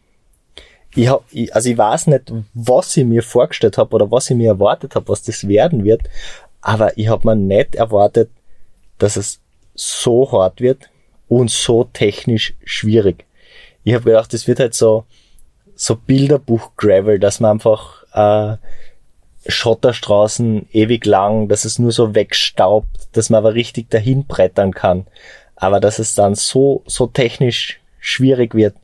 Ich 0.95 1.07
hab, 1.07 1.25
ich, 1.31 1.53
also 1.55 1.69
ich 1.69 1.77
weiß 1.77 2.07
nicht, 2.07 2.31
was 2.53 2.95
ich 2.95 3.05
mir 3.05 3.23
vorgestellt 3.23 3.77
habe 3.77 3.95
oder 3.95 4.11
was 4.11 4.29
ich 4.29 4.37
mir 4.37 4.49
erwartet 4.49 4.95
habe, 4.95 5.07
was 5.07 5.23
das 5.23 5.47
werden 5.47 5.83
wird, 5.83 6.01
aber 6.61 6.97
ich 6.97 7.07
habe 7.07 7.27
mir 7.27 7.35
nicht 7.35 7.75
erwartet, 7.75 8.29
dass 8.99 9.17
es 9.17 9.39
so 9.73 10.31
hart 10.31 10.61
wird 10.61 10.89
und 11.27 11.49
so 11.49 11.85
technisch 11.85 12.53
schwierig. 12.63 13.25
Ich 13.83 13.93
habe 13.93 14.05
gedacht, 14.05 14.33
das 14.33 14.47
wird 14.47 14.59
halt 14.59 14.75
so 14.75 15.05
so 15.75 15.95
Bilderbuch 15.95 16.71
Gravel, 16.77 17.19
dass 17.19 17.39
man 17.39 17.51
einfach 17.51 18.03
äh, 18.13 18.57
Schotterstraßen 19.47 20.67
ewig 20.71 21.05
lang, 21.05 21.49
dass 21.49 21.65
es 21.65 21.79
nur 21.79 21.91
so 21.91 22.15
wegstaubt, 22.15 23.03
dass 23.18 23.30
man 23.30 23.39
aber 23.39 23.53
richtig 23.53 23.89
dahin 23.89 24.26
brettern 24.26 24.74
kann. 24.74 25.05
Aber 25.55 25.80
dass 25.80 25.99
es 25.99 26.16
dann 26.16 26.36
so, 26.36 26.84
so 26.86 27.07
technisch 27.07 27.80
schwierig 27.99 28.53
wird, 28.55 28.76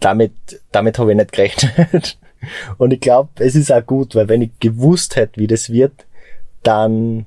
damit, 0.00 0.32
damit 0.70 0.98
habe 0.98 1.12
ich 1.12 1.16
nicht 1.16 1.32
gerechnet. 1.32 2.18
Und 2.78 2.92
ich 2.92 3.00
glaube, 3.00 3.30
es 3.36 3.54
ist 3.54 3.72
auch 3.72 3.84
gut, 3.84 4.14
weil 4.14 4.28
wenn 4.28 4.42
ich 4.42 4.50
gewusst 4.58 5.16
hätte, 5.16 5.40
wie 5.40 5.46
das 5.46 5.70
wird, 5.70 6.06
dann 6.62 7.26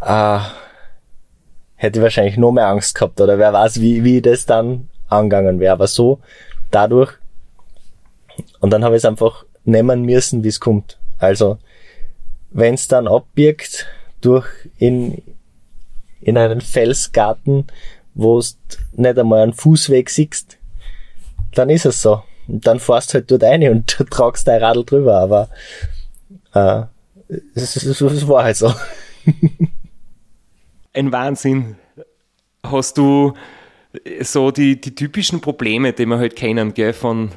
äh, 0.00 0.38
hätte 1.76 1.98
ich 1.98 2.02
wahrscheinlich 2.02 2.36
noch 2.36 2.52
mehr 2.52 2.68
Angst 2.68 2.94
gehabt 2.94 3.20
oder 3.20 3.38
wer 3.38 3.52
weiß, 3.52 3.80
wie, 3.80 4.04
wie 4.04 4.22
das 4.22 4.46
dann 4.46 4.88
angegangen 5.08 5.60
wäre. 5.60 5.72
Aber 5.72 5.86
so, 5.86 6.20
dadurch, 6.70 7.12
und 8.60 8.70
dann 8.70 8.84
habe 8.84 8.96
ich 8.96 9.00
es 9.00 9.04
einfach 9.04 9.44
nehmen 9.64 10.02
müssen, 10.02 10.44
wie 10.44 10.48
es 10.48 10.60
kommt. 10.60 10.98
Also, 11.18 11.58
wenn 12.50 12.74
es 12.74 12.88
dann 12.88 13.08
abbiegt 13.08 13.86
durch 14.26 14.46
in, 14.78 15.22
in 16.20 16.36
einen 16.36 16.60
Felsgarten, 16.60 17.66
wo 18.14 18.40
du 18.40 18.46
nicht 18.92 19.18
einmal 19.18 19.42
einen 19.42 19.52
Fußweg 19.52 20.10
siehst, 20.10 20.58
dann 21.54 21.70
ist 21.70 21.86
es 21.86 22.02
so. 22.02 22.22
Und 22.48 22.66
dann 22.66 22.80
fährst 22.80 23.14
halt 23.14 23.30
dort 23.30 23.42
rein 23.42 23.68
und 23.70 23.86
tragst 24.10 24.48
dein 24.48 24.62
Radl 24.62 24.84
drüber, 24.84 25.18
aber 25.18 25.48
äh, 26.54 26.82
es, 27.54 27.76
es, 27.76 28.00
es 28.00 28.28
war 28.28 28.44
halt 28.44 28.56
so. 28.56 28.72
Ein 30.92 31.12
Wahnsinn. 31.12 31.76
Hast 32.62 32.96
du 32.96 33.34
so 34.20 34.50
die, 34.50 34.80
die 34.80 34.94
typischen 34.94 35.40
Probleme, 35.40 35.92
die 35.92 36.06
wir 36.06 36.18
halt 36.18 36.36
kennen, 36.36 36.74
gell, 36.74 36.92
von 36.92 37.30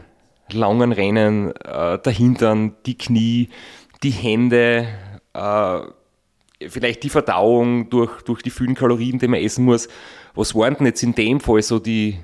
langen 0.52 0.92
Rennen, 0.92 1.52
äh, 1.56 2.00
der 2.00 2.72
die 2.86 2.98
Knie, 2.98 3.50
die 4.04 4.12
Hände, 4.12 4.88
äh, 5.34 5.80
vielleicht 6.68 7.04
die 7.04 7.10
Verdauung 7.10 7.90
durch, 7.90 8.22
durch 8.24 8.42
die 8.42 8.50
vielen 8.50 8.76
Kalorien, 8.76 9.20
die 9.20 9.28
man 9.28 9.40
essen 9.40 9.66
muss. 9.66 9.88
Was 10.36 10.56
waren 10.56 10.76
denn 10.76 10.88
jetzt 10.88 11.04
in 11.04 11.16
dem 11.16 11.40
Fall 11.40 11.62
so 11.62 11.80
die 11.80 12.20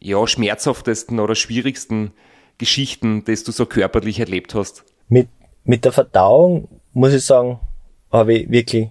ja, 0.00 0.26
schmerzhaftesten 0.26 1.20
oder 1.20 1.34
schwierigsten 1.34 2.12
Geschichten, 2.56 3.24
die 3.24 3.34
du 3.34 3.52
so 3.52 3.66
körperlich 3.66 4.20
erlebt 4.20 4.54
hast? 4.54 4.84
Mit, 5.08 5.28
mit 5.64 5.84
der 5.84 5.92
Verdauung, 5.92 6.68
muss 6.92 7.12
ich 7.12 7.24
sagen, 7.24 7.60
habe 8.10 8.34
ich 8.34 8.50
wirklich 8.50 8.88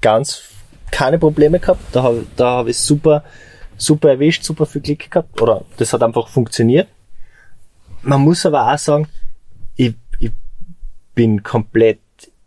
ganz 0.00 0.42
keine 0.90 1.18
Probleme 1.18 1.60
gehabt. 1.60 1.80
Da 1.92 2.02
habe 2.02 2.26
da 2.36 2.58
hab 2.58 2.66
ich 2.66 2.78
super, 2.78 3.24
super 3.76 4.10
erwischt, 4.10 4.44
super 4.44 4.66
viel 4.66 4.80
Glück 4.80 5.10
gehabt. 5.10 5.40
Oder 5.40 5.64
das 5.76 5.92
hat 5.92 6.02
einfach 6.02 6.28
funktioniert. 6.28 6.88
Man 8.02 8.22
muss 8.22 8.44
aber 8.46 8.72
auch 8.72 8.78
sagen, 8.78 9.08
ich, 9.76 9.94
ich 10.18 10.32
bin 11.14 11.42
komplett 11.42 12.00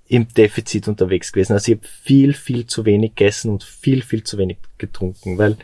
im 0.08 0.28
Defizit 0.28 0.88
unterwegs 0.88 1.32
gewesen. 1.32 1.54
Also 1.54 1.72
ich 1.72 1.78
habe 1.78 1.88
viel, 1.88 2.34
viel 2.34 2.68
zu 2.68 2.86
wenig 2.86 3.16
gegessen 3.16 3.52
und 3.52 3.64
viel, 3.64 4.02
viel 4.02 4.24
zu 4.24 4.38
wenig 4.38 4.58
getrunken, 4.78 5.38
weil 5.38 5.58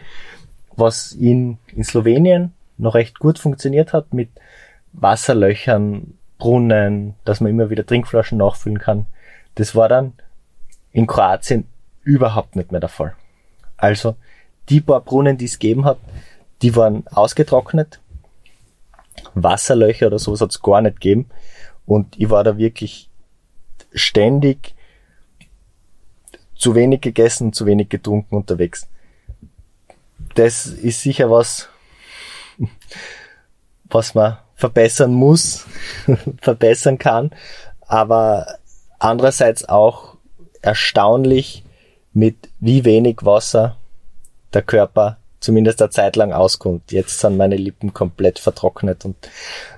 was 0.76 1.12
in, 1.12 1.58
in 1.76 1.84
Slowenien 1.84 2.54
noch 2.78 2.96
recht 2.96 3.20
gut 3.20 3.38
funktioniert 3.38 3.94
hat 3.94 4.14
mit 4.14 4.30
Wasserlöchern, 4.94 6.14
Brunnen, 6.38 7.16
dass 7.26 7.42
man 7.42 7.52
immer 7.52 7.70
wieder 7.70 7.86
Trinkflaschen 7.86 8.38
nachfüllen 8.38 8.80
kann, 8.80 9.06
das 9.56 9.76
war 9.76 9.90
dann 9.90 10.14
in 10.94 11.06
Kroatien 11.06 11.68
überhaupt 12.04 12.56
nicht 12.56 12.72
mehr 12.72 12.80
der 12.80 12.90
Fall. 12.90 13.14
Also 13.76 14.16
die 14.70 14.82
paar 14.82 15.02
Brunnen, 15.02 15.38
die 15.38 15.46
es 15.46 15.60
gegeben 15.60 15.86
hat, 15.86 15.98
die 16.62 16.76
waren 16.76 17.06
ausgetrocknet. 17.08 18.00
Wasserlöcher 19.34 20.08
oder 20.08 20.20
sowas 20.20 20.42
hat 20.42 20.52
es 20.52 20.62
gar 20.62 20.82
nicht 20.82 21.02
gegeben. 21.02 21.30
Und 21.86 22.20
ich 22.20 22.30
war 22.30 22.44
da 22.44 22.58
wirklich 22.58 23.09
ständig 23.94 24.76
zu 26.56 26.76
wenig 26.76 27.02
gegessen 27.02 27.54
zu 27.54 27.66
wenig 27.66 27.90
getrunken 27.90 28.36
unterwegs. 28.36 28.88
Das 30.36 30.68
ist 30.68 31.02
sicher 31.02 31.32
was, 31.32 31.70
was 33.86 34.14
man 34.14 34.38
verbessern 34.56 35.14
muss, 35.14 35.66
verbessern 36.42 36.98
kann, 36.98 37.32
aber 37.88 38.60
andererseits 39.00 39.68
auch 39.68 40.18
erstaunlich, 40.62 41.64
mit 42.12 42.50
wie 42.60 42.86
wenig 42.86 43.20
Wasser 43.22 43.78
der 44.54 44.64
Körper 44.64 45.18
zumindest 45.40 45.82
eine 45.82 45.92
Zeit 45.92 46.16
lang 46.16 46.34
auskommt. 46.34 46.92
Jetzt 46.92 47.20
sind 47.20 47.38
meine 47.38 47.56
Lippen 47.56 47.94
komplett 47.94 48.40
vertrocknet 48.40 49.06
und 49.06 49.16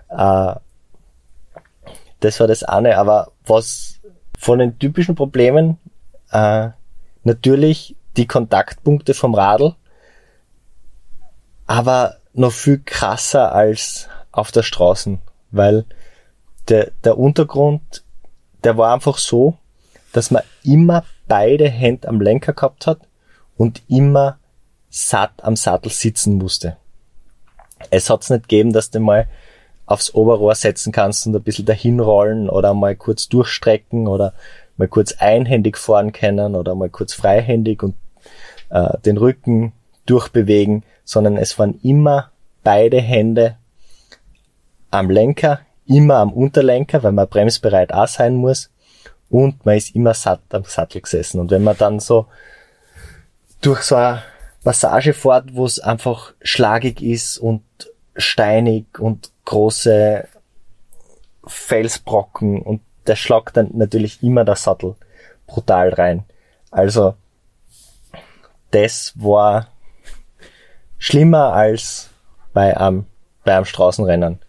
äh, 0.10 0.56
das 2.20 2.40
war 2.40 2.48
das 2.48 2.64
eine. 2.64 2.98
Aber 2.98 3.32
was 3.46 4.00
von 4.42 4.58
den 4.58 4.80
typischen 4.80 5.14
Problemen 5.14 5.78
äh, 6.32 6.70
natürlich 7.24 7.96
die 8.18 8.26
Kontaktpunkte 8.26 9.14
vom 9.14 9.36
Radl, 9.36 9.76
aber 11.68 12.18
noch 12.34 12.52
viel 12.52 12.82
krasser 12.84 13.54
als 13.54 14.10
auf 14.32 14.52
der 14.52 14.64
Straße, 14.64 15.20
weil 15.52 15.86
der, 16.70 16.90
der 17.04 17.20
Untergrund, 17.20 18.04
der 18.64 18.80
war 18.80 18.96
einfach 18.96 19.20
so, 19.20 19.60
dass 20.12 20.32
man 20.32 20.42
immer 20.64 21.06
beide 21.28 21.70
Hände 21.70 22.08
am 22.08 22.20
Lenker 22.20 22.54
gehabt 22.54 22.88
hat 22.88 22.98
und 23.58 23.84
immer 23.90 24.40
satt 24.90 25.44
am 25.44 25.56
Sattel 25.56 25.92
sitzen 25.92 26.40
musste. 26.40 26.78
Es 27.92 28.10
hat's 28.10 28.32
nicht 28.32 28.50
gegeben, 28.50 28.74
dass 28.74 28.90
du 28.90 29.02
mal 29.02 29.28
aufs 29.92 30.14
Oberrohr 30.14 30.56
setzen 30.56 30.92
kannst 30.92 31.28
und 31.28 31.36
ein 31.36 31.44
bisschen 31.44 31.66
dahin 31.66 32.00
rollen 32.00 32.50
oder 32.50 32.74
mal 32.74 32.96
kurz 32.96 33.28
durchstrecken 33.30 34.08
oder 34.08 34.34
mal 34.78 34.88
kurz 34.88 35.14
einhändig 35.14 35.78
fahren 35.78 36.12
können 36.12 36.56
oder 36.56 36.76
mal 36.76 36.90
kurz 36.90 37.14
freihändig 37.14 37.84
und 37.84 37.96
äh, 38.70 38.98
den 39.06 39.18
Rücken 39.18 39.74
durchbewegen, 40.06 40.84
sondern 41.04 41.38
es 41.38 41.60
waren 41.60 41.80
immer 41.84 42.32
beide 42.64 43.00
Hände 43.02 43.58
am 44.90 45.10
Lenker, 45.10 45.60
immer 45.86 46.16
am 46.16 46.34
Unterlenker, 46.34 47.04
weil 47.04 47.12
man 47.12 47.28
bremsbereit 47.28 47.94
auch 47.94 48.08
sein 48.08 48.36
muss 48.36 48.72
und 49.30 49.66
man 49.66 49.78
ist 49.78 49.96
immer 49.96 50.14
satt 50.14 50.42
am 50.50 50.64
Sattel 50.66 51.02
gesessen. 51.02 51.40
Und 51.40 51.52
wenn 51.52 51.64
man 51.64 51.78
dann 51.78 52.00
so 52.00 52.28
durch 53.62 53.82
so 53.84 53.96
eine 53.96 54.24
Passage 54.64 55.14
fährt, 55.14 55.56
wo 55.56 55.66
es 55.66 55.80
einfach 55.80 56.34
schlagig 56.42 57.02
ist 57.02 57.38
und 57.38 57.64
steinig 58.16 59.00
und 59.00 59.32
große 59.46 60.28
Felsbrocken 61.46 62.62
und 62.62 62.82
der 63.08 63.16
schlagt 63.16 63.58
dann 63.58 63.70
natürlich 63.74 64.22
immer 64.22 64.46
der 64.46 64.56
Sattel 64.56 64.96
brutal 65.48 65.90
rein. 65.94 66.24
Also 66.70 67.16
das 68.72 69.14
war 69.16 69.68
schlimmer 70.98 71.54
als 71.54 72.10
bei 72.54 72.78
einem, 72.78 73.06
bei 73.44 73.56
einem 73.56 73.66
Straßenrennen. 73.66 74.40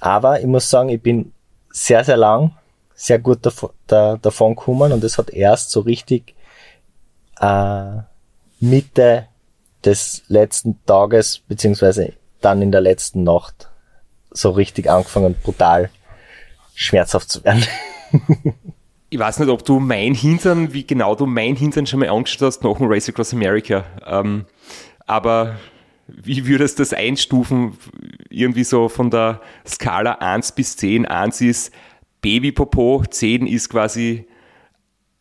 Aber 0.00 0.40
ich 0.40 0.46
muss 0.46 0.70
sagen, 0.70 0.88
ich 0.88 1.02
bin 1.02 1.32
sehr, 1.70 2.04
sehr 2.04 2.16
lang, 2.16 2.56
sehr 2.94 3.18
gut 3.18 3.44
davon, 3.44 3.70
da, 3.86 4.16
davon 4.16 4.54
gekommen 4.54 4.92
und 4.92 5.04
es 5.04 5.18
hat 5.18 5.30
erst 5.30 5.70
so 5.70 5.80
richtig 5.80 6.34
äh, 7.40 7.98
Mitte 8.60 9.26
des 9.84 10.22
letzten 10.28 10.84
Tages, 10.84 11.40
beziehungsweise 11.48 12.12
dann 12.40 12.62
in 12.62 12.72
der 12.72 12.80
letzten 12.80 13.22
Nacht 13.22 13.68
so 14.30 14.50
richtig 14.50 14.90
angefangen, 14.90 15.34
brutal 15.42 15.90
schmerzhaft 16.74 17.30
zu 17.30 17.44
werden. 17.44 17.64
ich 19.10 19.18
weiß 19.18 19.40
nicht, 19.40 19.48
ob 19.48 19.64
du 19.64 19.80
mein 19.80 20.14
Hintern, 20.14 20.72
wie 20.72 20.86
genau 20.86 21.14
du 21.14 21.26
mein 21.26 21.56
Hintern 21.56 21.86
schon 21.86 22.00
mal 22.00 22.08
angeschaut 22.08 22.42
hast 22.42 22.64
nach 22.64 22.76
dem 22.76 22.86
Race 22.90 23.08
Across 23.08 23.34
America. 23.34 23.84
Ähm, 24.06 24.46
aber 25.06 25.56
wie 26.06 26.46
würdest 26.46 26.78
du 26.78 26.82
das 26.82 26.92
einstufen? 26.92 27.76
Irgendwie 28.30 28.64
so 28.64 28.88
von 28.88 29.10
der 29.10 29.40
Skala 29.66 30.12
1 30.12 30.52
bis 30.52 30.76
10. 30.76 31.06
1 31.06 31.40
ist 31.40 31.72
Babypopo, 32.22 33.04
10 33.08 33.46
ist 33.46 33.68
quasi 33.68 34.26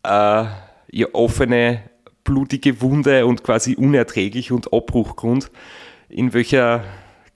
äh, 0.03 0.45
ja, 0.91 1.07
offene, 1.13 1.81
blutige 2.23 2.81
Wunde 2.81 3.25
und 3.25 3.43
quasi 3.43 3.75
unerträglich 3.75 4.51
und 4.51 4.71
Abbruchgrund. 4.73 5.51
In 6.09 6.33
welcher 6.33 6.83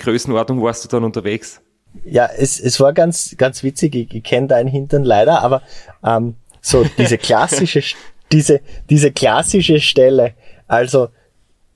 Größenordnung 0.03 0.61
warst 0.61 0.83
du 0.83 0.89
dann 0.89 1.03
unterwegs? 1.03 1.61
Ja, 2.05 2.29
es, 2.37 2.59
es 2.59 2.79
war 2.79 2.93
ganz, 2.93 3.35
ganz 3.37 3.63
witzig. 3.63 3.95
Ich, 3.95 4.13
ich 4.13 4.23
kenne 4.23 4.47
deinen 4.47 4.67
Hintern 4.67 5.03
leider, 5.03 5.41
aber 5.41 5.61
ähm, 6.03 6.35
so 6.61 6.85
diese 6.97 7.17
klassische, 7.17 7.81
diese, 8.31 8.61
diese 8.89 9.11
klassische 9.11 9.79
Stelle, 9.79 10.33
also 10.67 11.09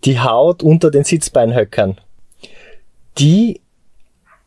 die 0.06 0.20
Haut 0.20 0.64
unter 0.64 0.92
den 0.92 1.04
Sitzbeinhöckern, 1.04 2.00
die 3.18 3.62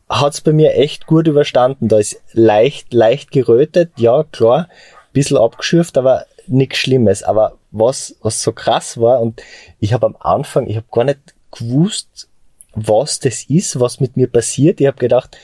hat's 0.09 0.41
bei 0.41 0.53
mir 0.53 0.75
echt 0.75 1.07
gut 1.07 1.27
überstanden. 1.27 1.87
Da 1.87 1.97
ist 1.97 2.21
leicht, 2.33 2.93
leicht 2.93 3.31
gerötet, 3.31 3.91
ja, 3.97 4.23
klar, 4.23 4.67
bisschen 5.13 5.37
abgeschürft, 5.37 5.97
aber 5.97 6.25
nichts 6.47 6.77
Schlimmes. 6.77 7.23
Aber 7.23 7.57
was, 7.71 8.15
was 8.21 8.41
so 8.41 8.51
krass 8.51 8.99
war, 8.99 9.21
und 9.21 9.41
ich 9.79 9.93
habe 9.93 10.05
am 10.05 10.17
Anfang, 10.19 10.67
ich 10.67 10.75
habe 10.75 10.87
gar 10.91 11.05
nicht 11.05 11.19
gewusst, 11.51 12.27
was 12.73 13.19
das 13.19 13.43
ist, 13.43 13.79
was 13.79 13.99
mit 13.99 14.17
mir 14.17 14.27
passiert. 14.27 14.81
Ich 14.81 14.87
habe 14.87 14.97
gedacht, 14.97 15.37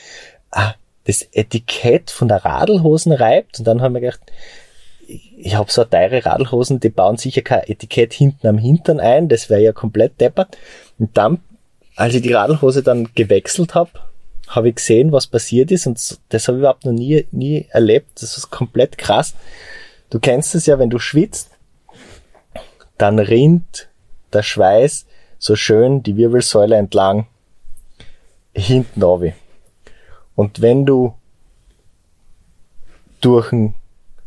ah, 0.50 0.74
das 1.04 1.26
Etikett 1.32 2.10
von 2.10 2.28
der 2.28 2.44
Radlhosen 2.44 3.12
reibt. 3.12 3.58
Und 3.58 3.66
dann 3.66 3.80
haben 3.80 3.94
wir 3.94 4.00
gedacht, 4.00 4.20
ich 5.06 5.54
habe 5.54 5.70
so 5.72 5.84
teure 5.84 6.24
Radlhosen, 6.24 6.80
die 6.80 6.90
bauen 6.90 7.16
sicher 7.16 7.42
kein 7.42 7.62
Etikett 7.66 8.12
hinten 8.12 8.46
am 8.46 8.58
Hintern 8.58 9.00
ein, 9.00 9.28
das 9.28 9.48
wäre 9.48 9.62
ja 9.62 9.72
komplett 9.72 10.20
deppert. 10.20 10.58
Und 10.98 11.16
dann, 11.16 11.40
als 11.96 12.14
ich 12.14 12.22
die 12.22 12.32
Radlhose 12.32 12.82
dann 12.82 13.08
gewechselt 13.14 13.74
habe, 13.74 13.90
habe 14.48 14.68
ich 14.68 14.76
gesehen, 14.76 15.12
was 15.12 15.26
passiert 15.26 15.70
ist 15.70 15.86
und 15.86 16.18
das 16.28 16.48
habe 16.48 16.58
ich 16.58 16.60
überhaupt 16.60 16.84
noch 16.84 16.92
nie, 16.92 17.26
nie 17.30 17.66
erlebt. 17.70 18.22
Das 18.22 18.36
ist 18.36 18.50
komplett 18.50 18.98
krass. 18.98 19.34
Du 20.10 20.20
kennst 20.20 20.54
es 20.54 20.66
ja, 20.66 20.78
wenn 20.78 20.90
du 20.90 20.98
schwitzt, 20.98 21.50
dann 22.96 23.18
rinnt 23.18 23.88
der 24.32 24.42
Schweiß 24.42 25.06
so 25.38 25.56
schön 25.56 26.02
die 26.02 26.16
Wirbelsäule 26.16 26.76
entlang 26.76 27.26
hinten 28.54 29.02
runter. 29.02 29.32
Und 30.34 30.60
wenn 30.60 30.86
du 30.86 31.14
durch 33.20 33.52
einen 33.52 33.74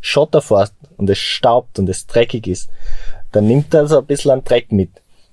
Schotter 0.02 0.42
fährst 0.42 0.76
und 0.98 1.10
es 1.10 1.20
staubt 1.20 1.80
und 1.80 1.88
es 1.90 2.08
dreckig 2.08 2.48
ist, 2.48 2.70
dann 3.32 3.48
nimmt 3.48 3.74
er 3.74 3.88
so 3.88 4.00
ein 4.00 4.06
bisschen 4.06 4.32
an 4.32 4.44
Dreck 4.44 4.72
mit. 4.72 4.90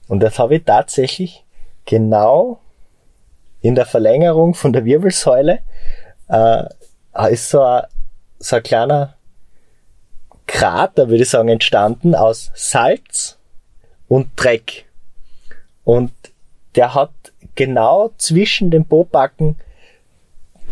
Und 0.06 0.20
das 0.20 0.38
habe 0.38 0.56
ich 0.56 0.64
tatsächlich 0.64 1.44
genau 1.84 2.60
in 3.60 3.74
der 3.74 3.86
Verlängerung 3.86 4.54
von 4.54 4.72
der 4.72 4.84
Wirbelsäule 4.84 5.60
äh, 6.28 6.64
ist 7.30 7.50
so 7.50 7.62
ein, 7.62 7.82
so 8.38 8.56
ein 8.56 8.62
kleiner 8.62 9.14
Krater, 10.46 11.08
würde 11.08 11.22
ich 11.22 11.30
sagen, 11.30 11.48
entstanden 11.48 12.14
aus 12.14 12.50
Salz 12.54 13.38
und 14.06 14.30
Dreck. 14.36 14.88
Und 15.89 16.12
der 16.74 16.95
hat 16.95 17.14
genau 17.55 18.11
zwischen 18.18 18.70
den 18.70 18.84
Pobacken 18.84 19.57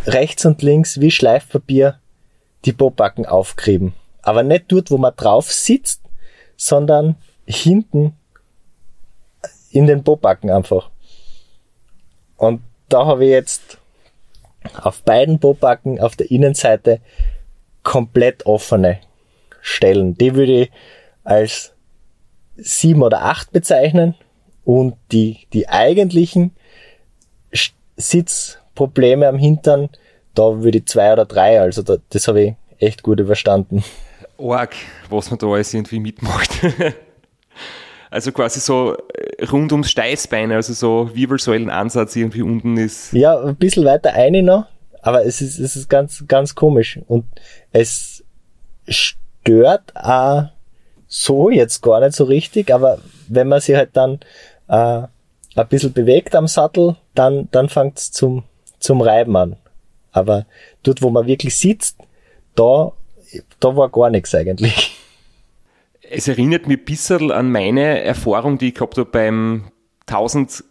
rechts 0.05 0.45
und 0.45 0.61
links 0.61 1.01
wie 1.01 1.11
Schleifpapier 1.11 1.99
die 2.67 2.75
Pobacken 2.75 3.25
aufgerieben. 3.25 3.95
Aber 4.21 4.43
nicht 4.43 4.67
dort, 4.69 4.91
wo 4.91 4.99
man 4.99 5.17
drauf 5.17 5.51
sitzt, 5.51 6.03
sondern 6.59 7.17
hinten 7.47 8.15
in 9.71 9.87
den 9.87 10.05
Pobacken 10.05 10.51
einfach. 10.51 10.91
Und 12.37 12.61
da 12.91 13.07
habe 13.07 13.25
ich 13.25 13.31
jetzt 13.31 13.79
auf 14.75 15.01
beiden 15.03 15.41
Pobacken 15.41 15.99
auf 15.99 16.15
der 16.17 16.31
Innenseite 16.31 17.01
komplett 17.83 18.45
offene 18.45 19.01
Stellen. 19.63 20.19
Die 20.19 20.35
würde 20.35 20.65
ich 20.65 20.71
als 21.25 21.73
sieben 22.59 23.03
oder 23.03 23.23
acht 23.23 23.51
bezeichnen 23.51 24.15
und 24.67 24.97
die, 25.13 25.47
die 25.53 25.69
eigentlichen 25.69 26.51
Sitzprobleme 27.97 29.29
am 29.29 29.39
Hintern, 29.39 29.91
da 30.35 30.61
würde 30.61 30.79
ich 30.79 30.87
zwei 30.87 31.13
oder 31.13 31.25
drei, 31.25 31.61
also 31.61 31.83
da, 31.83 31.99
das 32.11 32.27
habe 32.27 32.43
ich 32.43 32.55
echt 32.79 33.05
gut 33.05 33.21
überstanden. 33.21 33.85
Org, 34.37 34.75
was 35.09 35.31
man 35.31 35.39
da 35.39 35.47
alles 35.47 35.73
irgendwie 35.73 36.01
mitmacht. 36.01 36.51
also 38.11 38.33
quasi 38.33 38.59
so 38.59 38.97
äh, 39.15 39.45
rund 39.45 39.71
ums 39.71 39.93
Steißbein, 39.93 40.51
also 40.51 40.73
so 40.73 41.15
Wirbelsäulenansatz 41.15 42.17
irgendwie 42.17 42.43
unten 42.43 42.77
ist. 42.77 43.13
Ja, 43.13 43.41
ein 43.41 43.55
bisschen 43.55 43.85
weiter 43.85 44.15
eine 44.15 44.43
noch, 44.43 44.67
aber 45.01 45.25
es 45.25 45.41
ist, 45.41 45.61
es 45.61 45.77
ist 45.77 45.89
ganz, 45.89 46.25
ganz 46.27 46.57
komisch 46.57 46.99
und 47.07 47.25
es 47.71 48.25
stört 48.89 49.95
auch 49.95 50.49
so 51.07 51.51
jetzt 51.51 51.83
gar 51.83 52.01
nicht 52.01 52.17
so 52.17 52.25
richtig, 52.25 52.75
aber 52.75 52.99
wenn 53.29 53.47
man 53.47 53.61
sich 53.61 53.77
halt 53.77 53.91
dann 53.93 54.19
äh, 54.69 55.03
ein 55.57 55.69
bisschen 55.69 55.93
bewegt 55.93 56.35
am 56.35 56.47
Sattel, 56.47 56.97
dann, 57.15 57.49
dann 57.51 57.69
fängt's 57.69 58.13
zum, 58.13 58.45
zum 58.79 59.01
Reiben 59.01 59.37
an. 59.37 59.57
Aber 60.13 60.47
dort, 60.83 61.03
wo 61.03 61.11
man 61.11 61.27
wirklich 61.27 61.57
sitzt, 61.57 61.99
da, 62.55 62.93
da 63.61 63.77
war 63.77 63.89
gar 63.91 64.11
nichts 64.11 64.35
eigentlich. 64.35 64.97
Es 66.09 66.29
erinnert 66.29 66.69
mich 66.69 66.79
ein 66.79 66.85
bisschen 66.85 67.33
an 67.33 67.51
meine 67.51 68.03
Erfahrung, 68.03 68.59
die 68.59 68.69
ich 68.69 68.75
gehabt 68.75 68.97
habe 68.97 69.11
beim 69.11 69.73
1000 70.07 70.65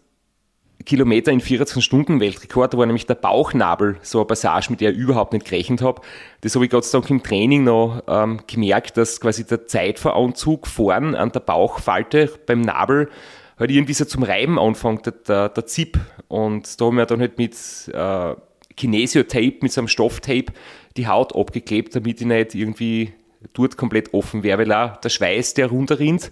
Kilometer 0.86 1.32
in 1.32 1.42
14 1.42 1.82
Stunden 1.82 2.20
Weltrekord. 2.20 2.74
Da 2.74 2.78
war 2.78 2.86
nämlich 2.86 3.06
der 3.06 3.16
Bauchnabel 3.16 3.98
so 4.02 4.20
eine 4.20 4.26
Passage, 4.26 4.68
mit 4.70 4.82
der 4.82 4.92
ich 4.92 4.98
überhaupt 4.98 5.34
nicht 5.34 5.46
gerechnet 5.46 5.82
habe. 5.82 6.02
Das 6.42 6.56
habe 6.56 6.66
ich 6.66 6.72
Gott 6.72 6.86
sei 6.86 7.00
Dank 7.00 7.10
im 7.10 7.24
Training 7.24 7.64
noch 7.64 8.04
ähm, 8.08 8.42
gemerkt, 8.48 8.98
dass 8.98 9.20
quasi 9.20 9.46
der 9.46 9.68
Zeitveranzug 9.68 10.68
vorn 10.68 11.16
an 11.16 11.32
der 11.32 11.40
Bauchfalte 11.40 12.32
beim 12.46 12.62
Nabel 12.62 13.10
halt 13.58 13.72
irgendwie 13.72 13.94
so 13.94 14.06
zum 14.06 14.24
Reiben 14.24 14.60
anfängt, 14.60 15.06
der, 15.28 15.50
der, 15.50 15.66
Zip. 15.66 16.00
Und 16.28 16.80
da 16.80 16.86
haben 16.86 16.98
wir 16.98 17.06
dann 17.06 17.22
halt 17.22 17.38
mit 17.38 17.56
äh, 17.94 18.36
Kinesio-Tape, 18.76 19.58
mit 19.62 19.72
so 19.72 19.82
einem 19.82 19.88
Stofftape 19.88 20.54
die 20.98 21.08
Haut 21.08 21.36
abgeklebt, 21.36 21.96
damit 21.96 22.20
die 22.20 22.26
nicht 22.26 22.56
irgendwie 22.56 23.14
dort 23.54 23.78
komplett 23.78 24.14
offen 24.14 24.44
wäre, 24.44 24.60
weil 24.60 24.72
auch 24.72 24.98
der 24.98 25.10
Schweiß, 25.10 25.54
der 25.54 25.68
runterrinnt, 25.68 26.32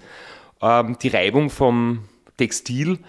ähm, 0.61 0.97
die 1.01 1.09
Reibung 1.09 1.49
vom 1.49 2.05
Textil 2.38 2.99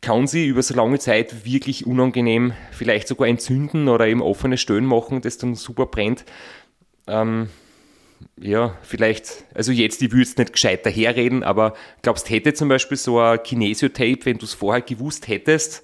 kann 0.00 0.26
sie 0.26 0.46
über 0.46 0.62
so 0.62 0.74
lange 0.74 0.98
Zeit 0.98 1.44
wirklich 1.44 1.86
unangenehm 1.86 2.52
vielleicht 2.70 3.08
sogar 3.08 3.28
entzünden 3.28 3.88
oder 3.88 4.06
eben 4.06 4.22
offene 4.22 4.58
Stellen 4.58 4.84
machen, 4.84 5.20
das 5.20 5.38
dann 5.38 5.54
super 5.54 5.86
brennt. 5.86 6.24
Ähm, 7.06 7.48
ja, 8.40 8.76
vielleicht, 8.82 9.44
also 9.54 9.72
jetzt, 9.72 10.02
ich 10.02 10.12
würde 10.12 10.22
es 10.22 10.36
nicht 10.36 10.52
gescheit 10.52 10.84
daherreden, 10.84 11.42
aber 11.42 11.74
glaubst, 12.02 12.28
hätte 12.30 12.54
zum 12.54 12.68
Beispiel 12.68 12.96
so 12.96 13.18
ein 13.18 13.42
Kinesio-Tape, 13.42 14.24
wenn 14.24 14.38
du 14.38 14.44
es 14.44 14.54
vorher 14.54 14.82
gewusst 14.82 15.28
hättest, 15.28 15.82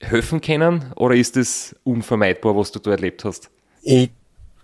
helfen 0.00 0.40
können? 0.40 0.92
Oder 0.96 1.14
ist 1.14 1.36
das 1.36 1.76
unvermeidbar, 1.84 2.56
was 2.56 2.72
du 2.72 2.78
da 2.78 2.92
erlebt 2.92 3.24
hast? 3.24 3.50
Ich 3.82 4.10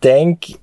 denke, 0.03 0.57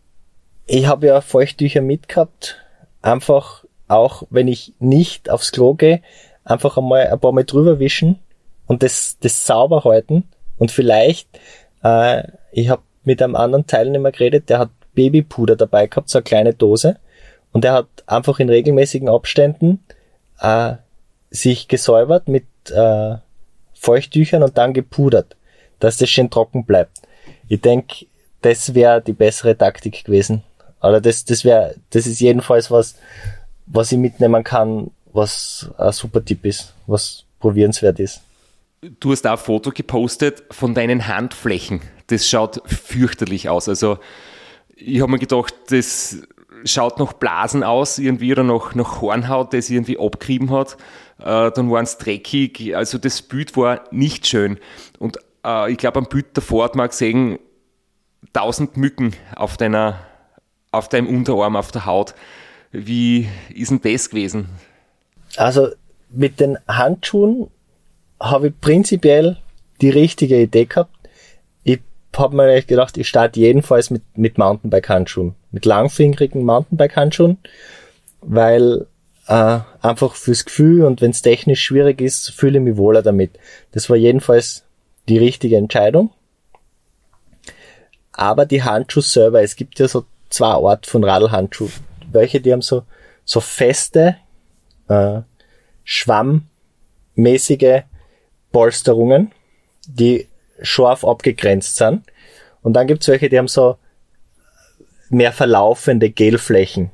ich 0.66 0.88
habe 0.88 1.08
ja 1.08 1.22
Feuchttücher 1.22 1.82
mitgehabt. 1.82 2.58
Einfach 3.02 3.64
auch, 3.88 4.24
wenn 4.30 4.48
ich 4.48 4.74
nicht 4.80 5.30
aufs 5.30 5.52
Klo 5.52 5.74
gehe, 5.74 6.02
einfach 6.44 6.78
einmal 6.78 7.08
ein 7.08 7.20
paar 7.20 7.32
Mal 7.32 7.46
drüber 7.46 7.80
wischen 7.80 8.20
und 8.66 8.84
das, 8.84 9.18
das 9.20 9.46
sauber 9.46 9.84
halten. 9.84 10.24
Und 10.58 10.72
vielleicht, 10.72 11.28
äh, 11.84 12.24
ich 12.52 12.70
habe 12.70 12.82
mit 13.04 13.22
einem 13.22 13.36
anderen 13.36 13.68
Teilnehmer 13.68 14.12
geredet, 14.12 14.50
der 14.50 14.60
hat 14.60 14.70
Babypuder 14.98 15.56
dabei 15.56 15.86
gehabt, 15.86 16.10
so 16.10 16.18
eine 16.18 16.24
kleine 16.24 16.54
Dose. 16.56 16.98
Und 17.52 17.64
er 17.64 17.74
hat 17.74 17.88
einfach 18.08 18.40
in 18.40 18.50
regelmäßigen 18.50 19.08
Abständen 19.08 19.84
äh, 20.40 20.74
sich 21.30 21.68
gesäubert 21.68 22.28
mit 22.28 22.46
äh, 22.72 23.16
Feuchttüchern 23.76 24.42
und 24.42 24.58
dann 24.58 24.74
gepudert, 24.74 25.36
dass 25.80 25.98
das 25.98 26.10
schön 26.10 26.32
trocken 26.32 26.66
bleibt. 26.66 27.02
Ich 27.48 27.62
denke, 27.62 28.08
das 28.42 28.74
wäre 28.74 29.02
die 29.02 29.14
bessere 29.14 29.56
Taktik 29.56 30.04
gewesen. 30.04 30.44
Oder 30.82 31.00
das, 31.00 31.26
das 31.26 31.46
wäre, 31.46 31.76
das 31.92 32.08
ist 32.08 32.20
jedenfalls 32.20 32.72
was, 32.72 32.96
was 33.68 33.92
ich 33.92 34.00
mitnehmen 34.00 34.44
kann, 34.44 34.90
was 35.14 35.70
ein 35.78 35.92
super 35.92 36.24
Tipp 36.26 36.44
ist, 36.46 36.74
was 36.88 37.24
probierenswert 37.40 38.00
ist. 38.00 38.22
Du 39.00 39.12
hast 39.12 39.26
auch 39.28 39.32
ein 39.32 39.38
Foto 39.38 39.72
gepostet 39.72 40.44
von 40.52 40.74
deinen 40.74 41.08
Handflächen. 41.08 41.82
Das 42.08 42.28
schaut 42.28 42.62
fürchterlich 42.66 43.50
aus. 43.50 43.68
Also, 43.68 43.98
ich 44.78 45.02
habe 45.02 45.12
mir 45.12 45.20
gedacht, 45.20 45.54
das 45.70 46.22
schaut 46.64 47.00
nach 47.00 47.14
Blasen 47.14 47.64
aus, 47.64 48.00
irgendwie, 48.00 48.32
oder 48.32 48.44
nach, 48.44 48.76
nach 48.76 49.02
Hornhaut, 49.02 49.54
das 49.54 49.70
irgendwie 49.70 50.00
abgerieben 50.00 50.52
hat. 50.52 50.78
Äh, 51.20 51.52
dann 51.52 51.70
waren 51.72 51.84
es 51.84 51.98
dreckig. 51.98 52.76
Also, 52.76 52.98
das 52.98 53.22
Bild 53.22 53.56
war 53.58 53.84
nicht 53.92 54.28
schön. 54.28 54.60
Und 55.00 55.18
äh, 55.46 55.72
ich 55.72 55.78
glaube, 55.78 56.00
am 56.00 56.06
Bild 56.06 56.26
davor 56.34 56.66
hat 56.66 56.76
man 56.76 56.88
gesehen, 56.90 57.40
tausend 58.34 58.78
Mücken 58.78 59.14
auf 59.36 59.58
deiner, 59.58 60.00
auf 60.72 60.90
deinem 60.90 61.08
Unterarm, 61.08 61.56
auf 61.56 61.72
der 61.72 61.86
Haut. 61.86 62.14
Wie 62.72 63.28
ist 63.54 63.72
denn 63.72 63.82
das 63.82 64.10
gewesen? 64.10 64.50
Also 65.38 65.70
mit 66.10 66.40
den 66.40 66.58
Handschuhen 66.68 67.50
habe 68.20 68.48
ich 68.48 68.60
prinzipiell 68.60 69.38
die 69.82 69.90
richtige 69.90 70.42
Idee 70.42 70.66
gehabt. 70.66 70.92
Ich 72.18 72.24
habe 72.24 72.36
mir 72.36 72.62
gedacht, 72.64 72.98
ich 72.98 73.08
starte 73.08 73.40
jedenfalls 73.40 73.92
mit, 73.92 74.02
mit 74.18 74.40
Mountainbike-Handschuhen, 74.40 75.36
mit 75.52 75.66
langfingerigen 75.66 76.44
Mountainbike-Handschuhen, 76.46 77.38
weil 78.22 78.88
äh, 79.28 79.60
einfach 79.84 80.16
fürs 80.16 80.44
Gefühl 80.44 80.84
und 80.84 81.00
wenn 81.00 81.12
es 81.12 81.22
technisch 81.22 81.62
schwierig 81.62 82.02
ist, 82.02 82.32
fühle 82.32 82.58
ich 82.58 82.64
mich 82.64 82.76
wohler 82.76 83.04
damit. 83.04 83.38
Das 83.72 83.88
war 83.92 83.98
jedenfalls 83.98 84.64
die 85.08 85.20
richtige 85.20 85.58
Entscheidung. 85.58 86.10
Aber 88.14 88.48
die 88.48 88.64
Handschuhe 88.64 89.04
selber, 89.04 89.44
es 89.44 89.56
gibt 89.56 89.78
ja 89.78 89.88
so 89.88 90.04
zwei 90.30 90.54
Art 90.54 90.88
von 90.88 91.04
Radlhandschuhen. 91.04 91.72
Welche, 92.12 92.42
die 92.42 92.52
haben 92.52 92.64
so, 92.64 92.82
so 93.26 93.42
feste, 93.42 94.18
äh, 94.88 95.20
schwammmäßige 95.84 97.84
Polsterungen, 98.52 99.32
die 99.88 100.28
scharf 100.62 101.04
abgegrenzt 101.06 101.76
sind. 101.76 102.04
Und 102.62 102.74
dann 102.74 102.88
gibt's 102.88 103.08
welche, 103.08 103.30
die 103.30 103.38
haben 103.38 103.48
so 103.48 103.78
mehr 105.10 105.32
verlaufende 105.32 106.10
Gelflächen. 106.10 106.92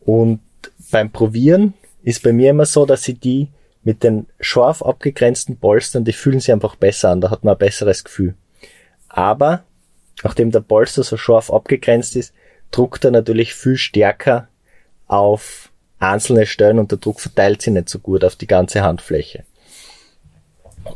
Und 0.00 0.40
beim 0.90 1.10
Probieren 1.10 1.74
ist 2.02 2.22
bei 2.22 2.32
mir 2.32 2.50
immer 2.50 2.66
so, 2.66 2.86
dass 2.86 3.02
sie 3.02 3.14
die 3.14 3.48
mit 3.82 4.02
den 4.02 4.26
scharf 4.40 4.82
abgegrenzten 4.82 5.58
Polstern, 5.58 6.04
die 6.04 6.12
fühlen 6.12 6.40
sich 6.40 6.52
einfach 6.52 6.76
besser 6.76 7.10
an, 7.10 7.20
da 7.20 7.30
hat 7.30 7.44
man 7.44 7.54
ein 7.54 7.58
besseres 7.58 8.04
Gefühl. 8.04 8.34
Aber 9.08 9.64
nachdem 10.22 10.50
der 10.50 10.60
Polster 10.60 11.02
so 11.02 11.16
scharf 11.16 11.50
abgegrenzt 11.50 12.16
ist, 12.16 12.32
druckt 12.70 13.04
er 13.04 13.10
natürlich 13.10 13.54
viel 13.54 13.76
stärker 13.76 14.48
auf 15.06 15.70
einzelne 15.98 16.46
Stellen 16.46 16.78
und 16.78 16.90
der 16.90 16.98
Druck 16.98 17.20
verteilt 17.20 17.62
sich 17.62 17.72
nicht 17.72 17.88
so 17.88 17.98
gut 17.98 18.24
auf 18.24 18.36
die 18.36 18.46
ganze 18.46 18.82
Handfläche. 18.82 19.44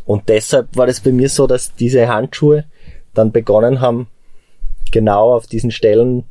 Und 0.05 0.29
deshalb 0.29 0.77
war 0.77 0.87
das 0.87 1.01
bei 1.01 1.13
mir 1.13 1.29
so, 1.29 1.47
dass 1.47 1.75
diese 1.75 2.09
Handschuhe 2.09 2.65
dann 3.15 3.33
begonnen 3.33 3.81
haben, 3.81 4.09
genau 4.91 5.35
auf 5.35 5.47
diesen 5.47 5.71
Stellen, 5.71 6.25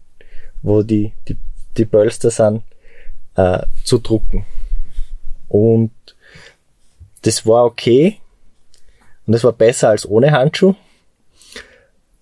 wo 0.61 0.83
die, 0.83 1.13
die, 1.27 1.37
die 1.77 1.85
Pölster 1.85 2.31
sind, 2.31 2.63
äh, 3.35 3.63
zu 3.83 3.99
drucken. 3.99 4.45
Und 5.47 5.91
das 7.21 7.45
war 7.45 7.65
okay. 7.65 8.17
Und 9.25 9.33
das 9.33 9.43
war 9.43 9.53
besser 9.53 9.89
als 9.89 10.07
ohne 10.07 10.31
Handschuh 10.31 10.75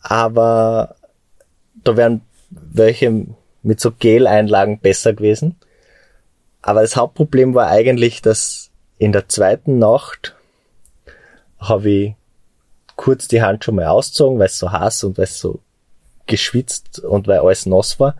aber 0.06 0.96
da 1.84 1.98
wären 1.98 2.22
welche 2.52 3.26
mit 3.64 3.80
so 3.80 3.92
Gel-Einlagen 3.92 4.80
besser 4.80 5.14
gewesen. 5.14 5.56
Aber 6.62 6.82
das 6.82 6.96
Hauptproblem 6.96 7.56
war 7.56 7.68
eigentlich, 7.70 8.22
dass 8.22 8.70
in 9.00 9.12
der 9.12 9.28
zweiten 9.28 9.80
Nacht 9.80 10.36
habe 11.60 11.90
ich 11.90 12.14
kurz 12.96 13.28
die 13.28 13.42
Handschuhe 13.42 13.74
mal 13.74 13.88
ausgezogen, 13.88 14.40
weil 14.40 14.48
es 14.48 14.60
so 14.60 14.72
heiß 14.72 15.04
und 15.04 15.18
weil 15.18 15.26
es 15.26 15.40
so 15.40 15.60
geschwitzt 16.28 17.00
und 17.00 17.28
weil 17.28 17.40
alles 17.40 17.66
nass 17.66 18.00
war 18.00 18.16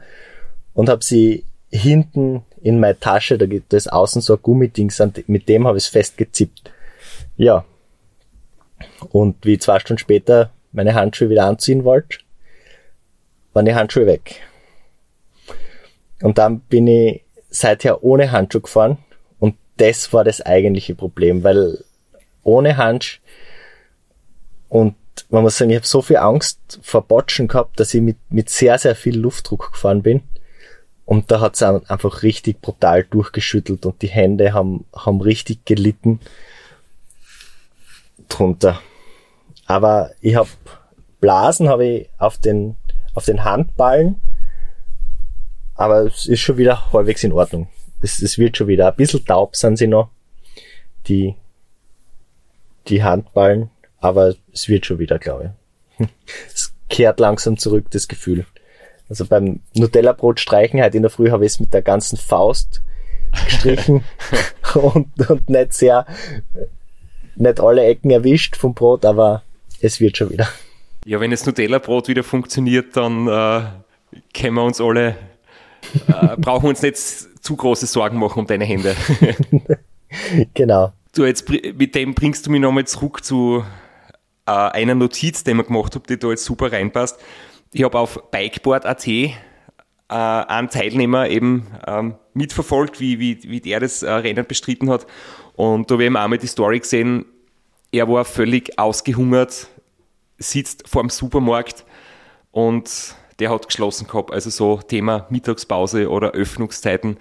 und 0.74 0.90
habe 0.90 1.04
sie 1.04 1.46
hinten 1.72 2.44
in 2.62 2.80
meine 2.80 3.00
Tasche, 3.00 3.38
da 3.38 3.46
gibt 3.46 3.74
es 3.74 3.88
außen 3.88 4.22
so 4.22 4.34
ein 4.36 4.42
Gummiding, 4.42 4.92
mit 5.28 5.50
dem 5.50 5.68
habe 5.68 5.78
ich 5.78 5.86
es 5.86 5.90
festgezippt. 5.90 6.72
Ja. 7.38 7.66
Und 9.10 9.46
wie 9.46 9.58
zwei 9.58 9.80
Stunden 9.80 10.00
später 10.00 10.52
meine 10.72 10.94
Handschuhe 10.94 11.30
wieder 11.30 11.46
anziehen 11.46 11.84
wollte, 11.84 12.20
waren 13.54 13.66
die 13.66 13.76
Handschuhe 13.76 14.06
weg. 14.06 14.42
Und 16.22 16.38
dann 16.38 16.60
bin 16.62 16.88
ich 16.88 17.24
seither 17.50 18.04
ohne 18.04 18.32
Handschuh 18.32 18.62
gefahren 18.62 18.98
und 19.40 19.56
das 19.78 20.12
war 20.12 20.24
das 20.24 20.42
eigentliche 20.42 20.96
Problem, 20.96 21.44
weil 21.44 21.84
ohne 22.44 22.78
Handschuh 22.78 23.22
und 24.70 24.96
man 25.30 25.44
muss 25.44 25.58
sagen, 25.58 25.72
ich 25.72 25.78
habe 25.78 25.88
so 25.88 26.02
viel 26.02 26.18
Angst 26.18 26.80
vor 26.82 27.02
Botschen 27.02 27.48
gehabt, 27.48 27.80
dass 27.80 27.94
ich 27.94 28.02
mit, 28.02 28.18
mit 28.30 28.50
sehr, 28.50 28.78
sehr 28.78 28.96
viel 28.96 29.18
Luftdruck 29.18 29.72
gefahren 29.72 30.02
bin. 30.02 30.24
Und 31.06 31.30
da 31.32 31.40
hat 31.40 31.56
es 31.56 31.64
einfach 31.64 32.24
richtig 32.24 32.62
brutal 32.62 33.04
durchgeschüttelt 33.04 33.86
und 33.86 34.02
die 34.02 34.08
Hände 34.08 34.54
haben, 34.54 34.86
haben 34.94 35.22
richtig 35.22 35.64
gelitten 35.66 36.20
drunter. 38.28 38.82
Aber 39.68 40.12
ich 40.20 40.36
habe 40.36 40.50
Blasen 41.22 41.70
habe 41.70 41.86
ich 41.86 42.10
auf 42.18 42.38
den, 42.38 42.76
auf 43.14 43.26
den 43.26 43.44
Handballen, 43.44 44.20
aber 45.76 46.02
es 46.02 46.26
ist 46.28 46.42
schon 46.42 46.58
wieder 46.58 46.92
halbwegs 46.92 47.24
in 47.24 47.34
Ordnung. 47.34 47.68
Es, 48.02 48.22
es 48.22 48.38
wird 48.38 48.58
schon 48.58 48.68
wieder. 48.68 48.88
Ein 48.88 48.96
bisschen 48.96 49.26
taub 49.26 49.56
sind 49.56 49.78
sie 49.78 49.88
noch, 49.88 50.10
die, 51.08 51.36
die 52.88 53.04
Handballen, 53.04 53.70
aber 54.06 54.36
es 54.54 54.70
wird 54.70 54.86
schon 54.86 55.00
wieder, 55.00 55.20
glaube 55.20 55.54
ich. 56.00 56.08
Es 56.54 56.74
kehrt 56.90 57.20
langsam 57.20 57.58
zurück, 57.58 57.86
das 57.90 58.08
Gefühl. 58.08 58.46
Also 59.10 59.26
beim 59.26 59.60
Nutella-Brot 59.74 60.40
streichen 60.40 60.82
halt 60.82 60.96
in 60.96 61.02
der 61.02 61.12
Früh 61.12 61.30
habe 61.30 61.46
ich 61.46 61.54
es 61.54 61.60
mit 61.60 61.74
der 61.74 61.82
ganzen 61.82 62.18
Faust 62.18 62.82
gestrichen 63.46 64.04
und, 64.76 65.30
und 65.30 65.50
nicht 65.50 65.74
sehr, 65.74 66.06
nicht 67.36 67.60
alle 67.60 67.84
Ecken 67.84 68.12
erwischt 68.12 68.56
vom 68.56 68.74
Brot, 68.74 69.06
aber 69.06 69.44
es 69.82 70.00
wird 70.00 70.18
schon 70.18 70.30
wieder. 70.30 70.48
Ja, 71.06 71.20
wenn 71.20 71.32
das 71.32 71.46
Nutella-Brot 71.46 72.08
wieder 72.08 72.24
funktioniert, 72.24 72.96
dann 72.96 73.28
äh, 73.28 73.62
können 74.34 74.56
wir 74.56 74.64
uns 74.64 74.82
alle, 74.82 75.16
äh, 76.08 76.38
brauchen 76.38 76.70
uns 76.70 76.82
nicht 76.82 76.98
zu 76.98 77.56
große 77.56 77.86
Sorgen 77.86 78.18
machen 78.18 78.40
um 78.40 78.48
deine 78.48 78.66
Hände. 78.66 78.96
genau. 80.54 80.94
Du, 81.14 81.26
jetzt 81.26 81.50
mit 81.50 81.96
dem 81.96 82.14
bringst 82.14 82.46
du 82.46 82.52
mich 82.52 82.62
nochmal 82.62 82.86
zurück 82.86 83.24
zu 83.24 83.64
äh, 84.46 84.52
einer 84.52 84.96
Notiz, 84.96 85.44
die 85.44 85.54
mir 85.54 85.64
gemacht 85.64 85.96
habe, 85.96 86.08
die 86.08 86.18
da 86.18 86.30
jetzt 86.30 86.46
super 86.46 86.72
reinpasst. 86.72 87.20
Ich 87.74 87.84
habe 87.84 88.00
auf 88.00 88.32
bikeboard.at 88.32 89.08
äh, 89.08 89.34
einen 90.10 90.70
Teilnehmer 90.70 91.30
eben 91.30 91.68
ähm, 91.88 92.16
mitverfolgt, 92.34 93.00
wie, 93.00 93.20
wie, 93.20 93.40
wie 93.44 93.60
der 93.60 93.80
das 93.80 94.04
äh, 94.04 94.12
Rennen 94.12 94.46
bestritten 94.46 94.90
hat. 94.90 95.08
Und 95.56 95.90
da 95.90 95.96
habe 95.96 96.04
ich 96.04 96.08
eben 96.08 96.18
einmal 96.18 96.38
die 96.38 96.48
Story 96.48 96.80
gesehen, 96.80 97.26
er 97.92 98.10
war 98.10 98.26
völlig 98.26 98.78
ausgehungert, 98.78 99.68
sitzt 100.38 100.88
vor 100.88 101.02
dem 101.02 101.10
Supermarkt 101.10 101.86
und 102.52 103.16
der 103.40 103.50
hat 103.50 103.68
geschlossen 103.68 104.08
gehabt. 104.08 104.32
Also 104.32 104.50
so 104.50 104.82
Thema 104.82 105.28
Mittagspause 105.30 106.10
oder 106.10 106.32
Öffnungszeiten. 106.32 107.18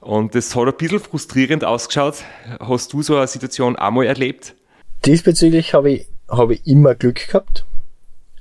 Und 0.00 0.34
das 0.34 0.54
hat 0.54 0.66
ein 0.66 0.76
bisschen 0.76 1.00
frustrierend 1.00 1.64
ausgeschaut. 1.64 2.22
Hast 2.60 2.92
du 2.92 3.02
so 3.02 3.16
eine 3.16 3.26
Situation 3.26 3.76
einmal 3.76 4.06
erlebt? 4.06 4.54
Diesbezüglich 5.04 5.74
habe 5.74 5.90
ich, 5.90 6.06
habe 6.28 6.54
ich 6.54 6.66
immer 6.66 6.94
Glück 6.94 7.26
gehabt. 7.28 7.64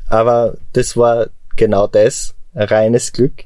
Aber 0.08 0.58
das 0.74 0.98
war 0.98 1.28
genau 1.56 1.88
das, 1.88 2.36
ein 2.54 2.68
reines 2.68 3.12
Glück. 3.12 3.46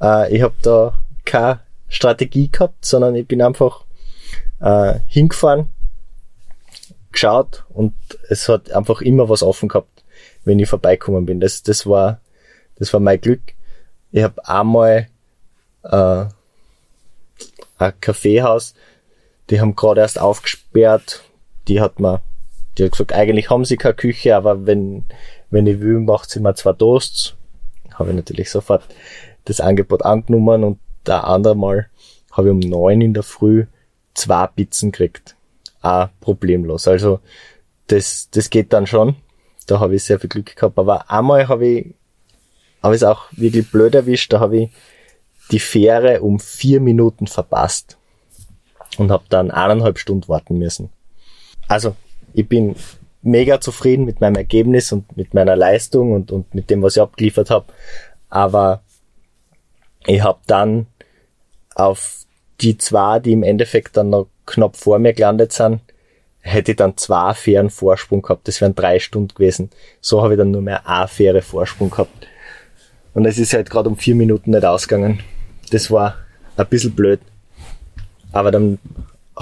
Äh, 0.00 0.34
ich 0.34 0.42
habe 0.42 0.54
da 0.62 0.98
keine 1.24 1.60
Strategie 1.88 2.50
gehabt, 2.50 2.84
sondern 2.84 3.14
ich 3.14 3.26
bin 3.26 3.42
einfach 3.42 3.84
äh, 4.60 5.00
hingefahren, 5.06 5.68
geschaut 7.10 7.64
und 7.68 7.94
es 8.28 8.48
hat 8.48 8.72
einfach 8.72 9.02
immer 9.02 9.28
was 9.28 9.42
offen 9.42 9.68
gehabt, 9.68 10.02
wenn 10.44 10.58
ich 10.58 10.68
vorbeikommen 10.68 11.26
bin. 11.26 11.40
Das, 11.40 11.62
das 11.62 11.86
war, 11.86 12.20
das 12.76 12.92
war 12.92 13.00
mein 13.00 13.20
Glück. 13.20 13.40
Ich 14.10 14.22
habe 14.22 14.46
einmal 14.48 15.08
äh, 15.84 16.24
ein 17.78 17.92
Kaffeehaus, 18.00 18.74
die 19.50 19.60
haben 19.60 19.76
gerade 19.76 20.00
erst 20.00 20.18
aufgesperrt, 20.18 21.22
die 21.68 21.80
hat 21.80 22.00
man, 22.00 22.20
die 22.76 22.84
hat 22.84 22.92
gesagt, 22.92 23.12
eigentlich 23.12 23.50
haben 23.50 23.64
sie 23.64 23.76
keine 23.76 23.94
Küche, 23.94 24.36
aber 24.36 24.66
wenn, 24.66 25.04
wenn 25.50 25.66
ich 25.66 25.80
will, 25.80 26.00
macht 26.00 26.30
sie 26.30 26.40
mir 26.40 26.54
zwei 26.54 26.72
Toasts. 26.72 27.34
Habe 27.94 28.10
ich 28.10 28.16
natürlich 28.16 28.50
sofort 28.50 28.82
das 29.44 29.60
Angebot 29.60 30.04
angenommen 30.04 30.64
und 30.64 30.78
da 31.04 31.20
andere 31.20 31.56
Mal 31.56 31.88
habe 32.32 32.48
ich 32.48 32.52
um 32.52 32.60
neun 32.60 33.00
in 33.00 33.14
der 33.14 33.22
Früh 33.22 33.66
zwei 34.14 34.46
Pizzen 34.46 34.92
gekriegt. 34.92 35.36
Auch 35.82 36.08
problemlos. 36.20 36.88
Also 36.88 37.20
das, 37.88 38.28
das 38.30 38.50
geht 38.50 38.72
dann 38.72 38.86
schon. 38.86 39.16
Da 39.66 39.80
habe 39.80 39.96
ich 39.96 40.04
sehr 40.04 40.18
viel 40.18 40.30
Glück 40.30 40.56
gehabt. 40.56 40.78
Aber 40.78 41.10
einmal 41.10 41.48
habe 41.48 41.66
ich, 41.66 41.94
habe 42.82 42.94
ich 42.94 43.02
es 43.02 43.04
auch 43.04 43.26
wirklich 43.32 43.70
blöd 43.70 43.94
erwischt. 43.94 44.32
Da 44.32 44.40
habe 44.40 44.56
ich 44.56 44.70
die 45.50 45.58
Fähre 45.58 46.22
um 46.22 46.40
vier 46.40 46.80
Minuten 46.80 47.26
verpasst 47.26 47.98
und 48.96 49.10
habe 49.10 49.24
dann 49.28 49.50
eineinhalb 49.50 49.98
Stunden 49.98 50.28
warten 50.28 50.58
müssen. 50.58 50.90
Also 51.68 51.96
ich 52.34 52.48
bin 52.48 52.74
mega 53.22 53.60
zufrieden 53.60 54.04
mit 54.04 54.20
meinem 54.20 54.36
Ergebnis 54.36 54.92
und 54.92 55.16
mit 55.16 55.34
meiner 55.34 55.56
Leistung 55.56 56.12
und, 56.12 56.32
und 56.32 56.54
mit 56.54 56.70
dem, 56.70 56.82
was 56.82 56.96
ich 56.96 57.02
abgeliefert 57.02 57.50
habe. 57.50 57.66
Aber 58.28 58.82
ich 60.06 60.22
habe 60.22 60.40
dann 60.46 60.86
auf 61.74 62.26
die 62.60 62.76
zwei, 62.78 63.18
die 63.20 63.32
im 63.32 63.42
Endeffekt 63.42 63.96
dann 63.96 64.10
noch 64.10 64.28
knapp 64.46 64.76
vor 64.76 64.98
mir 64.98 65.12
gelandet 65.12 65.52
sind, 65.52 65.80
hätte 66.40 66.72
ich 66.72 66.76
dann 66.76 66.96
zwei 66.96 67.34
Fähren 67.34 67.70
Vorsprung 67.70 68.22
gehabt. 68.22 68.48
Das 68.48 68.60
wären 68.60 68.74
drei 68.74 68.98
Stunden 68.98 69.34
gewesen. 69.34 69.70
So 70.00 70.22
habe 70.22 70.34
ich 70.34 70.38
dann 70.38 70.50
nur 70.50 70.62
mehr 70.62 70.88
eine 70.88 71.08
Fähre 71.08 71.42
Vorsprung 71.42 71.90
gehabt. 71.90 72.26
Und 73.14 73.26
es 73.26 73.38
ist 73.38 73.52
halt 73.52 73.70
gerade 73.70 73.88
um 73.88 73.96
vier 73.96 74.14
Minuten 74.14 74.50
nicht 74.50 74.64
ausgegangen. 74.64 75.20
Das 75.70 75.90
war 75.90 76.16
ein 76.56 76.66
bisschen 76.66 76.92
blöd. 76.92 77.20
Aber 78.32 78.50
dann 78.50 78.78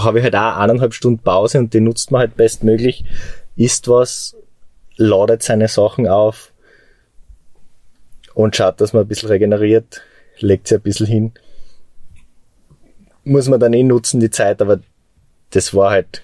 habe 0.04 0.18
ich 0.18 0.24
halt 0.24 0.36
auch 0.36 0.56
eineinhalb 0.56 0.94
Stunden 0.94 1.22
Pause 1.22 1.58
und 1.58 1.74
die 1.74 1.80
nutzt 1.80 2.10
man 2.10 2.20
halt 2.20 2.36
bestmöglich. 2.36 3.04
Isst 3.56 3.88
was, 3.88 4.36
ladet 4.96 5.42
seine 5.42 5.68
Sachen 5.68 6.08
auf 6.08 6.52
und 8.34 8.56
schaut, 8.56 8.80
dass 8.80 8.92
man 8.92 9.02
ein 9.02 9.08
bisschen 9.08 9.28
regeneriert, 9.28 10.02
legt 10.38 10.68
sich 10.68 10.78
ein 10.78 10.82
bisschen 10.82 11.06
hin. 11.06 11.32
Muss 13.24 13.48
man 13.48 13.60
dann 13.60 13.72
eh 13.72 13.82
nutzen, 13.82 14.20
die 14.20 14.30
Zeit, 14.30 14.62
aber 14.62 14.80
das 15.50 15.74
war 15.74 15.90
halt, 15.90 16.22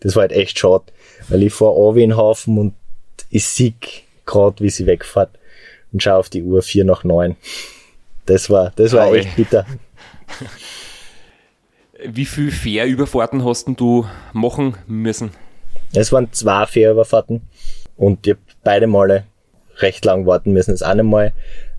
das 0.00 0.14
war 0.16 0.22
halt 0.22 0.32
echt 0.32 0.58
schade, 0.58 0.84
weil 1.28 1.42
ich 1.42 1.52
fahre 1.52 1.94
wie 1.94 2.04
in 2.04 2.16
Haufen 2.16 2.58
und 2.58 2.74
ich 3.30 3.46
sieg 3.46 4.04
gerade, 4.26 4.62
wie 4.62 4.70
sie 4.70 4.86
wegfährt 4.86 5.30
und 5.92 6.02
schaue 6.02 6.16
auf 6.16 6.28
die 6.28 6.42
Uhr 6.42 6.62
vier 6.62 6.84
nach 6.84 7.04
neun. 7.04 7.36
Das 8.26 8.50
war, 8.50 8.72
das 8.76 8.92
war 8.92 9.12
echt 9.14 9.36
bitter. 9.36 9.66
Wie 12.04 12.26
viel 12.26 12.50
Fährüberfahrten 12.50 13.44
hast 13.44 13.68
du 13.76 14.06
machen 14.32 14.76
müssen? 14.86 15.30
Es 15.94 16.12
waren 16.12 16.32
zwei 16.32 16.66
Fährüberfahrten 16.66 17.42
und 17.96 18.26
ich 18.26 18.34
hab 18.34 18.38
beide 18.64 18.86
Male 18.86 19.24
recht 19.78 20.04
lang 20.04 20.26
warten 20.26 20.52
müssen. 20.52 20.72
Das 20.72 20.82
eine 20.82 21.02
Mal 21.04 21.32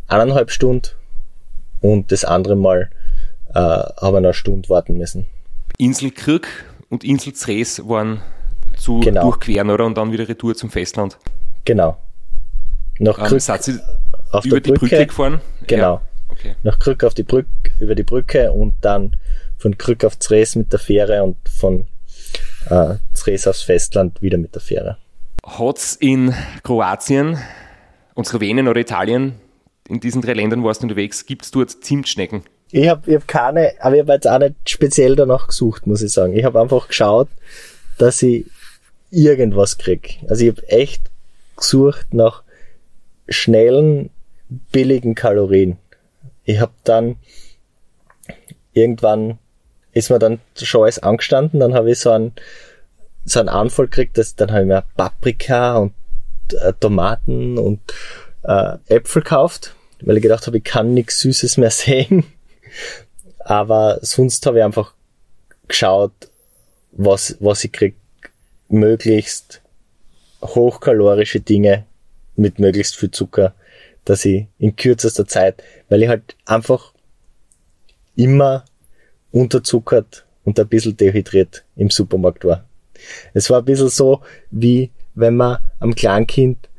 eineinhalb 0.07 0.49
Stunden 0.51 0.87
und 1.81 2.11
das 2.11 2.25
andere 2.25 2.55
Mal 2.55 2.89
äh, 3.49 3.59
habe 3.59 4.11
ich 4.11 4.15
eine 4.17 4.33
Stunde 4.33 4.69
warten 4.69 4.97
müssen. 4.97 5.27
Insel 5.77 6.11
Krück 6.11 6.47
und 6.89 7.03
Insel 7.03 7.33
Zres 7.33 7.87
waren 7.87 8.21
zu 8.77 8.99
Genau. 9.01 9.23
durchqueren, 9.23 9.69
oder? 9.69 9.85
Und 9.85 9.97
dann 9.97 10.11
wieder 10.11 10.27
Retour 10.27 10.55
zum 10.55 10.69
Festland. 10.71 11.17
Genau. 11.65 11.97
Nach 12.99 13.19
Ähm, 13.19 13.25
Krück 13.25 13.47
ihr 13.67 13.79
auf 14.31 14.45
über 14.45 14.59
die 14.61 14.71
Brücke. 14.71 14.79
Brücke 14.87 15.05
gefahren? 15.07 15.41
Genau. 15.67 15.95
Ja. 15.95 16.01
Okay. 16.29 16.55
Nach 16.63 16.79
Krück 16.79 17.03
auf 17.03 17.13
die 17.13 17.23
Brücke, 17.23 17.47
über 17.79 17.93
die 17.95 18.03
Brücke 18.03 18.51
und 18.51 18.73
dann 18.81 19.15
von 19.57 19.77
Krück 19.77 20.03
auf 20.03 20.19
Zres 20.19 20.55
mit 20.55 20.71
der 20.71 20.79
Fähre 20.79 21.23
und 21.23 21.37
von 21.49 21.87
äh, 22.69 22.95
Zres 23.13 23.47
aufs 23.47 23.61
Festland 23.61 24.21
wieder 24.21 24.37
mit 24.37 24.55
der 24.55 24.61
Fähre. 24.61 24.97
Hat's 25.45 25.95
in 25.95 26.33
Kroatien 26.63 27.37
und 28.15 28.27
Slowenien 28.27 28.67
oder 28.67 28.79
Italien, 28.79 29.35
in 29.87 29.99
diesen 29.99 30.21
drei 30.21 30.33
Ländern 30.33 30.63
warst 30.63 30.81
du 30.81 30.85
unterwegs, 30.85 31.25
gibt's 31.25 31.51
dort 31.51 31.71
Zimtschnecken? 31.71 32.43
Ich 32.71 32.87
habe 32.89 33.09
ich 33.09 33.15
hab 33.15 33.27
keine, 33.27 33.73
aber 33.79 33.95
ich 33.95 34.01
habe 34.01 34.13
jetzt 34.13 34.27
auch 34.27 34.39
nicht 34.39 34.55
speziell 34.65 35.15
danach 35.15 35.47
gesucht, 35.47 35.87
muss 35.87 36.01
ich 36.01 36.11
sagen. 36.11 36.35
Ich 36.35 36.43
habe 36.43 36.59
einfach 36.59 36.89
geschaut, 36.89 37.29
dass 37.97 38.21
ich 38.21 38.45
irgendwas 39.09 39.77
krieg. 39.77 40.19
Also 40.27 40.45
ich 40.45 40.51
habe 40.51 40.67
echt 40.67 41.09
gesucht 41.55 42.13
nach 42.13 42.43
schnellen, 43.29 44.09
billigen 44.49 45.15
Kalorien. 45.15 45.77
Ich 46.43 46.59
habe 46.59 46.73
dann 46.83 47.15
irgendwann 48.73 49.39
ist 49.97 50.09
mir 50.09 50.19
dann 50.19 50.39
schon 50.55 50.83
alles 50.83 50.99
angestanden, 50.99 51.59
dann 51.59 51.73
habe 51.73 51.91
ich 51.91 51.99
so 51.99 52.11
einen 52.11 52.33
so 53.25 53.39
einen 53.39 53.49
Anfall 53.49 53.87
gekriegt, 53.87 54.17
dass 54.17 54.35
dann 54.35 54.51
habe 54.51 54.61
ich 54.61 54.67
mir 54.67 54.83
Paprika 54.95 55.77
und 55.77 55.93
äh, 56.53 56.73
Tomaten 56.79 57.57
und 57.57 57.81
äh, 58.43 58.77
Äpfel 58.87 59.21
gekauft, 59.21 59.75
weil 60.01 60.17
ich 60.17 60.23
gedacht 60.23 60.47
habe, 60.47 60.57
ich 60.57 60.63
kann 60.63 60.93
nichts 60.93 61.19
Süßes 61.19 61.57
mehr 61.57 61.71
sehen. 61.71 62.25
Aber 63.39 63.99
sonst 64.01 64.45
habe 64.45 64.59
ich 64.59 64.63
einfach 64.63 64.93
geschaut, 65.67 66.13
was, 66.91 67.37
was 67.39 67.63
ich 67.63 67.71
krieg, 67.71 67.95
möglichst 68.69 69.61
hochkalorische 70.41 71.39
Dinge 71.39 71.85
mit 72.35 72.59
möglichst 72.59 72.95
viel 72.95 73.11
Zucker, 73.11 73.53
dass 74.05 74.25
ich 74.25 74.47
in 74.59 74.75
kürzester 74.75 75.25
Zeit, 75.25 75.63
weil 75.89 76.03
ich 76.03 76.09
halt 76.09 76.35
einfach 76.45 76.93
immer 78.15 78.65
unterzuckert 79.31 80.25
und 80.43 80.59
ein 80.59 80.67
bisschen 80.67 80.97
dehydriert 80.97 81.65
im 81.75 81.89
Supermarkt 81.89 82.45
war. 82.45 82.65
Es 83.33 83.49
war 83.49 83.59
ein 83.59 83.65
bisschen 83.65 83.89
so, 83.89 84.21
wie 84.49 84.91
wenn 85.15 85.35
man 85.35 85.59
am 85.79 85.93
Kleinkind 85.93 86.69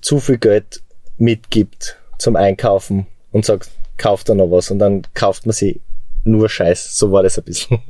zu 0.00 0.18
viel 0.18 0.38
Geld 0.38 0.82
mitgibt 1.18 1.98
zum 2.18 2.36
Einkaufen 2.36 3.06
und 3.32 3.44
sagt, 3.44 3.70
kauft 3.96 4.28
da 4.28 4.34
noch 4.34 4.50
was 4.50 4.70
und 4.70 4.78
dann 4.78 5.02
kauft 5.14 5.46
man 5.46 5.52
sich 5.52 5.80
nur 6.24 6.48
Scheiß. 6.48 6.96
So 6.96 7.12
war 7.12 7.22
das 7.22 7.38
ein 7.38 7.44
bisschen. 7.44 7.78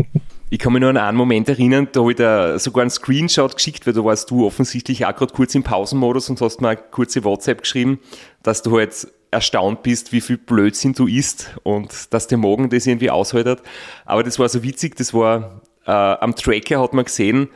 Ich 0.53 0.59
kann 0.59 0.75
mich 0.75 0.81
nur 0.81 0.91
an 0.91 0.99
einen 0.99 1.17
Moment 1.17 1.49
erinnern, 1.49 1.89
da 1.93 2.01
habe 2.01 2.11
ich 2.11 2.19
da 2.19 2.59
sogar 2.59 2.83
einen 2.83 2.91
Screenshot 2.91 3.55
geschickt, 3.55 3.87
weil 3.87 3.95
da 3.95 4.05
warst 4.05 4.31
du 4.31 4.45
offensichtlich 4.45 5.07
auch 5.07 5.17
gerade 5.17 5.33
kurz 5.33 5.55
im 5.55 5.63
Pausenmodus 5.63 6.29
und 6.29 6.39
hast 6.43 6.61
mir 6.61 6.69
eine 6.69 6.81
kurze 6.91 7.25
WhatsApp 7.25 7.63
geschrieben, 7.63 8.01
dass 8.43 8.61
du 8.61 8.77
halt 8.77 9.09
erstaunt 9.33 9.83
bist, 9.83 10.13
wie 10.13 10.21
viel 10.21 10.37
Blödsinn 10.39 10.93
du 10.93 11.09
isst 11.09 11.57
und 11.65 12.13
dass 12.13 12.29
der 12.29 12.39
Magen 12.39 12.71
das 12.71 12.87
irgendwie 12.87 13.11
aushaltet. 13.11 13.63
Aber 14.05 14.23
das 14.23 14.39
war 14.39 14.49
so 14.49 14.63
witzig, 14.63 14.95
das 14.97 15.13
war 15.13 15.63
äh, 15.87 15.91
am 15.91 16.37
Tracker 16.37 16.81
hat 16.81 16.93
man 16.93 17.05
gesehen, 17.05 17.49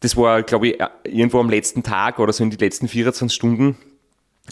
das 0.00 0.16
war, 0.16 0.42
glaube 0.42 0.68
ich, 0.68 0.78
irgendwo 1.04 1.40
am 1.40 1.50
letzten 1.50 1.82
Tag 1.82 2.18
oder 2.18 2.32
so 2.32 2.44
in 2.44 2.50
die 2.50 2.56
letzten 2.56 2.86
24 2.86 3.34
Stunden, 3.34 3.76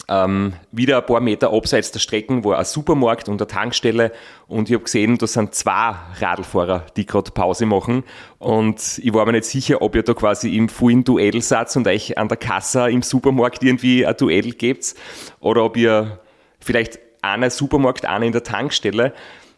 ähm, 0.09 0.53
wieder 0.71 0.97
ein 0.97 1.05
paar 1.05 1.21
Meter 1.21 1.53
abseits 1.53 1.91
der 1.91 1.99
Strecken 1.99 2.43
war 2.43 2.59
ein 2.59 2.65
Supermarkt 2.65 3.29
und 3.29 3.41
eine 3.41 3.47
Tankstelle 3.47 4.11
und 4.47 4.69
ich 4.69 4.73
habe 4.73 4.83
gesehen, 4.83 5.17
da 5.17 5.25
sind 5.25 5.55
zwei 5.55 5.95
Radlfahrer, 6.19 6.85
die 6.97 7.05
gerade 7.05 7.31
Pause 7.31 7.65
machen 7.65 8.03
und 8.37 8.99
ich 9.01 9.13
war 9.13 9.25
mir 9.25 9.31
nicht 9.31 9.45
sicher, 9.45 9.81
ob 9.81 9.95
ihr 9.95 10.03
da 10.03 10.13
quasi 10.13 10.55
im 10.57 10.67
vollen 10.67 11.05
Duell 11.05 11.41
seid 11.41 11.73
und 11.77 11.87
euch 11.87 12.17
an 12.17 12.27
der 12.27 12.37
Kasse 12.37 12.89
im 12.89 13.03
Supermarkt 13.03 13.63
irgendwie 13.63 14.05
ein 14.05 14.17
Duell 14.17 14.51
gebt 14.51 14.95
oder 15.39 15.63
ob 15.63 15.77
ihr 15.77 16.19
vielleicht 16.65 16.99
einer 17.21 17.49
Supermarkt, 17.49 18.05
einer 18.05 18.25
in 18.25 18.31
der 18.31 18.43
Tankstelle, 18.43 19.13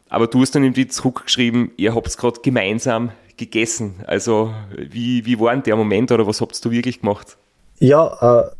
aber 0.10 0.28
du 0.28 0.42
hast 0.42 0.56
dann 0.56 0.64
irgendwie 0.64 0.88
zurückgeschrieben, 0.88 1.72
ihr 1.78 1.96
habt 1.96 2.16
gerade 2.18 2.40
gemeinsam 2.42 3.12
gegessen. 3.38 3.96
Also 4.06 4.54
wie, 4.76 5.26
wie 5.26 5.40
war 5.40 5.54
denn 5.54 5.64
der 5.64 5.76
Moment 5.76 6.12
oder 6.12 6.28
was 6.28 6.42
habt 6.42 6.64
du 6.64 6.72
wirklich 6.72 7.02
gemacht? 7.02 7.38
Ja, 7.80 8.42
äh, 8.42 8.52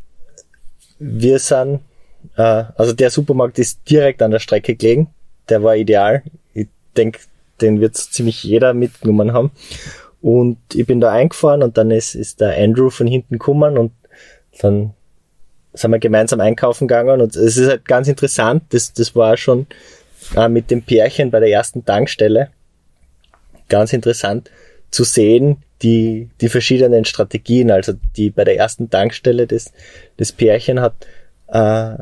wir 1.00 1.40
sind, 1.40 1.82
äh, 2.36 2.64
also 2.76 2.94
der 2.94 3.10
Supermarkt 3.10 3.60
ist 3.60 3.80
direkt 3.90 4.22
an 4.22 4.32
der 4.32 4.40
Strecke 4.40 4.76
gelegen. 4.76 5.10
der 5.50 5.64
war 5.64 5.76
ideal. 5.76 6.24
Ich 6.54 6.68
denke, 6.96 7.20
den 7.62 7.80
wird 7.80 7.96
ziemlich 7.96 8.44
jeder 8.44 8.74
mitgenommen 8.74 9.34
haben. 9.34 9.52
Und 10.22 10.58
ich 10.74 10.86
bin 10.86 11.00
da 11.00 11.12
eingefahren 11.12 11.64
und 11.64 11.78
dann 11.78 11.92
ist, 11.92 12.16
ist 12.16 12.42
der 12.42 12.58
Andrew 12.58 12.90
von 12.90 13.08
hinten 13.08 13.36
gekommen 13.36 13.78
und 13.78 13.94
dann 14.60 14.94
sind 15.78 15.92
wir 15.92 16.00
gemeinsam 16.00 16.40
einkaufen 16.40 16.88
gegangen 16.88 17.22
und 17.22 17.36
es 17.36 17.58
ist 17.58 17.70
halt 17.70 17.86
ganz 17.86 18.08
interessant, 18.08 18.64
das, 18.70 18.94
das 18.94 19.16
war 19.16 19.38
schon 19.38 19.68
äh, 20.36 20.50
mit 20.50 20.72
dem 20.72 20.82
Pärchen 20.82 21.32
bei 21.32 21.40
der 21.40 21.50
ersten 21.50 21.86
Tankstelle 21.86 22.50
ganz 23.70 23.94
interessant 23.94 24.50
zu 24.92 25.04
sehen, 25.04 25.64
die, 25.82 26.30
die 26.42 26.50
verschiedenen 26.50 27.06
Strategien, 27.06 27.70
also 27.70 27.94
die 28.16 28.30
bei 28.30 28.44
der 28.44 28.58
ersten 28.58 28.90
Tankstelle 28.90 29.46
des, 29.46 29.72
des 30.20 30.32
Pärchen 30.32 30.82
hat 30.82 30.96
äh, 31.48 31.96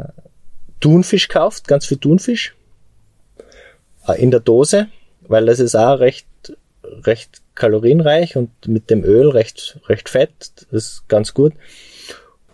Thunfisch 0.79 1.27
kauft, 1.27 1.67
ganz 1.67 1.85
viel 1.85 1.97
Thunfisch 1.97 2.55
äh, 4.07 4.21
in 4.21 4.31
der 4.31 4.39
Dose, 4.39 4.87
weil 5.21 5.45
das 5.45 5.59
ist 5.59 5.75
auch 5.75 5.99
recht, 5.99 6.27
recht 7.03 7.41
kalorienreich 7.55 8.37
und 8.37 8.49
mit 8.67 8.89
dem 8.89 9.03
Öl 9.03 9.29
recht, 9.29 9.79
recht 9.87 10.09
fett, 10.09 10.31
das 10.71 10.83
ist 10.83 11.09
ganz 11.09 11.33
gut. 11.33 11.53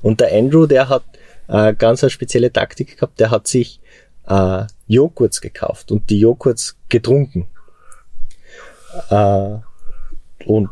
Und 0.01 0.19
der 0.19 0.33
Andrew, 0.33 0.65
der 0.65 0.89
hat 0.89 1.03
äh, 1.51 1.75
ganz 1.75 2.03
eine 2.03 2.09
spezielle 2.09 2.51
Taktik 2.51 2.95
gehabt, 2.95 3.19
der 3.19 3.29
hat 3.29 3.47
sich 3.47 3.81
äh, 4.27 4.63
Joghurts 4.87 5.41
gekauft 5.41 5.91
und 5.91 6.09
die 6.09 6.19
Joghurts 6.19 6.77
getrunken. 6.87 7.47
Äh, 9.09 9.57
und 10.45 10.69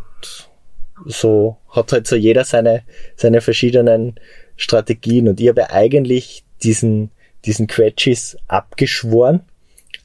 so 1.05 1.57
hat 1.69 1.91
halt 1.91 2.07
so 2.07 2.15
jeder 2.15 2.45
seine, 2.45 2.83
seine 3.15 3.41
verschiedenen 3.41 4.15
Strategien. 4.55 5.27
Und 5.27 5.39
ich 5.39 5.49
habe 5.49 5.69
eigentlich 5.69 6.45
diesen, 6.63 7.11
diesen 7.45 7.67
Quetschis 7.67 8.37
abgeschworen, 8.47 9.41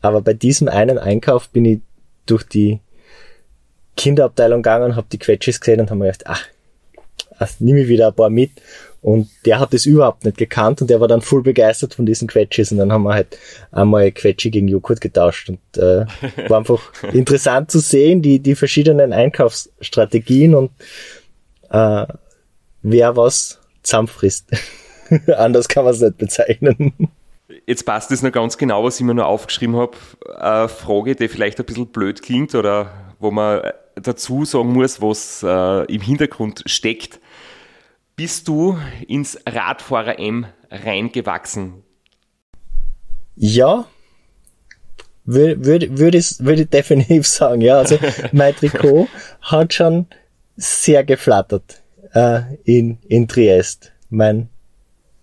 aber 0.02 0.22
bei 0.22 0.34
diesem 0.34 0.68
einen 0.68 0.98
Einkauf 0.98 1.48
bin 1.50 1.64
ich 1.64 1.80
durch 2.26 2.42
die 2.42 2.80
Kinderabteilung 3.96 4.62
gegangen, 4.62 4.96
habe 4.96 5.06
die 5.10 5.18
Quetschis 5.18 5.60
gesehen 5.60 5.80
und 5.80 5.90
habe 5.90 6.00
mir 6.00 6.12
gedacht, 6.12 6.26
ach, 6.26 6.46
ach 7.38 7.50
nehme 7.60 7.80
ich 7.80 7.88
wieder 7.88 8.08
ein 8.08 8.14
paar 8.14 8.30
mit 8.30 8.50
und 9.05 9.28
der 9.44 9.61
hat 9.61 9.74
das 9.74 9.84
überhaupt 9.84 10.24
nicht 10.24 10.38
gekannt 10.38 10.80
und 10.80 10.88
der 10.88 10.98
war 10.98 11.09
dann 11.09 11.20
voll 11.20 11.42
begeistert 11.42 11.92
von 11.92 12.07
diesen 12.07 12.26
Quetschis 12.26 12.72
und 12.72 12.78
dann 12.78 12.90
haben 12.90 13.02
wir 13.02 13.12
halt 13.12 13.38
einmal 13.70 14.11
Quetschi 14.11 14.50
gegen 14.50 14.66
Joghurt 14.66 15.02
getauscht 15.02 15.50
und 15.50 15.59
äh, 15.76 16.07
war 16.48 16.57
einfach 16.57 16.90
interessant 17.12 17.70
zu 17.70 17.80
sehen, 17.80 18.22
die, 18.22 18.38
die 18.40 18.55
verschiedenen 18.55 19.12
Einkaufsstrategien 19.12 20.55
und 20.55 20.70
äh, 21.68 22.07
wer 22.80 23.14
was 23.14 23.61
zusammenfrisst. 23.82 24.46
Anders 25.36 25.68
kann 25.68 25.84
man 25.84 25.92
es 25.92 26.00
nicht 26.00 26.16
bezeichnen. 26.16 26.94
Jetzt 27.66 27.84
passt 27.84 28.11
es 28.11 28.22
noch 28.22 28.32
ganz 28.32 28.57
genau, 28.57 28.84
was 28.84 28.98
ich 28.98 29.05
mir 29.05 29.12
nur 29.12 29.26
aufgeschrieben 29.26 29.76
habe. 29.76 29.98
Eine 30.38 30.70
Frage, 30.70 31.14
die 31.14 31.28
vielleicht 31.28 31.61
ein 31.61 31.66
bisschen 31.66 31.88
blöd 31.88 32.22
klingt 32.22 32.55
oder 32.55 32.90
wo 33.18 33.30
man 33.30 33.70
dazu 33.96 34.46
sagen 34.46 34.72
muss, 34.72 35.02
was 35.02 35.42
äh, 35.42 35.92
im 35.92 36.00
Hintergrund 36.00 36.62
steckt. 36.64 37.20
Bist 38.16 38.46
du 38.46 38.78
ins 39.08 39.36
Radfahrer 39.44 40.20
M 40.20 40.46
reingewachsen? 40.70 41.82
Ja, 43.34 43.86
würde 45.24 45.64
würd, 45.64 45.98
würd 45.98 46.14
ich, 46.14 46.38
würd 46.38 46.60
ich 46.60 46.68
definitiv 46.68 47.26
sagen, 47.26 47.60
ja. 47.60 47.78
Also 47.78 47.98
mein 48.30 48.54
Trikot 48.54 49.08
hat 49.40 49.74
schon 49.74 50.06
sehr 50.56 51.02
geflattert 51.02 51.82
äh, 52.12 52.42
in, 52.62 52.98
in 53.08 53.26
Triest. 53.26 53.90
Mein, 54.10 54.48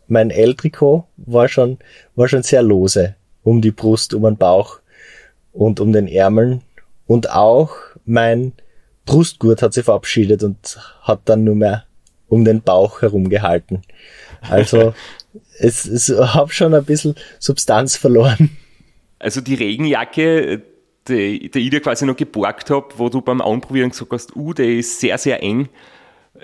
mein 0.07 0.29
L-Trikot 0.29 1.05
war 1.15 1.47
schon, 1.47 1.77
war 2.15 2.27
schon 2.27 2.43
sehr 2.43 2.61
lose 2.61 3.15
um 3.41 3.61
die 3.61 3.71
Brust, 3.71 4.13
um 4.13 4.23
den 4.23 4.35
Bauch 4.35 4.79
und 5.53 5.79
um 5.79 5.93
den 5.93 6.09
Ärmeln. 6.09 6.61
Und 7.07 7.31
auch 7.31 7.71
mein 8.03 8.51
Brustgurt 9.05 9.61
hat 9.61 9.73
sich 9.73 9.85
verabschiedet 9.85 10.43
und 10.43 10.77
hat 11.03 11.21
dann 11.25 11.45
nur 11.45 11.55
mehr 11.55 11.85
um 12.31 12.45
den 12.45 12.61
Bauch 12.61 13.01
herum 13.01 13.29
gehalten. 13.29 13.81
Also 14.41 14.93
es, 15.59 15.85
es 15.85 16.09
habe 16.09 16.51
schon 16.51 16.73
ein 16.73 16.85
bisschen 16.85 17.15
Substanz 17.39 17.97
verloren. 17.97 18.57
Also 19.19 19.41
die 19.41 19.55
Regenjacke, 19.55 20.61
die, 21.07 21.51
die 21.51 21.59
ich 21.59 21.69
dir 21.69 21.81
quasi 21.81 22.05
noch 22.05 22.15
geborgt 22.15 22.69
habe, 22.69 22.87
wo 22.97 23.09
du 23.09 23.21
beim 23.21 23.41
Anprobieren 23.41 23.89
gesagt 23.89 24.13
hast, 24.13 24.35
uh, 24.35 24.53
der 24.53 24.67
ist 24.67 24.99
sehr, 24.99 25.17
sehr 25.17 25.43
eng, 25.43 25.67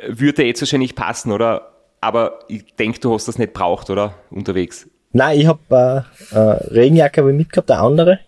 würde 0.07 0.43
jetzt 0.43 0.61
wahrscheinlich 0.61 0.93
passen, 0.93 1.31
oder? 1.31 1.71
Aber 2.01 2.39
ich 2.49 2.65
denke, 2.75 2.99
du 2.99 3.13
hast 3.13 3.27
das 3.27 3.39
nicht 3.39 3.53
braucht, 3.53 3.89
oder? 3.89 4.13
Unterwegs. 4.29 4.87
Nein, 5.13 5.39
ich 5.39 5.47
habe 5.47 6.05
äh, 6.31 6.35
äh, 6.35 6.39
Regenjacke 6.73 7.21
hab 7.21 7.29
ich 7.29 7.35
mitgehabt, 7.35 7.71
eine 7.71 7.79
andere, 7.79 8.19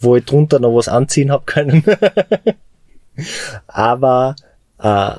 wo 0.00 0.16
ich 0.16 0.24
drunter 0.24 0.58
noch 0.58 0.74
was 0.74 0.88
anziehen 0.88 1.30
hab 1.30 1.46
können. 1.46 1.84
Aber 3.68 4.34
äh, 4.80 5.12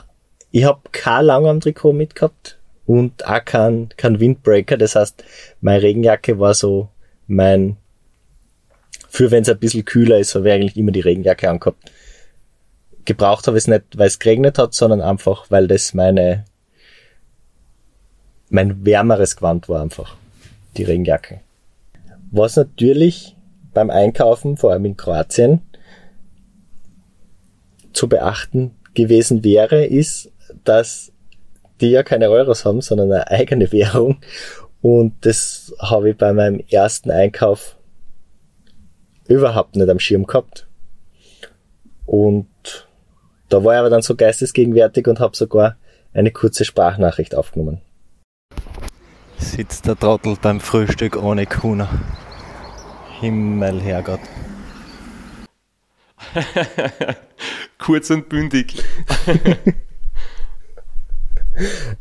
ich 0.51 0.63
habe 0.63 0.81
kein 0.91 1.25
Langarm-Trikot 1.25 1.93
mitgehabt 1.93 2.57
und 2.85 3.25
auch 3.25 3.45
kein, 3.45 3.89
kein 3.97 4.19
Windbreaker. 4.19 4.77
Das 4.77 4.95
heißt, 4.95 5.23
meine 5.61 5.83
Regenjacke 5.83 6.39
war 6.39 6.53
so 6.53 6.89
mein, 7.27 7.77
für 9.09 9.29
wenn 9.31 9.43
es 9.43 9.49
ein 9.49 9.59
bisschen 9.59 9.85
kühler 9.85 10.17
ist, 10.17 10.33
habe 10.35 10.49
ich 10.49 10.53
eigentlich 10.55 10.77
immer 10.77 10.91
die 10.91 11.01
Regenjacke 11.01 11.49
angehabt. 11.49 11.91
Gebraucht 13.05 13.47
habe 13.47 13.57
ich 13.57 13.63
es 13.63 13.67
nicht, 13.67 13.97
weil 13.97 14.07
es 14.07 14.19
geregnet 14.19 14.57
hat, 14.57 14.73
sondern 14.73 15.01
einfach, 15.01 15.49
weil 15.49 15.67
das 15.67 15.93
meine, 15.93 16.45
mein 18.49 18.85
wärmeres 18.85 19.35
Gewand 19.35 19.69
war 19.69 19.81
einfach. 19.81 20.15
Die 20.77 20.83
Regenjacke. 20.83 21.41
Was 22.31 22.55
natürlich 22.55 23.35
beim 23.73 23.89
Einkaufen, 23.89 24.57
vor 24.57 24.71
allem 24.71 24.85
in 24.85 24.97
Kroatien, 24.97 25.61
zu 27.93 28.07
beachten 28.07 28.71
gewesen 28.93 29.43
wäre, 29.43 29.85
ist, 29.85 30.31
dass 30.69 31.11
die 31.81 31.89
ja 31.89 32.03
keine 32.03 32.29
Euros 32.29 32.63
haben, 32.63 32.81
sondern 32.81 33.11
eine 33.11 33.27
eigene 33.31 33.71
Währung. 33.71 34.21
Und 34.81 35.25
das 35.25 35.73
habe 35.79 36.11
ich 36.11 36.17
bei 36.17 36.31
meinem 36.31 36.63
ersten 36.69 37.09
Einkauf 37.09 37.75
überhaupt 39.27 39.75
nicht 39.75 39.89
am 39.89 39.99
Schirm 39.99 40.25
gehabt. 40.25 40.67
Und 42.05 42.87
da 43.49 43.63
war 43.63 43.73
ich 43.73 43.79
aber 43.79 43.89
dann 43.89 44.03
so 44.03 44.15
geistesgegenwärtig 44.15 45.07
und 45.07 45.19
habe 45.19 45.35
sogar 45.35 45.75
eine 46.13 46.31
kurze 46.31 46.65
Sprachnachricht 46.65 47.33
aufgenommen. 47.35 47.81
Sitzt 49.37 49.87
der 49.87 49.97
Trottel 49.97 50.37
beim 50.41 50.59
Frühstück 50.59 51.21
ohne 51.21 51.45
Kuna. 51.47 51.89
Himmel, 53.19 53.81
Herrgott. 53.81 54.19
Kurz 57.79 58.09
und 58.11 58.29
bündig. 58.29 58.83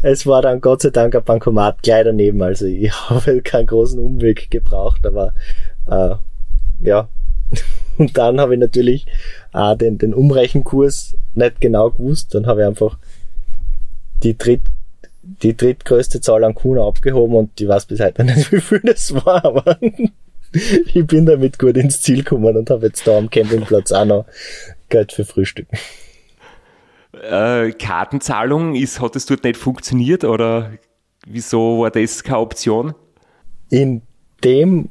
es 0.02 0.26
war 0.26 0.42
dann 0.42 0.60
Gott 0.60 0.82
sei 0.82 0.90
Dank 0.90 1.14
ein 1.14 1.24
Bankomat 1.24 1.82
gleich 1.82 2.04
daneben, 2.04 2.42
also 2.42 2.66
ich 2.66 2.92
habe 3.10 3.42
keinen 3.42 3.66
großen 3.66 3.98
Umweg 3.98 4.50
gebraucht, 4.50 5.06
aber 5.06 5.32
äh, 5.88 6.14
ja. 6.86 7.08
Und 7.98 8.16
dann 8.16 8.40
habe 8.40 8.54
ich 8.54 8.60
natürlich 8.60 9.06
äh, 9.52 9.76
den, 9.76 9.98
den 9.98 10.14
Umrechenkurs 10.14 11.16
nicht 11.34 11.60
genau 11.60 11.90
gewusst, 11.90 12.34
dann 12.34 12.46
habe 12.46 12.60
ich 12.60 12.66
einfach 12.68 12.98
die 14.22 14.36
dritt 14.36 14.62
die 15.42 15.54
drittgrößte 15.54 16.22
Zahl 16.22 16.42
an 16.42 16.54
Kuna 16.54 16.86
abgehoben 16.86 17.36
und 17.36 17.60
ich 17.60 17.68
weiß 17.68 17.86
bis 17.86 18.00
heute 18.00 18.24
nicht, 18.24 18.50
wie 18.50 18.60
viel 18.60 18.80
das 18.82 19.12
war, 19.14 19.44
aber 19.44 19.78
ich 20.52 21.06
bin 21.06 21.26
damit 21.26 21.58
gut 21.58 21.76
ins 21.76 22.00
Ziel 22.00 22.18
gekommen 22.18 22.56
und 22.56 22.70
habe 22.70 22.86
jetzt 22.86 23.06
da 23.06 23.18
am 23.18 23.28
Campingplatz 23.28 23.92
auch 23.92 24.06
noch 24.06 24.24
Geld 24.88 25.12
für 25.12 25.26
Frühstück 25.26 25.66
äh, 27.12 27.72
Kartenzahlung, 27.72 28.74
ist, 28.74 29.00
hat 29.00 29.16
es 29.16 29.26
dort 29.26 29.44
nicht 29.44 29.56
funktioniert 29.56 30.24
oder 30.24 30.72
wieso 31.26 31.80
war 31.80 31.90
das 31.90 32.22
keine 32.22 32.38
Option? 32.38 32.94
In 33.70 34.02
dem 34.44 34.88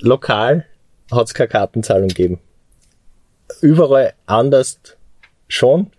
Lokal 0.00 0.66
hat 1.10 1.26
es 1.26 1.34
keine 1.34 1.48
Kartenzahlung 1.48 2.08
gegeben. 2.08 2.40
Überall 3.60 4.14
anders 4.26 4.80
schon. 5.48 5.90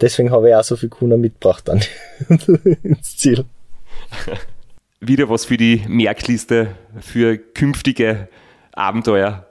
Deswegen 0.00 0.30
habe 0.30 0.50
ich 0.50 0.54
auch 0.54 0.64
so 0.64 0.76
viel 0.76 0.88
Kuna 0.88 1.16
mitgebracht 1.16 1.68
dann 1.68 1.82
ins 2.82 3.16
Ziel. 3.16 3.44
Wieder 5.00 5.28
was 5.28 5.44
für 5.44 5.56
die 5.56 5.82
Merkliste 5.86 6.74
für 7.00 7.36
künftige 7.38 8.28
Abenteuer. 8.72 9.46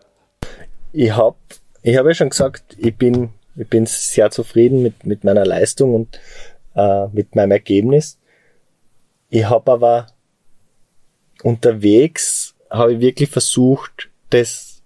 Ich 0.91 1.11
habe 1.11 1.35
ich 1.81 1.97
hab 1.97 2.05
ja 2.05 2.13
schon 2.13 2.29
gesagt, 2.29 2.75
ich 2.77 2.95
bin 2.95 3.29
ich 3.55 3.67
bin 3.67 3.85
sehr 3.85 4.31
zufrieden 4.31 4.81
mit, 4.81 5.05
mit 5.05 5.23
meiner 5.23 5.45
Leistung 5.45 5.93
und 5.95 6.19
äh, 6.75 7.07
mit 7.07 7.35
meinem 7.35 7.51
Ergebnis. 7.51 8.17
Ich 9.29 9.45
habe 9.45 9.71
aber 9.71 10.07
unterwegs 11.43 12.55
habe 12.69 12.93
ich 12.93 12.99
wirklich 12.99 13.29
versucht, 13.29 14.09
das 14.31 14.81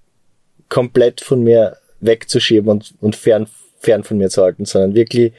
komplett 0.70 1.22
von 1.22 1.44
mir 1.44 1.78
wegzuschieben 2.02 2.70
und, 2.70 2.94
und 3.00 3.16
fern, 3.16 3.48
fern 3.80 4.04
von 4.04 4.18
mir 4.18 4.30
zu 4.30 4.44
halten, 4.44 4.66
sondern 4.66 4.96
wirklich 4.96 5.34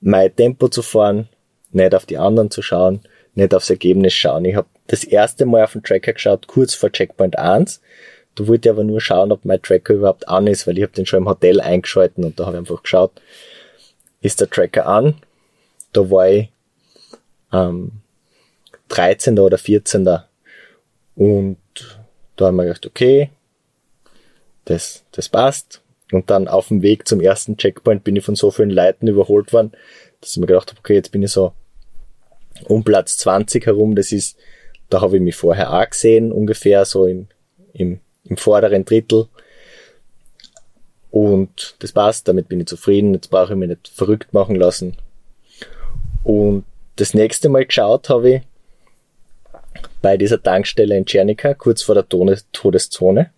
mein 0.00 0.34
Tempo 0.34 0.68
zu 0.68 0.82
fahren, 0.82 1.28
nicht 1.72 1.94
auf 1.94 2.06
die 2.06 2.16
anderen 2.16 2.50
zu 2.50 2.62
schauen, 2.62 3.00
nicht 3.34 3.54
aufs 3.54 3.70
Ergebnis 3.70 4.14
schauen. 4.14 4.46
Ich 4.46 4.56
habe 4.56 4.68
das 4.86 5.04
erste 5.04 5.44
Mal 5.44 5.64
auf 5.64 5.72
den 5.72 5.82
Tracker 5.82 6.14
geschaut, 6.14 6.46
kurz 6.46 6.74
vor 6.74 6.90
Checkpoint 6.90 7.38
1. 7.38 7.82
Da 8.36 8.46
wollte 8.46 8.68
ich 8.68 8.72
aber 8.72 8.84
nur 8.84 9.00
schauen, 9.00 9.32
ob 9.32 9.44
mein 9.44 9.62
Tracker 9.62 9.94
überhaupt 9.94 10.28
an 10.28 10.46
ist, 10.46 10.66
weil 10.66 10.76
ich 10.76 10.84
habe 10.84 10.92
den 10.92 11.06
schon 11.06 11.20
im 11.20 11.28
Hotel 11.28 11.60
eingeschalten 11.60 12.24
und 12.24 12.38
da 12.38 12.46
habe 12.46 12.56
ich 12.56 12.60
einfach 12.60 12.82
geschaut, 12.82 13.12
ist 14.20 14.40
der 14.40 14.50
Tracker 14.50 14.86
an. 14.86 15.16
Da 15.92 16.10
war 16.10 16.28
ich 16.28 16.50
ähm, 17.52 17.92
13. 18.88 19.38
oder 19.38 19.58
14. 19.58 20.06
Und 21.16 21.58
da 22.36 22.46
haben 22.46 22.56
wir 22.56 22.64
gedacht, 22.64 22.86
okay, 22.86 23.30
das, 24.66 25.04
das 25.12 25.28
passt. 25.28 25.80
Und 26.12 26.30
dann 26.30 26.46
auf 26.46 26.68
dem 26.68 26.82
Weg 26.82 27.08
zum 27.08 27.20
ersten 27.20 27.56
Checkpoint 27.56 28.04
bin 28.04 28.16
ich 28.16 28.24
von 28.24 28.36
so 28.36 28.50
vielen 28.50 28.70
Leuten 28.70 29.08
überholt 29.08 29.52
worden, 29.52 29.72
dass 30.20 30.32
ich 30.32 30.36
mir 30.36 30.46
gedacht 30.46 30.70
habe, 30.70 30.78
okay, 30.78 30.94
jetzt 30.94 31.10
bin 31.10 31.22
ich 31.22 31.32
so 31.32 31.52
um 32.64 32.84
Platz 32.84 33.16
20 33.18 33.66
herum. 33.66 33.96
Das 33.96 34.12
ist, 34.12 34.36
da 34.88 35.00
habe 35.00 35.16
ich 35.16 35.22
mich 35.22 35.34
vorher 35.34 35.72
auch 35.72 35.88
gesehen, 35.88 36.32
ungefähr 36.32 36.84
so 36.84 37.06
im, 37.06 37.28
im, 37.72 38.00
im 38.28 38.36
vorderen 38.36 38.84
Drittel. 38.84 39.28
Und 41.10 41.76
das 41.78 41.92
passt, 41.92 42.28
damit 42.28 42.48
bin 42.48 42.60
ich 42.60 42.66
zufrieden. 42.66 43.14
Jetzt 43.14 43.30
brauche 43.30 43.52
ich 43.52 43.58
mich 43.58 43.68
nicht 43.68 43.88
verrückt 43.88 44.34
machen 44.34 44.56
lassen. 44.56 44.96
Und 46.24 46.64
das 46.96 47.14
nächste 47.14 47.48
Mal 47.48 47.66
geschaut 47.66 48.08
habe 48.08 48.30
ich 48.30 48.42
bei 50.02 50.16
dieser 50.16 50.42
Tankstelle 50.42 50.96
in 50.96 51.06
Czernica, 51.06 51.54
kurz 51.54 51.82
vor 51.82 51.94
der 51.94 52.08
Todeszone. 52.08 53.30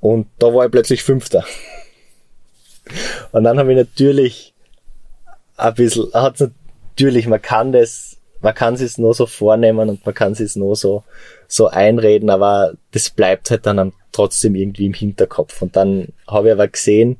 Und 0.00 0.28
da 0.38 0.52
war 0.52 0.64
ich 0.64 0.72
plötzlich 0.72 1.02
Fünfter. 1.02 1.44
Und 3.32 3.44
dann 3.44 3.58
habe 3.58 3.72
ich 3.72 3.76
natürlich 3.76 4.54
ein 5.56 5.74
bisschen, 5.74 6.12
hat's 6.12 6.40
natürlich, 6.40 7.26
man 7.26 7.42
kann 7.42 7.72
das, 7.72 8.16
man 8.42 8.54
kann 8.54 8.74
es 8.74 8.98
nur 8.98 9.14
so 9.14 9.26
vornehmen 9.26 9.88
und 9.88 10.04
man 10.04 10.14
kann 10.14 10.32
es 10.32 10.56
nur 10.56 10.76
so, 10.76 11.04
so 11.46 11.68
einreden, 11.68 12.30
aber 12.30 12.74
das 12.92 13.10
bleibt 13.10 13.50
halt 13.50 13.66
dann 13.66 13.92
trotzdem 14.12 14.54
irgendwie 14.54 14.86
im 14.86 14.94
Hinterkopf. 14.94 15.60
Und 15.62 15.76
dann 15.76 16.08
habe 16.26 16.48
ich 16.48 16.52
aber 16.54 16.68
gesehen, 16.68 17.18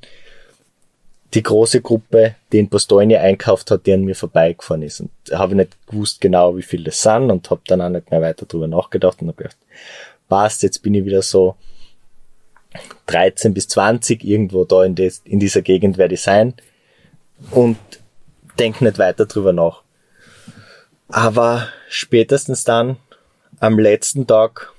die 1.35 1.43
große 1.43 1.81
Gruppe, 1.81 2.35
die 2.51 2.59
in 2.59 2.69
Postonia 2.69 3.21
einkauft 3.21 3.71
hat, 3.71 3.87
die 3.87 3.93
an 3.93 4.05
mir 4.05 4.17
vorbeigefahren 4.17 4.83
ist. 4.83 5.01
Und 5.01 5.11
habe 5.33 5.53
ich 5.53 5.57
nicht 5.59 5.87
gewusst 5.87 6.21
genau, 6.21 6.57
wie 6.57 6.63
viel 6.63 6.83
das 6.83 7.03
sind 7.03 7.31
und 7.31 7.51
habe 7.51 7.61
dann 7.67 7.81
auch 7.81 7.89
nicht 7.89 8.11
mehr 8.11 8.21
weiter 8.21 8.47
drüber 8.47 8.67
nachgedacht 8.67 9.23
und 9.23 9.29
habe 9.29 9.37
gedacht, 9.37 9.57
passt, 10.29 10.63
jetzt 10.63 10.83
bin 10.83 10.95
ich 10.95 11.05
wieder 11.05 11.23
so 11.23 11.55
13 13.07 13.55
bis 13.55 13.69
20 13.69 14.25
irgendwo 14.25 14.65
da 14.65 14.85
in, 14.85 14.95
des, 14.95 15.23
in 15.25 15.41
dieser 15.41 15.63
Gegend 15.63 15.99
werde 15.99 16.15
ich 16.15 16.23
sein 16.23 16.55
und 17.51 17.79
denke 18.59 18.85
nicht 18.85 18.99
weiter 18.99 19.27
drüber 19.27 19.53
nach. 19.53 19.83
Aber 21.13 21.69
spätestens 21.89 22.65
dann, 22.65 22.97
am 23.59 23.79
letzten 23.79 24.27
Tag, 24.27 24.73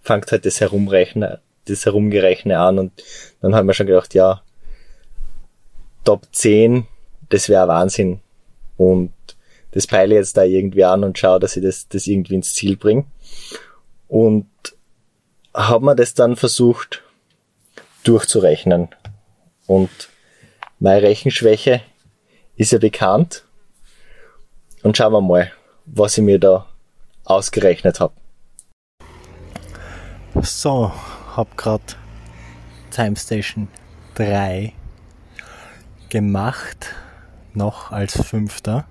fängt 0.00 0.30
halt 0.30 0.46
das 0.46 0.60
Herumrechnen, 0.60 1.38
das 1.66 1.86
Herumgerechne 1.86 2.58
an 2.58 2.78
und 2.78 2.92
dann 3.40 3.54
haben 3.54 3.66
wir 3.66 3.74
schon 3.74 3.86
gedacht, 3.86 4.14
ja, 4.14 4.42
Top 6.04 6.26
10, 6.32 6.86
das 7.30 7.48
wäre 7.48 7.66
Wahnsinn. 7.66 8.20
Und 8.76 9.12
das 9.72 9.86
peile 9.86 10.14
jetzt 10.14 10.36
da 10.36 10.44
irgendwie 10.44 10.84
an 10.84 11.02
und 11.02 11.18
schaue, 11.18 11.40
dass 11.40 11.56
ich 11.56 11.62
das, 11.62 11.88
das 11.88 12.06
irgendwie 12.06 12.34
ins 12.34 12.52
Ziel 12.52 12.76
bringe. 12.76 13.06
Und 14.08 14.46
habe 15.54 15.84
mir 15.84 15.96
das 15.96 16.14
dann 16.14 16.36
versucht 16.36 17.02
durchzurechnen. 18.04 18.88
Und 19.66 19.90
meine 20.78 21.02
Rechenschwäche 21.02 21.80
ist 22.56 22.72
ja 22.72 22.78
bekannt. 22.78 23.44
Und 24.84 24.98
schauen 24.98 25.14
wir 25.14 25.22
mal, 25.22 25.50
was 25.86 26.18
ich 26.18 26.22
mir 26.22 26.38
da 26.38 26.66
ausgerechnet 27.24 28.00
habe. 28.00 28.12
So, 30.42 30.92
hab 31.34 31.56
grad 31.56 31.96
Time 32.90 33.16
Station 33.16 33.68
3 34.16 34.74
gemacht, 36.10 36.94
noch 37.54 37.92
als 37.92 38.20
Fünfter, 38.26 38.84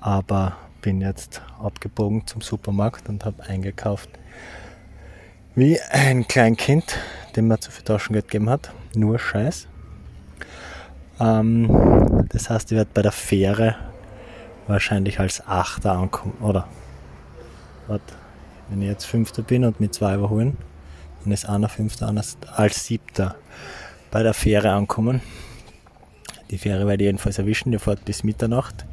aber 0.00 0.58
bin 0.82 1.00
jetzt 1.00 1.40
abgebogen 1.58 2.26
zum 2.26 2.42
Supermarkt 2.42 3.08
und 3.08 3.24
habe 3.24 3.42
eingekauft 3.44 4.10
wie 5.54 5.80
ein 5.80 6.28
Kleinkind, 6.28 6.98
dem 7.36 7.48
man 7.48 7.58
zu 7.58 7.70
viel 7.70 7.84
Taschengeld 7.84 8.28
gegeben 8.28 8.50
hat. 8.50 8.70
Nur 8.94 9.18
Scheiß. 9.18 9.66
Ähm, 11.18 12.26
das 12.28 12.50
heißt, 12.50 12.70
ich 12.70 12.76
werde 12.76 12.90
bei 12.92 13.00
der 13.00 13.12
Fähre 13.12 13.76
wahrscheinlich 14.70 15.20
als 15.20 15.46
Achter 15.46 15.92
ankommen. 15.92 16.34
Oder, 16.40 16.66
warte, 17.86 18.14
wenn 18.68 18.80
ich 18.82 18.88
jetzt 18.88 19.04
Fünfter 19.04 19.42
bin 19.42 19.64
und 19.64 19.80
mit 19.80 19.94
zwei 19.94 20.14
überholen, 20.14 20.56
dann 21.22 21.32
ist 21.32 21.48
einer 21.48 21.68
Fünfter, 21.68 22.08
einer 22.08 22.24
als 22.56 22.86
Siebter 22.86 23.36
bei 24.10 24.22
der 24.22 24.34
Fähre 24.34 24.72
ankommen. 24.72 25.20
Die 26.50 26.58
Fähre 26.58 26.86
werde 26.86 27.04
ich 27.04 27.08
jedenfalls 27.08 27.38
erwischen, 27.38 27.70
die 27.70 27.78
fährt 27.78 28.04
bis 28.04 28.24
Mitternacht. 28.24 28.86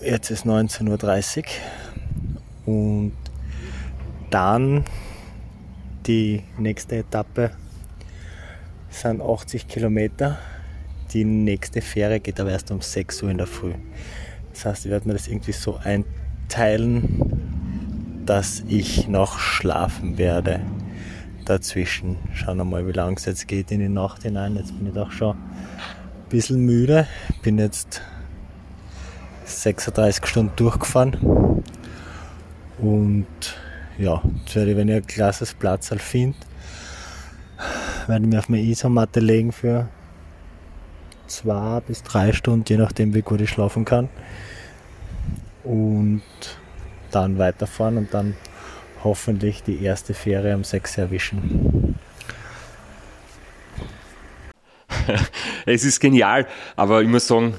Jetzt 0.00 0.30
ist 0.30 0.46
19.30 0.46 1.44
Uhr 2.66 2.74
und 2.74 3.12
dann 4.30 4.84
die 6.06 6.42
nächste 6.58 6.96
Etappe 6.96 7.50
sind 8.90 9.20
80 9.20 9.68
Kilometer. 9.68 10.38
Die 11.12 11.24
nächste 11.24 11.82
Fähre 11.82 12.20
geht 12.20 12.40
aber 12.40 12.50
erst 12.50 12.70
um 12.70 12.80
6 12.80 13.22
Uhr 13.22 13.30
in 13.30 13.38
der 13.38 13.46
Früh. 13.46 13.74
Das 14.52 14.64
heißt, 14.64 14.86
ich 14.86 14.90
werde 14.90 15.08
mir 15.08 15.14
das 15.14 15.28
irgendwie 15.28 15.52
so 15.52 15.76
einteilen, 15.76 18.22
dass 18.24 18.62
ich 18.66 19.08
noch 19.08 19.38
schlafen 19.38 20.16
werde 20.16 20.60
dazwischen. 21.44 22.16
Schauen 22.32 22.56
wir 22.56 22.64
mal, 22.64 22.86
wie 22.86 22.92
lang 22.92 23.16
es 23.16 23.26
jetzt 23.26 23.46
geht 23.46 23.70
in 23.70 23.80
die 23.80 23.88
Nacht 23.88 24.22
hinein. 24.22 24.56
Jetzt 24.56 24.76
bin 24.76 24.86
ich 24.86 24.94
doch 24.94 25.10
schon 25.10 25.36
ein 25.36 26.28
bisschen 26.30 26.64
müde. 26.64 27.06
Bin 27.42 27.58
jetzt 27.58 28.00
36 29.44 30.26
Stunden 30.26 30.52
durchgefahren 30.56 31.62
und 32.78 33.26
ja, 33.98 34.22
jetzt 34.44 34.56
werde 34.56 34.70
ich, 34.70 34.76
wenn 34.76 34.88
ich 34.88 34.96
ein 34.96 35.06
klares 35.06 35.54
Platz 35.54 35.90
finde, 35.98 36.38
werde 38.06 38.24
ich 38.24 38.30
mich 38.30 38.38
auf 38.38 38.48
meine 38.48 38.62
Isomatte 38.62 39.20
legen 39.20 39.52
für 39.52 39.88
zwei 41.32 41.80
bis 41.80 42.02
drei 42.02 42.32
Stunden, 42.32 42.64
je 42.68 42.76
nachdem 42.76 43.14
wie 43.14 43.22
gut 43.22 43.40
ich 43.40 43.50
schlafen 43.50 43.84
kann. 43.84 44.08
Und 45.64 46.22
dann 47.10 47.38
weiterfahren 47.38 47.96
und 47.96 48.12
dann 48.14 48.36
hoffentlich 49.04 49.62
die 49.62 49.82
erste 49.82 50.14
Fähre 50.14 50.54
um 50.54 50.64
sechs 50.64 50.98
erwischen. 50.98 51.96
es 55.66 55.84
ist 55.84 56.00
genial, 56.00 56.46
aber 56.76 57.02
ich 57.02 57.08
muss 57.08 57.26
sagen, 57.26 57.54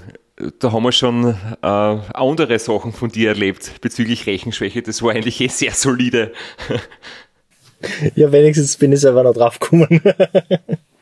da 0.60 0.72
haben 0.72 0.84
wir 0.84 0.92
schon 0.92 1.36
äh, 1.62 1.68
andere 1.68 2.58
Sachen 2.60 2.92
von 2.92 3.10
dir 3.10 3.30
erlebt 3.30 3.82
bezüglich 3.82 4.26
Rechenschwäche. 4.26 4.82
Das 4.82 5.02
war 5.02 5.12
eigentlich 5.12 5.40
eh 5.42 5.48
sehr 5.48 5.74
solide. 5.74 6.34
ja, 8.16 8.32
wenigstens 8.32 8.78
bin 8.78 8.92
ich 8.92 9.02
selber 9.02 9.24
noch 9.24 9.34
drauf 9.34 9.60
gekommen. 9.60 10.02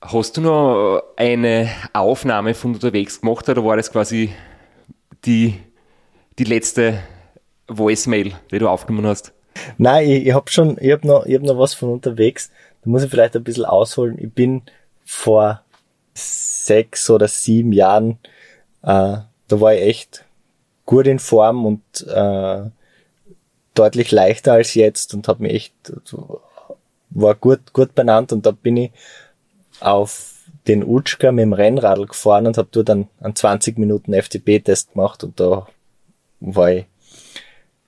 Hast 0.00 0.36
du 0.36 0.40
noch 0.40 1.02
eine 1.16 1.70
Aufnahme 1.92 2.54
von 2.54 2.74
unterwegs 2.74 3.20
gemacht 3.20 3.48
oder 3.48 3.64
war 3.64 3.76
das 3.76 3.90
quasi 3.90 4.32
die, 5.24 5.54
die 6.38 6.44
letzte 6.44 7.00
Voicemail, 7.66 8.34
die 8.50 8.58
du 8.58 8.68
aufgenommen 8.68 9.06
hast? 9.06 9.32
Nein, 9.78 10.08
ich, 10.08 10.26
ich 10.26 10.34
habe 10.34 10.50
schon, 10.50 10.76
ich 10.80 10.92
habe 10.92 11.06
noch, 11.06 11.26
ich 11.26 11.34
hab 11.34 11.42
noch 11.42 11.58
was 11.58 11.74
von 11.74 11.90
unterwegs. 11.90 12.50
Da 12.84 12.90
muss 12.90 13.02
ich 13.02 13.10
vielleicht 13.10 13.36
ein 13.36 13.44
bisschen 13.44 13.64
ausholen. 13.64 14.18
Ich 14.18 14.32
bin 14.32 14.62
vor 15.04 15.62
sechs 16.14 17.08
oder 17.10 17.28
sieben 17.28 17.72
Jahren 17.72 18.18
äh, 18.86 19.18
da 19.48 19.60
war 19.60 19.74
ich 19.74 19.82
echt 19.82 20.24
gut 20.84 21.06
in 21.06 21.18
Form 21.18 21.66
und 21.66 22.06
äh, 22.06 22.70
deutlich 23.74 24.12
leichter 24.12 24.54
als 24.54 24.74
jetzt 24.74 25.12
und 25.12 25.28
habe 25.28 25.42
mich 25.42 25.54
echt 25.54 25.74
war 27.10 27.34
gut 27.34 27.72
gut 27.72 27.94
benannt 27.94 28.32
und 28.32 28.46
da 28.46 28.52
bin 28.52 28.76
ich 28.76 28.92
auf 29.80 30.34
den 30.66 30.84
Utschka 30.84 31.32
mit 31.32 31.42
dem 31.42 31.52
Rennradl 31.52 32.06
gefahren 32.06 32.46
und 32.46 32.58
habe 32.58 32.68
dort 32.70 32.88
dann 32.88 33.08
einen 33.20 33.36
20 33.36 33.78
Minuten 33.78 34.14
FTP-Test 34.14 34.92
gemacht 34.92 35.22
und 35.24 35.38
da 35.38 35.66
war 36.40 36.70
ich 36.72 36.86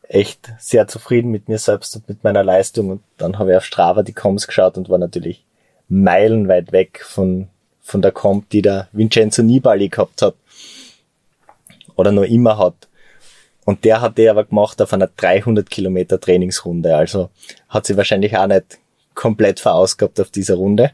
echt 0.02 0.52
sehr 0.58 0.88
zufrieden 0.88 1.30
mit 1.30 1.48
mir 1.48 1.58
selbst 1.58 1.94
und 1.96 2.08
mit 2.08 2.24
meiner 2.24 2.42
Leistung 2.42 2.90
und 2.90 3.02
dann 3.18 3.38
habe 3.38 3.50
ich 3.50 3.56
auf 3.56 3.64
Strava 3.64 4.02
die 4.02 4.14
Comms 4.14 4.46
geschaut 4.46 4.78
und 4.78 4.88
war 4.88 4.98
natürlich 4.98 5.44
meilenweit 5.88 6.72
weg 6.72 7.02
von, 7.04 7.48
von 7.80 8.02
der 8.02 8.12
Comp, 8.12 8.48
die 8.50 8.62
der 8.62 8.88
Vincenzo 8.92 9.42
Nibali 9.42 9.88
gehabt 9.88 10.22
hat 10.22 10.34
oder 11.96 12.12
noch 12.12 12.22
immer 12.22 12.58
hat. 12.58 12.88
Und 13.64 13.84
der 13.84 14.00
hat 14.00 14.16
der 14.16 14.30
aber 14.30 14.44
gemacht 14.44 14.80
auf 14.80 14.94
einer 14.94 15.08
300 15.08 15.68
Kilometer 15.68 16.18
Trainingsrunde. 16.18 16.96
Also 16.96 17.28
hat 17.68 17.84
sie 17.84 17.98
wahrscheinlich 17.98 18.34
auch 18.36 18.46
nicht 18.46 18.78
komplett 19.14 19.60
verausgabt 19.60 20.18
auf 20.20 20.30
dieser 20.30 20.54
Runde. 20.54 20.92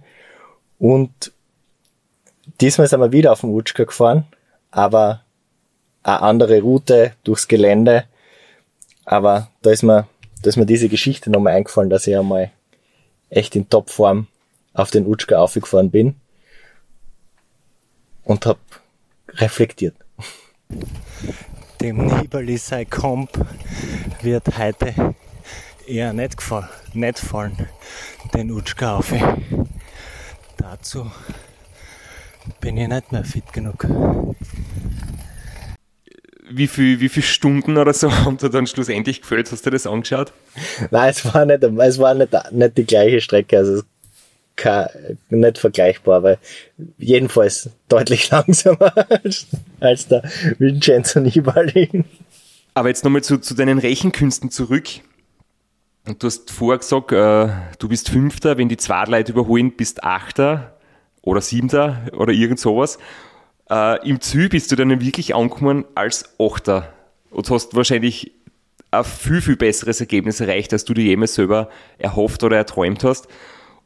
Und 0.84 1.32
diesmal 2.60 2.86
sind 2.86 3.00
wir 3.00 3.10
wieder 3.10 3.32
auf 3.32 3.40
dem 3.40 3.54
Utschka 3.54 3.84
gefahren, 3.84 4.26
aber 4.70 5.22
eine 6.02 6.20
andere 6.20 6.60
Route 6.60 7.14
durchs 7.24 7.48
Gelände. 7.48 8.04
Aber 9.06 9.48
da 9.62 9.70
ist 9.70 9.82
mir 9.82 10.06
da 10.42 10.50
ist 10.50 10.58
mir 10.58 10.66
diese 10.66 10.90
Geschichte 10.90 11.30
nochmal 11.30 11.54
eingefallen, 11.54 11.88
dass 11.88 12.06
ich 12.06 12.14
einmal 12.14 12.50
echt 13.30 13.56
in 13.56 13.66
Topform 13.70 14.26
auf 14.74 14.90
den 14.90 15.06
Utschka 15.06 15.38
aufgefahren 15.38 15.90
bin 15.90 16.16
und 18.24 18.44
hab 18.44 18.58
reflektiert. 19.28 19.96
Dem 21.80 22.08
Nibali 22.08 22.58
sei 22.58 22.84
Komp 22.84 23.30
wird 24.20 24.58
heute 24.58 25.14
eher 25.86 26.12
nicht, 26.12 26.36
gefallen, 26.36 26.68
nicht 26.92 27.20
fallen, 27.20 27.70
den 28.34 28.50
Utschka 28.50 28.98
auf. 28.98 29.14
Dazu 30.76 31.08
bin 32.60 32.76
ich 32.76 32.88
nicht 32.88 33.12
mehr 33.12 33.22
fit 33.22 33.52
genug. 33.52 33.86
Wie 36.50 36.66
viel, 36.66 36.98
wie 36.98 37.08
viele 37.08 37.24
Stunden 37.24 37.78
oder 37.78 37.92
so 37.92 38.10
haben 38.24 38.38
dir 38.38 38.50
dann 38.50 38.66
schlussendlich 38.66 39.20
gefällt? 39.20 39.52
Hast 39.52 39.64
du 39.64 39.70
das 39.70 39.86
angeschaut? 39.86 40.32
Nein, 40.90 41.10
es 41.10 41.32
war 41.32 41.46
nicht, 41.46 41.62
es 41.62 41.98
war 42.00 42.14
nicht, 42.14 42.32
nicht 42.50 42.76
die 42.76 42.84
gleiche 42.86 43.20
Strecke, 43.20 43.56
also 43.56 43.74
es 43.74 43.84
kein, 44.56 44.88
nicht 45.28 45.58
vergleichbar, 45.58 46.24
weil 46.24 46.38
jedenfalls 46.98 47.70
deutlich 47.88 48.28
langsamer 48.32 48.92
als, 49.10 49.46
als 49.78 50.08
der 50.08 50.24
Vincenzo 50.58 51.20
Nibali. 51.20 52.04
Aber 52.74 52.88
jetzt 52.88 53.04
nochmal 53.04 53.22
zu, 53.22 53.38
zu 53.38 53.54
deinen 53.54 53.78
Rechenkünsten 53.78 54.50
zurück. 54.50 54.88
Und 56.06 56.22
du 56.22 56.26
hast 56.26 56.50
vorher 56.50 56.78
gesagt, 56.78 57.12
äh, 57.12 57.48
du 57.78 57.88
bist 57.88 58.10
Fünfter, 58.10 58.58
wenn 58.58 58.68
die 58.68 58.76
zwei 58.76 59.04
Leute 59.04 59.32
überholen, 59.32 59.72
bist 59.72 60.04
Achter 60.04 60.78
oder 61.22 61.40
Siebter 61.40 62.02
oder 62.12 62.32
irgend 62.32 62.60
sowas. 62.60 62.98
Äh, 63.70 64.06
Im 64.06 64.20
Ziel 64.20 64.50
bist 64.50 64.70
du 64.70 64.76
dann 64.76 65.00
wirklich 65.00 65.34
angekommen 65.34 65.86
als 65.94 66.38
Achter 66.38 66.92
und 67.30 67.48
hast 67.48 67.74
wahrscheinlich 67.74 68.32
ein 68.90 69.04
viel, 69.04 69.40
viel 69.40 69.56
besseres 69.56 70.00
Ergebnis 70.00 70.40
erreicht, 70.40 70.72
als 70.74 70.84
du 70.84 70.92
dir 70.92 71.04
jemals 71.04 71.34
selber 71.34 71.70
erhofft 71.98 72.44
oder 72.44 72.58
erträumt 72.58 73.02
hast. 73.02 73.26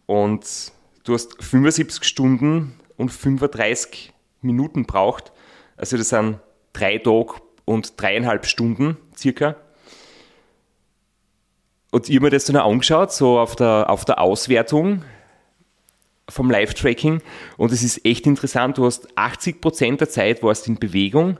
Und 0.06 0.72
du 1.04 1.14
hast 1.14 1.42
75 1.42 2.02
Stunden 2.02 2.74
und 2.96 3.10
35 3.10 4.12
Minuten 4.42 4.86
braucht. 4.86 5.32
Also 5.76 5.96
das 5.96 6.08
sind 6.08 6.40
drei 6.72 6.98
Tage 6.98 7.34
und 7.64 8.00
dreieinhalb 8.00 8.44
Stunden 8.46 8.96
circa. 9.16 9.54
Und 11.90 12.08
ich 12.08 12.16
habe 12.16 12.26
mir 12.26 12.30
das 12.30 12.44
dann 12.44 12.56
angeschaut, 12.56 13.12
so 13.12 13.38
auf 13.38 13.56
der, 13.56 13.88
auf 13.88 14.04
der 14.04 14.20
Auswertung 14.20 15.04
vom 16.28 16.50
Live-Tracking. 16.50 17.22
Und 17.56 17.72
es 17.72 17.82
ist 17.82 18.04
echt 18.04 18.26
interessant, 18.26 18.78
du 18.78 18.84
hast 18.84 19.08
80% 19.16 19.96
der 19.96 20.08
Zeit 20.10 20.42
warst 20.42 20.68
in 20.68 20.78
Bewegung 20.78 21.38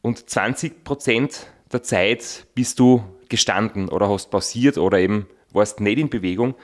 und 0.00 0.20
20% 0.20 1.40
der 1.72 1.82
Zeit 1.82 2.46
bist 2.54 2.78
du 2.78 3.04
gestanden 3.28 3.88
oder 3.88 4.08
hast 4.08 4.30
pausiert 4.30 4.78
oder 4.78 4.98
eben 4.98 5.26
warst 5.52 5.80
nicht 5.80 5.98
in 5.98 6.08
Bewegung. 6.08 6.54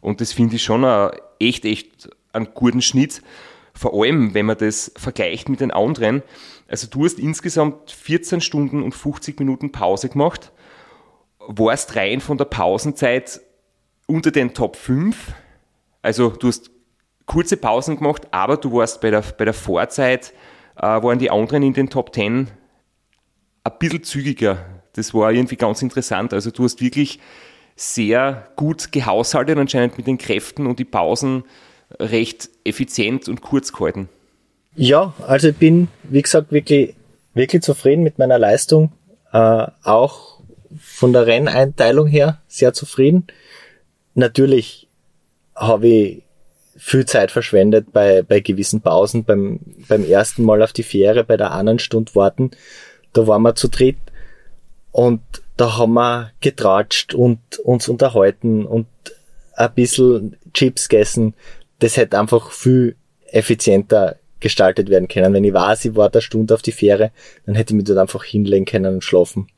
Und 0.00 0.20
das 0.20 0.32
finde 0.32 0.56
ich 0.56 0.62
schon 0.62 0.84
echt, 1.38 1.64
echt 1.64 2.10
einen 2.32 2.48
guten 2.54 2.82
Schnitt. 2.82 3.22
Vor 3.72 3.94
allem, 3.94 4.34
wenn 4.34 4.46
man 4.46 4.58
das 4.58 4.92
vergleicht 4.96 5.48
mit 5.48 5.60
den 5.60 5.70
anderen. 5.70 6.22
Also 6.66 6.86
du 6.88 7.04
hast 7.04 7.18
insgesamt 7.18 7.90
14 7.90 8.40
Stunden 8.40 8.82
und 8.82 8.94
50 8.94 9.38
Minuten 9.38 9.72
Pause 9.72 10.08
gemacht, 10.08 10.52
warst 11.48 11.96
rein 11.96 12.20
von 12.20 12.38
der 12.38 12.44
Pausenzeit 12.44 13.40
unter 14.06 14.30
den 14.30 14.54
Top 14.54 14.76
5. 14.76 15.34
Also 16.02 16.30
du 16.30 16.48
hast 16.48 16.70
kurze 17.26 17.56
Pausen 17.56 17.96
gemacht, 17.96 18.28
aber 18.30 18.56
du 18.56 18.72
warst 18.72 19.00
bei 19.00 19.10
der, 19.10 19.22
bei 19.36 19.44
der 19.44 19.54
Vorzeit, 19.54 20.32
äh, 20.76 20.82
waren 20.82 21.18
die 21.18 21.30
anderen 21.30 21.62
in 21.62 21.72
den 21.72 21.90
Top 21.90 22.14
10 22.14 22.48
ein 23.64 23.72
bisschen 23.78 24.04
zügiger. 24.04 24.64
Das 24.92 25.14
war 25.14 25.32
irgendwie 25.32 25.56
ganz 25.56 25.82
interessant. 25.82 26.32
Also 26.32 26.50
du 26.50 26.64
hast 26.64 26.80
wirklich 26.80 27.18
sehr 27.76 28.48
gut 28.56 28.92
gehaushaltet 28.92 29.56
anscheinend 29.58 29.96
mit 29.96 30.06
den 30.06 30.18
Kräften 30.18 30.66
und 30.66 30.78
die 30.78 30.84
Pausen 30.84 31.44
recht 31.98 32.50
effizient 32.64 33.28
und 33.28 33.40
kurz 33.40 33.72
gehalten. 33.72 34.08
Ja, 34.74 35.14
also 35.26 35.48
ich 35.48 35.56
bin, 35.56 35.88
wie 36.04 36.22
gesagt, 36.22 36.52
wirklich, 36.52 36.94
wirklich 37.34 37.62
zufrieden 37.62 38.02
mit 38.02 38.18
meiner 38.18 38.38
Leistung. 38.38 38.92
Äh, 39.32 39.66
auch 39.82 40.37
von 40.78 41.12
der 41.12 41.26
Renneinteilung 41.26 42.06
her 42.06 42.40
sehr 42.48 42.72
zufrieden. 42.72 43.26
Natürlich 44.14 44.88
habe 45.54 45.88
ich 45.88 46.22
viel 46.76 47.06
Zeit 47.06 47.30
verschwendet 47.30 47.92
bei, 47.92 48.22
bei 48.22 48.40
gewissen 48.40 48.80
Pausen. 48.80 49.24
Beim, 49.24 49.60
beim 49.88 50.04
ersten 50.04 50.44
Mal 50.44 50.62
auf 50.62 50.72
die 50.72 50.82
Fähre, 50.84 51.24
bei 51.24 51.36
der 51.36 51.50
anderen 51.50 51.78
Stunde 51.78 52.14
warten, 52.14 52.52
da 53.12 53.26
waren 53.26 53.42
wir 53.42 53.54
zu 53.54 53.68
dritt 53.68 53.98
und 54.92 55.20
da 55.56 55.76
haben 55.76 55.94
wir 55.94 56.30
getratscht 56.40 57.14
und 57.14 57.40
uns 57.64 57.88
unterhalten 57.88 58.64
und 58.64 58.86
ein 59.54 59.74
bisschen 59.74 60.36
Chips 60.54 60.88
gegessen. 60.88 61.34
Das 61.80 61.96
hätte 61.96 62.18
einfach 62.18 62.52
viel 62.52 62.96
effizienter 63.26 64.16
gestaltet 64.40 64.88
werden 64.88 65.08
können. 65.08 65.34
Wenn 65.34 65.44
ich 65.44 65.52
weiß, 65.52 65.84
ich 65.86 65.96
war 65.96 66.12
eine 66.12 66.22
Stunde 66.22 66.54
auf 66.54 66.62
die 66.62 66.72
Fähre, 66.72 67.10
dann 67.44 67.56
hätte 67.56 67.72
ich 67.72 67.76
mich 67.76 67.86
dort 67.86 67.98
einfach 67.98 68.22
hinlegen 68.22 68.66
können 68.66 68.94
und 68.94 69.04
schlafen. 69.04 69.48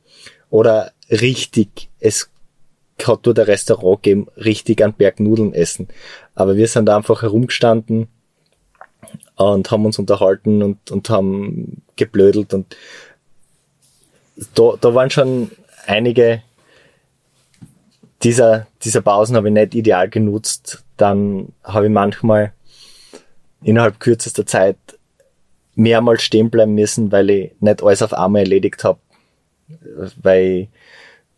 Oder 0.51 0.91
richtig, 1.09 1.89
es 1.99 2.29
hat 3.03 3.21
dort 3.23 3.39
ein 3.39 3.45
Restaurant 3.45 4.03
gegeben, 4.03 4.27
richtig 4.37 4.83
an 4.83 4.93
Bergnudeln 4.93 5.55
essen. 5.55 5.87
Aber 6.35 6.55
wir 6.55 6.67
sind 6.67 6.85
da 6.85 6.97
einfach 6.97 7.23
herumgestanden 7.23 8.07
und 9.35 9.71
haben 9.71 9.85
uns 9.85 9.97
unterhalten 9.97 10.61
und, 10.61 10.91
und 10.91 11.09
haben 11.09 11.81
geblödelt 11.95 12.53
und 12.53 12.75
da, 14.53 14.73
da 14.79 14.93
waren 14.93 15.09
schon 15.09 15.51
einige 15.87 16.43
dieser, 18.23 18.67
dieser 18.83 19.01
Pausen 19.01 19.35
habe 19.35 19.47
ich 19.47 19.53
nicht 19.53 19.75
ideal 19.75 20.09
genutzt. 20.09 20.83
Dann 20.97 21.53
habe 21.63 21.87
ich 21.87 21.91
manchmal 21.91 22.53
innerhalb 23.63 23.99
kürzester 23.99 24.45
Zeit 24.45 24.77
mehrmals 25.75 26.21
stehen 26.21 26.49
bleiben 26.49 26.75
müssen, 26.75 27.11
weil 27.11 27.29
ich 27.29 27.51
nicht 27.59 27.83
alles 27.83 28.01
auf 28.01 28.13
einmal 28.13 28.43
erledigt 28.43 28.83
habe. 28.83 28.99
Weil 30.21 30.43
ich 30.43 30.69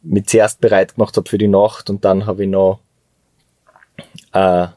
mich 0.01 0.27
zuerst 0.27 0.61
bereit 0.61 0.95
gemacht 0.95 1.15
habe 1.17 1.29
für 1.29 1.37
die 1.37 1.47
Nacht 1.47 1.89
und 1.89 2.03
dann 2.05 2.25
habe 2.25 2.43
ich 2.43 2.49
noch 2.49 2.79
äh, 4.33 4.67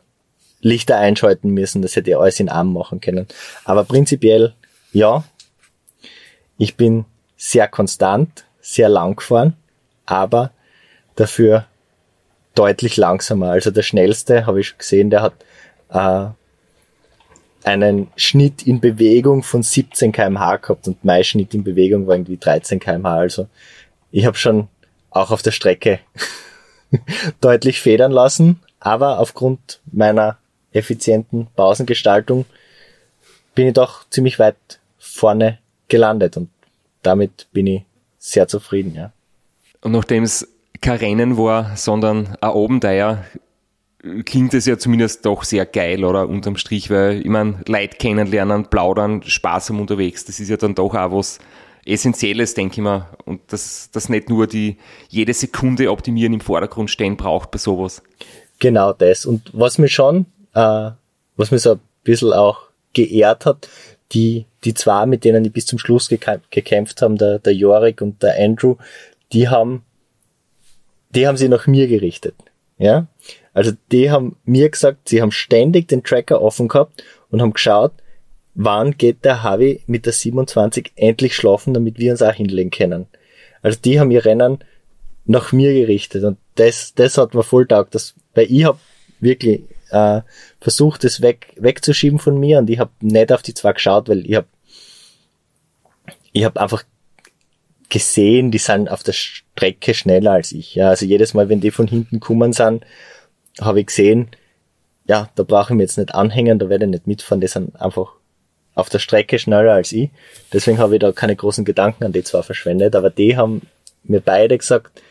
Lichter 0.61 0.99
einschalten 0.99 1.51
müssen. 1.51 1.83
Das 1.83 1.97
hätte 1.97 2.11
ich 2.11 2.17
alles 2.17 2.41
in 2.41 2.49
Arm 2.49 2.73
machen 2.73 3.01
können. 3.01 3.27
Aber 3.65 3.85
prinzipiell, 3.85 4.55
ja, 4.93 5.25
ich 6.59 6.77
bin 6.77 7.05
sehr 7.37 7.69
konstant, 7.69 8.45
sehr 8.61 8.89
lang 8.89 9.17
gefahren, 9.17 9.57
aber 10.07 10.53
dafür 11.17 11.67
deutlich 12.55 12.97
langsamer. 12.97 13.51
Also 13.51 13.71
der 13.71 13.83
schnellste, 13.83 14.47
habe 14.47 14.61
ich 14.61 14.69
schon 14.69 14.79
gesehen, 14.79 15.11
der 15.11 15.23
hat 15.23 15.35
äh, 15.91 16.33
einen 17.67 18.09
Schnitt 18.15 18.65
in 18.65 18.81
Bewegung 18.81 19.43
von 19.43 19.63
17 19.63 20.13
kmh 20.13 20.57
gehabt 20.59 20.87
und 20.87 21.05
mein 21.05 21.25
Schnitt 21.25 21.53
in 21.53 21.65
Bewegung 21.65 22.07
war 22.07 22.15
irgendwie 22.15 22.37
13 22.37 22.79
kmh. 22.79 23.13
Also 23.13 23.49
ich 24.13 24.25
habe 24.25 24.37
schon 24.37 24.69
auch 25.11 25.33
auf 25.33 25.43
der 25.43 25.51
Strecke 25.51 25.99
deutlich 27.41 27.81
federn 27.81 28.13
lassen, 28.13 28.61
aber 28.79 29.19
aufgrund 29.19 29.81
meiner 29.91 30.39
effizienten 30.73 31.49
Pausengestaltung 31.57 32.47
bin 33.57 33.67
ich 33.67 33.75
doch 33.75 34.09
ziemlich 34.11 34.39
weit 34.39 34.57
vorne 34.99 35.59
gelandet 35.89 36.37
und 36.37 36.51
damit 37.03 37.49
bin 37.53 37.67
ich 37.67 37.83
sehr 38.19 38.47
zufrieden, 38.47 38.95
ja. 38.95 39.13
Und 39.81 39.93
nachdem 39.93 40.23
es 40.23 40.49
kein 40.81 40.99
Rennen 40.99 41.37
war, 41.37 41.77
sondern 41.77 42.37
ein 42.41 42.51
Abenteuer, 42.51 43.25
klingt 44.25 44.55
es 44.55 44.67
ja 44.67 44.79
zumindest 44.79 45.25
doch 45.27 45.45
sehr 45.45 45.67
geil, 45.67 46.05
oder? 46.05 46.29
Unterm 46.29 46.57
Strich, 46.57 46.91
weil 46.91 47.21
ich 47.21 47.27
meine, 47.27 47.61
Leute 47.67 47.97
kennenlernen, 47.97 48.67
plaudern, 48.67 49.23
Spaß 49.23 49.71
am 49.71 49.81
unterwegs, 49.81 50.25
das 50.25 50.41
ist 50.41 50.49
ja 50.49 50.57
dann 50.57 50.75
doch 50.75 50.95
auch 50.95 51.13
was 51.13 51.39
Essentielles, 51.85 52.55
denke 52.55 52.75
ich 52.75 52.81
mal. 52.81 53.09
Und 53.25 53.41
dass 53.53 53.91
das 53.93 54.09
nicht 54.09 54.29
nur 54.29 54.47
die 54.47 54.77
jede 55.09 55.33
Sekunde 55.33 55.91
optimieren 55.91 56.35
im 56.35 56.41
Vordergrund 56.41 56.91
stehen 56.91 57.17
braucht 57.17 57.51
bei 57.51 57.59
sowas. 57.59 58.03
Genau 58.59 58.93
das. 58.93 59.25
Und 59.27 59.51
was 59.53 59.79
mir 59.79 59.89
schon, 59.89 60.27
äh, 60.55 60.91
was 61.37 61.51
mir 61.51 61.59
so 61.59 61.73
ein 61.73 61.81
bisschen 62.03 62.33
auch 62.33 62.63
geehrt 62.93 63.47
hat, 63.47 63.69
die, 64.13 64.47
die 64.65 64.75
zwei, 64.75 65.07
mit 65.07 65.25
denen 65.25 65.45
die 65.45 65.51
bis 65.51 65.67
zum 65.67 65.79
Schluss 65.79 66.09
gekämpft 66.09 67.03
haben, 67.03 67.19
der, 67.19 67.39
der 67.39 67.55
Jorik 67.55 68.01
und 68.01 68.23
der 68.23 68.37
Andrew, 68.39 68.77
die 69.33 69.49
haben, 69.49 69.85
die 71.11 71.27
haben 71.27 71.37
sie 71.37 71.49
nach 71.49 71.67
mir 71.67 71.87
gerichtet. 71.89 72.35
Ja? 72.79 73.07
Also 73.57 73.73
die 73.91 74.11
haben 74.11 74.37
mir 74.45 74.69
gesagt, 74.69 75.09
sie 75.09 75.23
haben 75.23 75.33
ständig 75.33 75.89
den 75.89 76.05
Tracker 76.05 76.43
offen 76.43 76.69
gehabt 76.69 77.03
und 77.31 77.41
haben 77.41 77.55
geschaut, 77.55 77.93
wann 78.55 78.99
geht 78.99 79.25
der 79.25 79.43
Harvey 79.43 79.83
mit 79.87 80.05
der 80.05 80.13
27 80.13 80.93
endlich 80.95 81.35
schlafen, 81.35 81.73
damit 81.73 81.99
wir 81.99 82.13
uns 82.13 82.21
auch 82.21 82.35
hinlegen 82.35 82.71
können. 82.71 83.07
Also 83.63 83.79
die 83.83 83.99
haben 83.99 84.11
ihr 84.11 84.27
Rennen 84.27 84.59
nach 85.25 85.53
mir 85.53 85.73
gerichtet 85.73 86.25
und 86.25 86.37
das, 86.57 86.93
das 86.97 87.17
hat 87.17 87.33
mir 87.33 87.43
voll 87.43 87.67
taugt, 87.67 87.95
das, 87.95 88.15
weil 88.35 88.45
ich 88.53 88.67
habe 88.67 88.79
wirklich 89.21 89.63
äh, 89.89 90.21
versucht, 90.61 91.05
es 91.05 91.23
weg, 91.23 91.55
wegzuschieben 91.57 92.19
von 92.19 92.39
mir 92.39 92.59
und 92.59 92.69
ich 92.69 92.79
habe 92.79 92.91
nicht 93.01 93.33
auf 93.33 93.41
die 93.41 93.55
zwei 93.55 93.73
geschaut, 93.73 94.11
weil 94.11 94.27
ich 94.27 94.37
habe 94.37 94.49
ich 96.33 96.45
hab 96.45 96.59
einfach 96.59 96.85
gesehen, 97.89 98.51
die 98.51 98.59
sind 98.59 98.91
auf 98.91 99.03
der 99.03 99.15
Strecke 99.15 99.95
schneller 99.95 100.33
als 100.33 100.53
ich. 100.53 100.75
Ja, 100.75 100.91
also 100.91 101.07
jedes 101.07 101.33
Mal, 101.33 101.49
wenn 101.49 101.63
die 101.63 101.71
von 101.71 101.89
hinten 101.89 102.21
kommen 102.21 102.53
sind, 102.53 102.85
habe 103.61 103.81
ich 103.81 103.87
gesehen, 103.87 104.29
ja, 105.07 105.29
da 105.35 105.43
brauche 105.43 105.73
ich 105.73 105.77
mir 105.77 105.83
jetzt 105.83 105.99
nicht 105.99 106.15
anhängen, 106.15 106.59
da 106.59 106.69
werde 106.69 106.85
ich 106.85 106.91
nicht 106.91 107.07
mitfahren, 107.07 107.41
die 107.41 107.47
sind 107.47 107.81
einfach 107.81 108.13
auf 108.75 108.89
der 108.91 108.99
Strecke 108.99 109.39
schneller 109.39 109.73
als 109.73 109.93
ich. 109.93 110.11
Deswegen 110.53 110.79
habe 110.79 110.95
ich 110.95 111.01
da 111.01 111.13
keine 111.13 111.37
großen 111.37 111.65
Gedanken 111.65 112.05
an 112.05 112.13
die 112.13 112.23
zwei 112.23 112.43
verschwendet, 112.43 112.95
aber 112.95 113.11
die 113.11 113.37
haben 113.37 113.63
mir 114.05 114.21
beide 114.21 114.57
gesagt, 114.57 115.03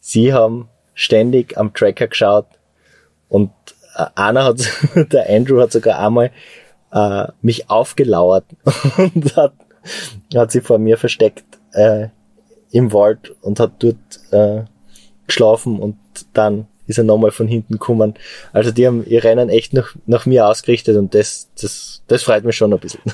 sie 0.00 0.32
haben 0.32 0.68
ständig 0.94 1.56
am 1.56 1.74
Tracker 1.74 2.08
geschaut 2.08 2.46
und 3.28 3.50
äh, 3.96 4.06
einer 4.14 4.44
hat, 4.44 4.60
der 5.12 5.28
Andrew 5.28 5.60
hat 5.60 5.72
sogar 5.72 5.98
einmal 5.98 6.30
äh, 6.92 7.26
mich 7.42 7.68
aufgelauert 7.70 8.44
und 8.96 9.36
hat, 9.36 9.54
hat 10.34 10.52
sich 10.52 10.62
vor 10.62 10.78
mir 10.78 10.96
versteckt 10.96 11.44
äh, 11.72 12.08
im 12.70 12.92
Wald 12.92 13.34
und 13.42 13.60
hat 13.60 13.72
dort 13.78 13.96
äh, 14.30 14.64
geschlafen 15.26 15.78
und 15.78 15.96
dann 16.32 16.66
ist 16.88 16.98
er 16.98 17.04
nochmal 17.04 17.30
von 17.30 17.46
hinten 17.46 17.74
gekommen. 17.74 18.14
Also 18.52 18.72
die 18.72 18.86
haben 18.86 19.06
ihr 19.06 19.22
Rennen 19.22 19.48
echt 19.48 19.74
nach, 19.74 19.94
nach 20.06 20.26
mir 20.26 20.48
ausgerichtet 20.48 20.96
und 20.96 21.14
das, 21.14 21.50
das, 21.60 22.02
das 22.08 22.24
freut 22.24 22.44
mich 22.44 22.56
schon 22.56 22.72
ein 22.72 22.80
bisschen. 22.80 23.02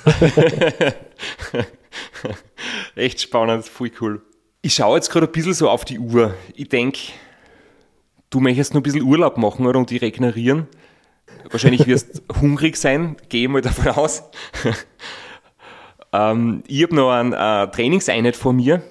echt 2.97 3.21
spannend, 3.21 3.67
voll 3.67 3.91
cool. 4.01 4.23
Ich 4.63 4.75
schaue 4.75 4.97
jetzt 4.97 5.11
gerade 5.11 5.27
ein 5.27 5.33
bisschen 5.33 5.53
so 5.53 5.69
auf 5.69 5.85
die 5.85 5.99
Uhr. 5.99 6.35
Ich 6.55 6.69
denke, 6.69 6.99
du 8.31 8.41
möchtest 8.41 8.73
nur 8.73 8.81
ein 8.81 8.85
bisschen 8.85 9.03
Urlaub 9.03 9.37
machen 9.37 9.67
oder 9.67 9.79
und 9.79 9.91
die 9.91 9.99
regenerieren. 9.99 10.69
Wahrscheinlich 11.51 11.87
wirst 11.87 12.23
hungrig 12.41 12.77
sein, 12.77 13.17
gehe 13.29 13.49
mal 13.49 13.61
davon 13.61 13.89
aus. 13.89 14.23
ähm, 16.13 16.63
ich 16.67 16.83
habe 16.85 16.95
noch 16.95 17.11
eine 17.11 17.37
äh, 17.37 17.71
Trainingseinheit 17.71 18.37
vor 18.37 18.53
mir, 18.53 18.83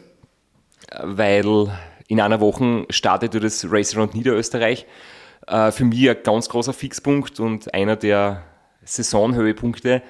weil 1.01 1.72
in 2.08 2.20
einer 2.22 2.40
Woche 2.40 2.86
startet 2.90 3.42
das 3.42 3.66
Race 3.70 3.96
Around 3.96 4.14
Niederösterreich. 4.14 4.86
Äh, 5.48 5.72
für 5.72 5.86
mich 5.86 6.10
ein 6.10 6.18
ganz 6.24 6.50
großer 6.50 6.74
Fixpunkt 6.74 7.40
und 7.40 7.74
einer 7.74 7.96
der 7.96 8.44
Saisonhöhepunkte. 8.84 10.02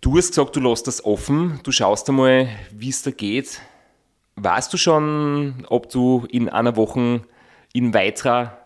Du 0.00 0.16
hast 0.16 0.28
gesagt, 0.28 0.56
du 0.56 0.60
lässt 0.60 0.86
das 0.86 1.04
offen, 1.04 1.60
du 1.62 1.72
schaust 1.72 2.08
einmal, 2.08 2.48
wie 2.70 2.90
es 2.90 3.02
da 3.02 3.10
geht. 3.10 3.60
Weißt 4.36 4.72
du 4.72 4.76
schon, 4.76 5.64
ob 5.68 5.88
du 5.88 6.26
in 6.30 6.48
einer 6.48 6.76
Woche 6.76 7.22
in 7.72 7.94
weiterer 7.94 8.58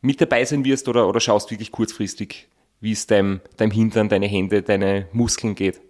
mit 0.00 0.20
dabei 0.20 0.44
sein 0.44 0.64
wirst 0.64 0.88
oder, 0.88 1.08
oder 1.08 1.20
schaust 1.20 1.50
wirklich 1.50 1.72
kurzfristig, 1.72 2.48
wie 2.80 2.92
es 2.92 3.06
deinem, 3.06 3.40
deinem 3.56 3.72
Hintern, 3.72 4.08
deine 4.08 4.26
Hände, 4.26 4.62
deine 4.62 5.08
Muskeln 5.12 5.54
geht? 5.56 5.80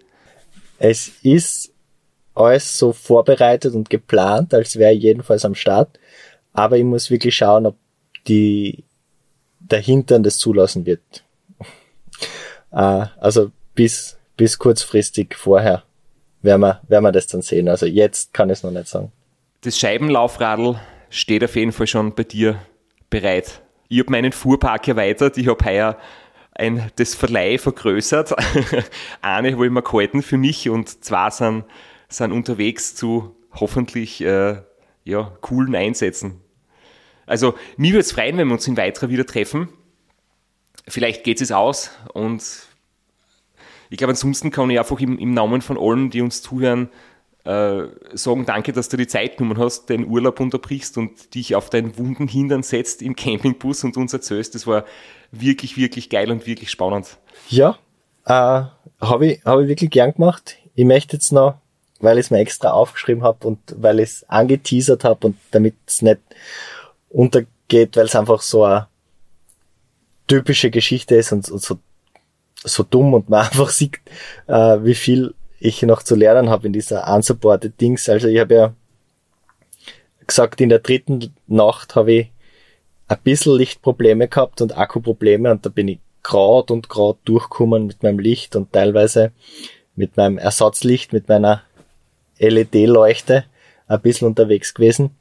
Es 0.78 1.08
ist 1.22 1.72
alles 2.36 2.78
so 2.78 2.92
vorbereitet 2.92 3.74
und 3.74 3.90
geplant, 3.90 4.54
als 4.54 4.76
wäre 4.76 4.92
ich 4.92 5.02
jedenfalls 5.02 5.44
am 5.44 5.54
Start. 5.54 5.98
Aber 6.52 6.76
ich 6.76 6.84
muss 6.84 7.10
wirklich 7.10 7.36
schauen, 7.36 7.66
ob 7.66 7.76
die, 8.26 8.84
der 9.60 9.80
Hintern 9.80 10.22
das 10.22 10.38
zulassen 10.38 10.86
wird. 10.86 11.24
äh, 12.72 12.76
also 13.20 13.50
bis, 13.74 14.16
bis 14.36 14.58
kurzfristig 14.58 15.34
vorher 15.34 15.82
werden 16.42 16.62
wir, 16.62 16.80
werden 16.88 17.04
wir 17.04 17.12
das 17.12 17.26
dann 17.26 17.42
sehen. 17.42 17.68
Also 17.68 17.86
jetzt 17.86 18.32
kann 18.32 18.48
ich 18.48 18.58
es 18.58 18.62
noch 18.62 18.70
nicht 18.70 18.88
sagen. 18.88 19.12
Das 19.62 19.78
Scheibenlaufradl 19.78 20.76
steht 21.10 21.44
auf 21.44 21.56
jeden 21.56 21.72
Fall 21.72 21.86
schon 21.86 22.14
bei 22.14 22.24
dir 22.24 22.60
bereit. 23.10 23.62
Ich 23.88 24.00
habe 24.00 24.10
meinen 24.10 24.32
Fuhrpark 24.32 24.88
erweitert. 24.88 25.38
Ich 25.38 25.48
habe 25.48 25.64
heuer 25.64 25.98
ein, 26.52 26.90
das 26.96 27.14
Verleih 27.14 27.58
vergrößert. 27.58 28.34
Eine 29.22 29.52
habe 29.52 29.66
ich 29.66 29.72
mir 29.72 29.82
gehalten 29.82 30.22
für 30.22 30.38
mich 30.38 30.68
und 30.68 31.04
zwei 31.04 31.30
sind, 31.30 31.64
sind 32.08 32.32
unterwegs 32.32 32.94
zu 32.94 33.36
hoffentlich 33.52 34.20
äh, 34.22 34.62
ja, 35.04 35.32
coolen 35.40 35.74
Einsätzen. 35.74 36.40
Also, 37.26 37.54
mir 37.76 37.92
würde 37.92 38.00
es 38.00 38.12
freuen, 38.12 38.36
wenn 38.36 38.48
wir 38.48 38.54
uns 38.54 38.68
in 38.68 38.76
weiterer 38.76 39.08
wieder 39.08 39.26
treffen. 39.26 39.68
Vielleicht 40.86 41.24
geht 41.24 41.40
es 41.40 41.50
aus 41.50 41.90
und 42.12 42.42
ich 43.90 43.98
glaube, 43.98 44.12
ansonsten 44.12 44.50
kann 44.50 44.70
ich 44.70 44.78
einfach 44.78 45.00
im, 45.00 45.18
im 45.18 45.32
Namen 45.34 45.62
von 45.62 45.78
allen, 45.78 46.10
die 46.10 46.20
uns 46.20 46.42
zuhören, 46.42 46.88
äh, 47.44 47.86
sagen, 48.14 48.44
danke, 48.44 48.72
dass 48.72 48.88
du 48.88 48.96
die 48.96 49.06
Zeit 49.06 49.36
genommen 49.36 49.58
hast, 49.58 49.88
den 49.88 50.06
Urlaub 50.06 50.40
unterbrichst 50.40 50.98
und 50.98 51.34
dich 51.34 51.54
auf 51.54 51.70
deinen 51.70 51.96
wunden 51.96 52.26
Hintern 52.26 52.62
setzt 52.62 53.02
im 53.02 53.14
Campingbus 53.14 53.84
und 53.84 53.96
uns 53.96 54.12
erzählst. 54.12 54.54
Das 54.54 54.66
war 54.66 54.84
wirklich, 55.30 55.76
wirklich 55.76 56.10
geil 56.10 56.30
und 56.30 56.46
wirklich 56.46 56.70
spannend. 56.70 57.18
Ja, 57.48 57.78
äh, 58.24 58.64
habe 59.00 59.26
ich, 59.26 59.44
hab 59.44 59.60
ich 59.60 59.68
wirklich 59.68 59.90
gern 59.90 60.12
gemacht. 60.12 60.56
Ich 60.74 60.84
möchte 60.84 61.16
jetzt 61.16 61.32
noch, 61.32 61.60
weil 62.00 62.18
ich 62.18 62.26
es 62.26 62.30
mir 62.30 62.38
extra 62.38 62.70
aufgeschrieben 62.70 63.22
habe 63.22 63.46
und 63.46 63.58
weil 63.76 64.00
ich 64.00 64.10
es 64.10 64.28
angeteasert 64.28 65.04
habe 65.04 65.28
und 65.28 65.36
damit 65.50 65.74
es 65.86 66.02
nicht 66.02 66.20
untergeht, 67.10 67.96
weil 67.96 68.06
es 68.06 68.16
einfach 68.16 68.42
so 68.42 68.64
eine 68.64 68.88
typische 70.26 70.70
Geschichte 70.70 71.16
ist 71.16 71.32
und, 71.32 71.48
und 71.48 71.62
so, 71.62 71.78
so 72.64 72.82
dumm 72.82 73.14
und 73.14 73.28
man 73.28 73.46
einfach 73.46 73.70
sieht, 73.70 74.00
äh, 74.46 74.78
wie 74.82 74.94
viel 74.94 75.34
ich 75.58 75.82
noch 75.82 76.02
zu 76.02 76.14
lernen 76.14 76.50
habe 76.50 76.66
in 76.66 76.72
dieser 76.72 77.12
unsupported 77.12 77.80
Dings. 77.80 78.08
Also 78.08 78.28
ich 78.28 78.38
habe 78.38 78.54
ja 78.54 78.74
gesagt, 80.26 80.60
in 80.60 80.68
der 80.68 80.80
dritten 80.80 81.34
Nacht 81.46 81.94
habe 81.96 82.12
ich 82.12 82.30
ein 83.08 83.18
bisschen 83.22 83.56
Lichtprobleme 83.56 84.28
gehabt 84.28 84.60
und 84.60 84.76
Akkuprobleme 84.76 85.50
und 85.50 85.64
da 85.64 85.70
bin 85.70 85.88
ich 85.88 86.00
grad 86.22 86.70
und 86.70 86.88
grad 86.88 87.18
durchgekommen 87.24 87.86
mit 87.86 88.02
meinem 88.02 88.18
Licht 88.18 88.56
und 88.56 88.72
teilweise 88.72 89.32
mit 89.94 90.16
meinem 90.16 90.38
Ersatzlicht, 90.38 91.12
mit 91.12 91.28
meiner 91.28 91.62
LED-Leuchte 92.38 93.44
ein 93.88 94.00
bisschen 94.00 94.28
unterwegs 94.28 94.74
gewesen. 94.74 95.16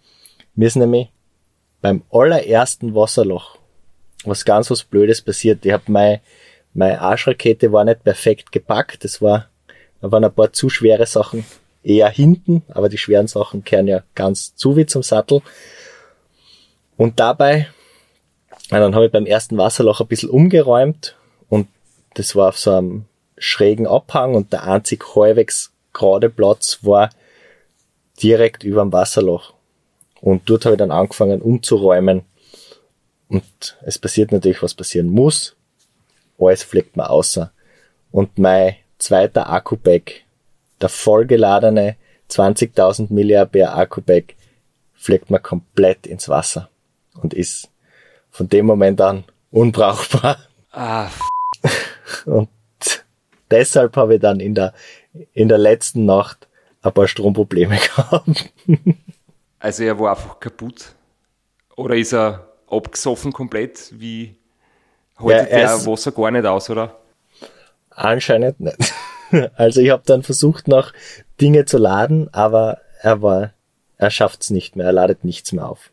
Mir 0.55 0.67
ist 0.67 0.75
nämlich 0.75 1.09
beim 1.81 2.03
allerersten 2.11 2.95
Wasserloch 2.95 3.57
was 4.23 4.43
ganz 4.45 4.71
was 4.71 4.83
Blödes 4.83 5.21
passiert. 5.21 5.65
Ich 5.65 5.71
habe 5.71 5.83
meine, 5.87 6.21
meine 6.73 6.99
Arschrakete 6.99 7.71
war 7.71 7.83
nicht 7.83 8.03
perfekt 8.03 8.51
gepackt. 8.51 9.03
Das 9.03 9.21
war 9.21 9.49
da 10.01 10.11
waren 10.11 10.23
ein 10.23 10.33
paar 10.33 10.53
zu 10.53 10.69
schwere 10.69 11.05
Sachen 11.05 11.45
eher 11.83 12.09
hinten, 12.09 12.63
aber 12.69 12.89
die 12.89 12.97
schweren 12.97 13.27
Sachen 13.27 13.63
kehren 13.63 13.87
ja 13.87 14.03
ganz 14.13 14.55
zu 14.55 14.75
wie 14.75 14.85
zum 14.85 15.03
Sattel. 15.03 15.41
Und 16.97 17.19
dabei, 17.19 17.67
dann 18.69 18.95
habe 18.95 19.07
ich 19.07 19.11
beim 19.11 19.25
ersten 19.25 19.57
Wasserloch 19.57 20.01
ein 20.01 20.07
bisschen 20.07 20.29
umgeräumt 20.29 21.15
und 21.49 21.67
das 22.13 22.35
war 22.35 22.49
auf 22.49 22.59
so 22.59 22.71
einem 22.71 23.05
schrägen 23.37 23.87
Abhang 23.87 24.35
und 24.35 24.53
der 24.53 24.63
einzig 24.63 25.03
halbwegs 25.15 25.71
gerade 25.95 26.29
Platz 26.29 26.79
war 26.83 27.09
direkt 28.21 28.63
über 28.63 28.81
dem 28.81 28.93
Wasserloch. 28.93 29.53
Und 30.21 30.49
dort 30.49 30.65
habe 30.65 30.75
ich 30.75 30.79
dann 30.79 30.91
angefangen 30.91 31.41
umzuräumen. 31.41 32.23
Und 33.27 33.77
es 33.81 33.97
passiert 33.97 34.31
natürlich, 34.31 34.61
was 34.61 34.73
passieren 34.73 35.07
muss. 35.07 35.55
Alles 36.39 36.63
fliegt 36.63 36.95
mir 36.95 37.09
außer. 37.09 37.51
Und 38.11 38.37
mein 38.37 38.75
zweiter 38.97 39.49
Akku-Pack, 39.49 40.23
der 40.81 40.89
vollgeladene 40.89 41.95
20.000 42.29 43.07
mAh 43.09 43.73
Akku-Pack, 43.73 44.35
fliegt 44.93 45.29
man 45.29 45.43
komplett 45.43 46.07
ins 46.07 46.29
Wasser 46.29 46.69
und 47.21 47.33
ist 47.33 47.69
von 48.31 48.49
dem 48.49 48.65
Moment 48.65 48.99
an 49.01 49.23
unbrauchbar. 49.51 50.37
Ah, 50.71 51.09
und 52.25 52.49
deshalb 53.49 53.95
habe 53.95 54.15
ich 54.15 54.21
dann 54.21 54.39
in 54.39 54.55
der, 54.55 54.73
in 55.33 55.47
der 55.47 55.57
letzten 55.57 56.05
Nacht 56.05 56.47
ein 56.81 56.93
paar 56.93 57.07
Stromprobleme 57.07 57.77
gehabt. 57.95 58.53
also 59.59 59.83
er 59.83 59.99
war 59.99 60.11
einfach 60.11 60.39
kaputt. 60.39 60.93
Oder 61.75 61.95
ist 61.95 62.13
er 62.13 62.47
abgesoffen 62.67 63.33
komplett? 63.33 63.91
Wie 63.99 64.35
haltet 65.17 65.51
Ja, 65.51 65.57
er 65.57 65.85
Wasser 65.85 66.11
gar 66.11 66.31
nicht 66.31 66.45
aus, 66.45 66.69
oder? 66.69 66.95
Anscheinend 67.89 68.59
nicht. 68.59 68.93
Also 69.55 69.81
ich 69.81 69.89
habe 69.89 70.03
dann 70.05 70.21
versucht 70.21 70.67
noch 70.67 70.93
Dinge 71.41 71.65
zu 71.65 71.79
laden, 71.79 72.31
aber 72.31 72.79
er 73.01 73.23
war, 73.23 73.53
er 73.97 74.11
schafft's 74.11 74.51
nicht 74.51 74.75
mehr, 74.75 74.85
er 74.85 74.91
ladet 74.93 75.23
nichts 75.25 75.51
mehr 75.51 75.67
auf. 75.67 75.91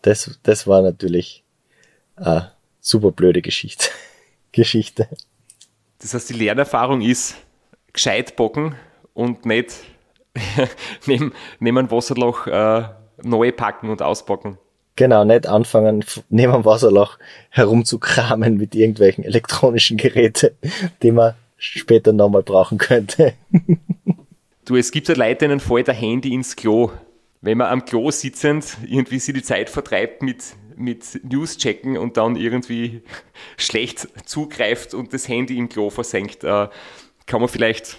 Das, 0.00 0.40
das 0.42 0.66
war 0.66 0.80
natürlich 0.80 1.44
eine 2.16 2.52
super 2.80 3.12
blöde 3.12 3.42
Geschichte. 3.42 3.90
Geschichte. 4.52 5.08
Das 6.00 6.14
heißt, 6.14 6.30
die 6.30 6.34
Lernerfahrung 6.34 7.02
ist 7.02 7.36
gescheit 7.92 8.36
bocken 8.36 8.74
und 9.14 9.46
nicht 9.46 9.74
neben, 11.06 11.32
neben 11.58 11.78
ein 11.78 11.90
Wasserloch 11.90 12.46
äh, 12.46 12.84
neu 13.22 13.52
packen 13.52 13.90
und 13.90 14.02
auspacken. 14.02 14.58
Genau, 14.96 15.24
nicht 15.24 15.46
anfangen, 15.46 16.04
neben 16.28 16.52
dem 16.52 16.64
Wasserloch 16.64 17.18
herumzukramen 17.48 18.56
mit 18.56 18.74
irgendwelchen 18.74 19.24
elektronischen 19.24 19.96
Geräten, 19.96 20.50
die 21.02 21.12
man 21.12 21.34
später 21.56 22.12
nochmal 22.12 22.42
brauchen 22.42 22.78
könnte. 22.78 23.34
Du, 24.66 24.76
es 24.76 24.92
gibt 24.92 25.08
ja 25.08 25.16
Leute, 25.16 25.48
denen 25.48 25.58
fällt 25.58 25.88
ein 25.88 25.96
Handy 25.96 26.32
ins 26.32 26.54
Klo. 26.54 26.92
Wenn 27.40 27.58
man 27.58 27.68
am 27.68 27.84
Klo 27.84 28.12
sitzend 28.12 28.76
irgendwie 28.86 29.18
sich 29.18 29.34
die 29.34 29.42
Zeit 29.42 29.68
vertreibt 29.68 30.22
mit, 30.22 30.44
mit 30.76 31.24
News 31.24 31.56
checken 31.56 31.98
und 31.98 32.16
dann 32.16 32.36
irgendwie 32.36 33.02
schlecht 33.56 34.06
zugreift 34.26 34.94
und 34.94 35.12
das 35.12 35.26
Handy 35.26 35.58
im 35.58 35.68
Klo 35.68 35.90
versenkt, 35.90 36.44
äh, 36.44 36.68
kann 37.30 37.40
man 37.40 37.48
vielleicht 37.48 37.98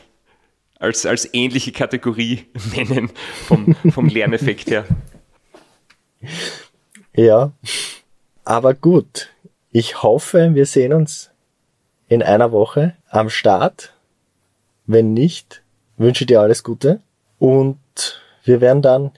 als, 0.78 1.06
als 1.06 1.34
ähnliche 1.34 1.72
Kategorie 1.72 2.48
nennen 2.76 3.10
vom, 3.48 3.76
vom 3.92 4.08
Lerneffekt 4.08 4.70
her. 4.70 4.86
Ja, 7.16 7.54
aber 8.44 8.74
gut. 8.74 9.30
Ich 9.72 10.04
hoffe, 10.04 10.54
wir 10.54 10.66
sehen 10.66 10.92
uns 10.92 11.32
in 12.10 12.22
einer 12.22 12.52
Woche 12.52 12.98
am 13.10 13.30
Start. 13.30 13.94
Wenn 14.86 15.14
nicht, 15.14 15.64
wünsche 15.96 16.26
dir 16.26 16.42
alles 16.42 16.62
Gute. 16.62 17.00
Und 17.40 18.22
wir 18.44 18.60
werden 18.60 18.82
dann 18.82 19.12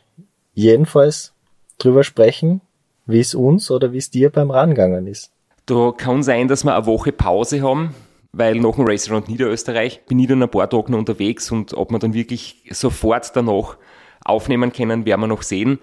jedenfalls 0.54 1.34
drüber 1.80 2.04
sprechen, 2.04 2.62
wie 3.08 3.20
es 3.20 3.34
uns 3.34 3.72
oder 3.72 3.92
wie 3.94 3.98
es 3.98 4.12
dir 4.12 4.30
beim 4.30 4.52
Rangangen 4.52 5.08
ist. 5.08 5.32
Da 5.66 5.92
kann 5.92 6.22
sein, 6.22 6.48
dass 6.48 6.64
wir 6.64 6.76
eine 6.76 6.86
Woche 6.86 7.12
Pause 7.12 7.64
haben, 7.64 7.96
weil 8.34 8.56
nach 8.56 8.76
dem 8.76 8.86
Race 8.88 9.10
Around 9.10 9.30
Niederösterreich 9.30 10.06
bin 10.06 10.20
ich 10.20 10.28
dann 10.28 10.42
ein 10.42 10.50
paar 10.50 10.70
Tage 10.70 10.92
noch 10.92 10.98
unterwegs 10.98 11.52
und 11.52 11.74
ob 11.76 11.92
wir 11.92 12.00
dann 12.00 12.14
wirklich 12.14 12.64
sofort 12.72 13.36
danach 13.36 13.78
aufnehmen 14.26 14.74
können, 14.74 15.06
werden 15.06 15.22
wir 15.22 15.28
noch 15.28 15.44
sehen. 15.44 15.80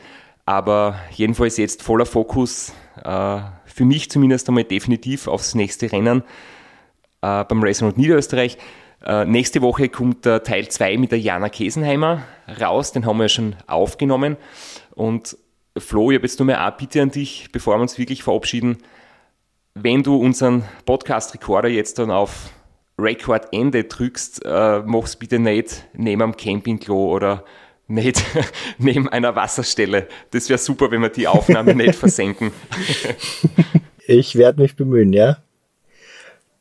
Aber 0.46 0.96
jedenfalls 1.12 1.56
jetzt 1.58 1.82
voller 1.82 2.06
Fokus, 2.06 2.72
äh, 3.04 3.40
für 3.66 3.84
mich 3.84 4.10
zumindest 4.10 4.48
einmal 4.48 4.64
definitiv 4.64 5.28
aufs 5.28 5.54
nächste 5.54 5.92
Rennen 5.92 6.22
äh, 7.22 7.44
beim 7.44 7.62
Race 7.62 7.82
Around 7.82 7.98
Niederösterreich. 7.98 8.58
Äh, 9.04 9.26
nächste 9.26 9.62
Woche 9.62 9.88
kommt 9.88 10.24
der 10.24 10.42
Teil 10.42 10.68
2 10.68 10.98
mit 10.98 11.12
der 11.12 11.20
Jana 11.20 11.48
Kesenheimer 11.48 12.24
raus, 12.60 12.90
den 12.90 13.06
haben 13.06 13.18
wir 13.18 13.24
ja 13.24 13.28
schon 13.28 13.56
aufgenommen. 13.68 14.36
Und 14.94 15.36
Flo, 15.78 16.10
ich 16.10 16.16
habe 16.16 16.26
jetzt 16.26 16.40
nur 16.40 16.46
mehr 16.46 16.60
eine 16.60 16.74
Bitte 16.76 17.00
an 17.00 17.12
dich, 17.12 17.48
bevor 17.52 17.76
wir 17.76 17.82
uns 17.82 17.96
wirklich 17.96 18.24
verabschieden. 18.24 18.78
Wenn 19.74 20.02
du 20.02 20.16
unseren 20.16 20.64
Podcast-Recorder 20.84 21.68
jetzt 21.68 22.00
dann 22.00 22.10
auf 22.10 22.50
Record 22.98 23.52
Ende 23.52 23.84
drückst, 23.84 24.44
äh, 24.44 24.80
mach's 24.80 25.14
bitte 25.14 25.38
nicht 25.38 25.86
neben 25.94 26.22
einem 26.22 26.36
Campingklo 26.36 27.12
oder 27.12 27.44
nicht 27.86 28.20
neben 28.78 29.08
einer 29.08 29.36
Wasserstelle. 29.36 30.08
Das 30.32 30.48
wäre 30.48 30.58
super, 30.58 30.90
wenn 30.90 31.02
wir 31.02 31.08
die 31.08 31.28
Aufnahme 31.28 31.74
nicht 31.74 31.94
versenken. 31.94 32.52
Ich 34.06 34.34
werde 34.34 34.60
mich 34.60 34.74
bemühen, 34.74 35.12
ja. 35.12 35.36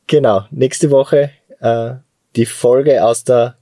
Genau, 0.06 0.44
nächste 0.52 0.92
Woche 0.92 1.32
äh, 1.62 1.94
die 2.36 2.46
Folge 2.46 3.04
aus 3.04 3.24
der 3.24 3.56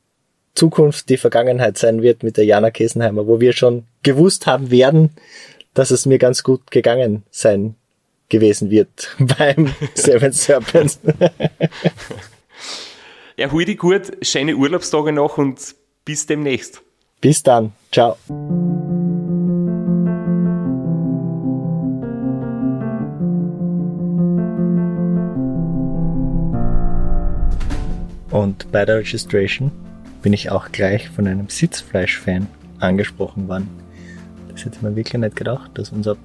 Zukunft, 0.55 1.07
die 1.07 1.15
Vergangenheit 1.15 1.77
sein 1.77 2.01
wird 2.01 2.21
mit 2.21 2.35
der 2.35 2.43
Jana 2.43 2.69
Kesenheimer, 2.69 3.27
wo 3.27 3.39
wir 3.39 3.53
schon 3.53 3.85
gewusst 4.03 4.45
haben 4.45 4.71
werden, 4.71 5.11
dass 5.73 5.91
es 5.91 6.05
mir 6.05 6.17
ganz 6.17 6.43
gut 6.43 6.69
gegangen 6.69 7.23
sein 7.31 7.75
gewesen 8.29 8.69
wird 8.69 9.15
beim 9.19 9.73
Seven 9.93 10.31
Serpents. 10.31 10.99
ja, 13.37 13.47
die 13.47 13.75
gut, 13.75 14.11
schöne 14.21 14.55
Urlaubstage 14.55 15.11
noch 15.11 15.37
und 15.37 15.75
bis 16.05 16.25
demnächst. 16.25 16.81
Bis 17.21 17.43
dann. 17.43 17.73
Ciao. 17.91 18.17
Und 28.29 28.71
bei 28.71 28.85
der 28.85 28.97
Registration 28.97 29.71
bin 30.21 30.33
ich 30.33 30.51
auch 30.51 30.71
gleich 30.71 31.09
von 31.09 31.25
einem 31.27 31.49
Sitzfleisch-Fan 31.49 32.47
angesprochen 32.79 33.47
worden. 33.47 33.69
Das 34.49 34.63
hätte 34.65 34.77
man 34.81 34.95
wirklich 34.95 35.19
nicht 35.19 35.35
gedacht, 35.35 35.71
dass 35.75 35.91
unser 35.91 36.17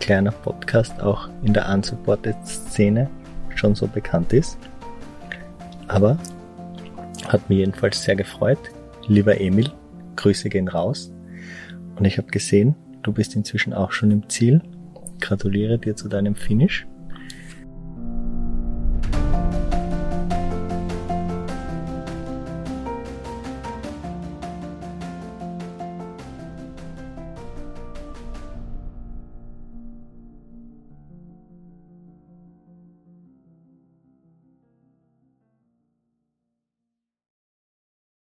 kleiner 0.00 0.30
Podcast 0.30 1.00
auch 1.00 1.28
in 1.42 1.52
der 1.52 1.68
Unsupported-Szene 1.68 3.10
schon 3.54 3.74
so 3.74 3.86
bekannt 3.86 4.32
ist. 4.32 4.58
Aber 5.88 6.18
hat 7.28 7.48
mich 7.48 7.58
jedenfalls 7.58 8.02
sehr 8.02 8.16
gefreut. 8.16 8.58
Lieber 9.06 9.40
Emil, 9.40 9.70
Grüße 10.16 10.48
gehen 10.48 10.68
raus. 10.68 11.12
Und 11.96 12.04
ich 12.04 12.18
habe 12.18 12.28
gesehen, 12.28 12.74
du 13.02 13.12
bist 13.12 13.36
inzwischen 13.36 13.72
auch 13.72 13.92
schon 13.92 14.10
im 14.10 14.28
Ziel. 14.28 14.62
Gratuliere 15.20 15.78
dir 15.78 15.96
zu 15.96 16.08
deinem 16.08 16.34
Finish. 16.34 16.86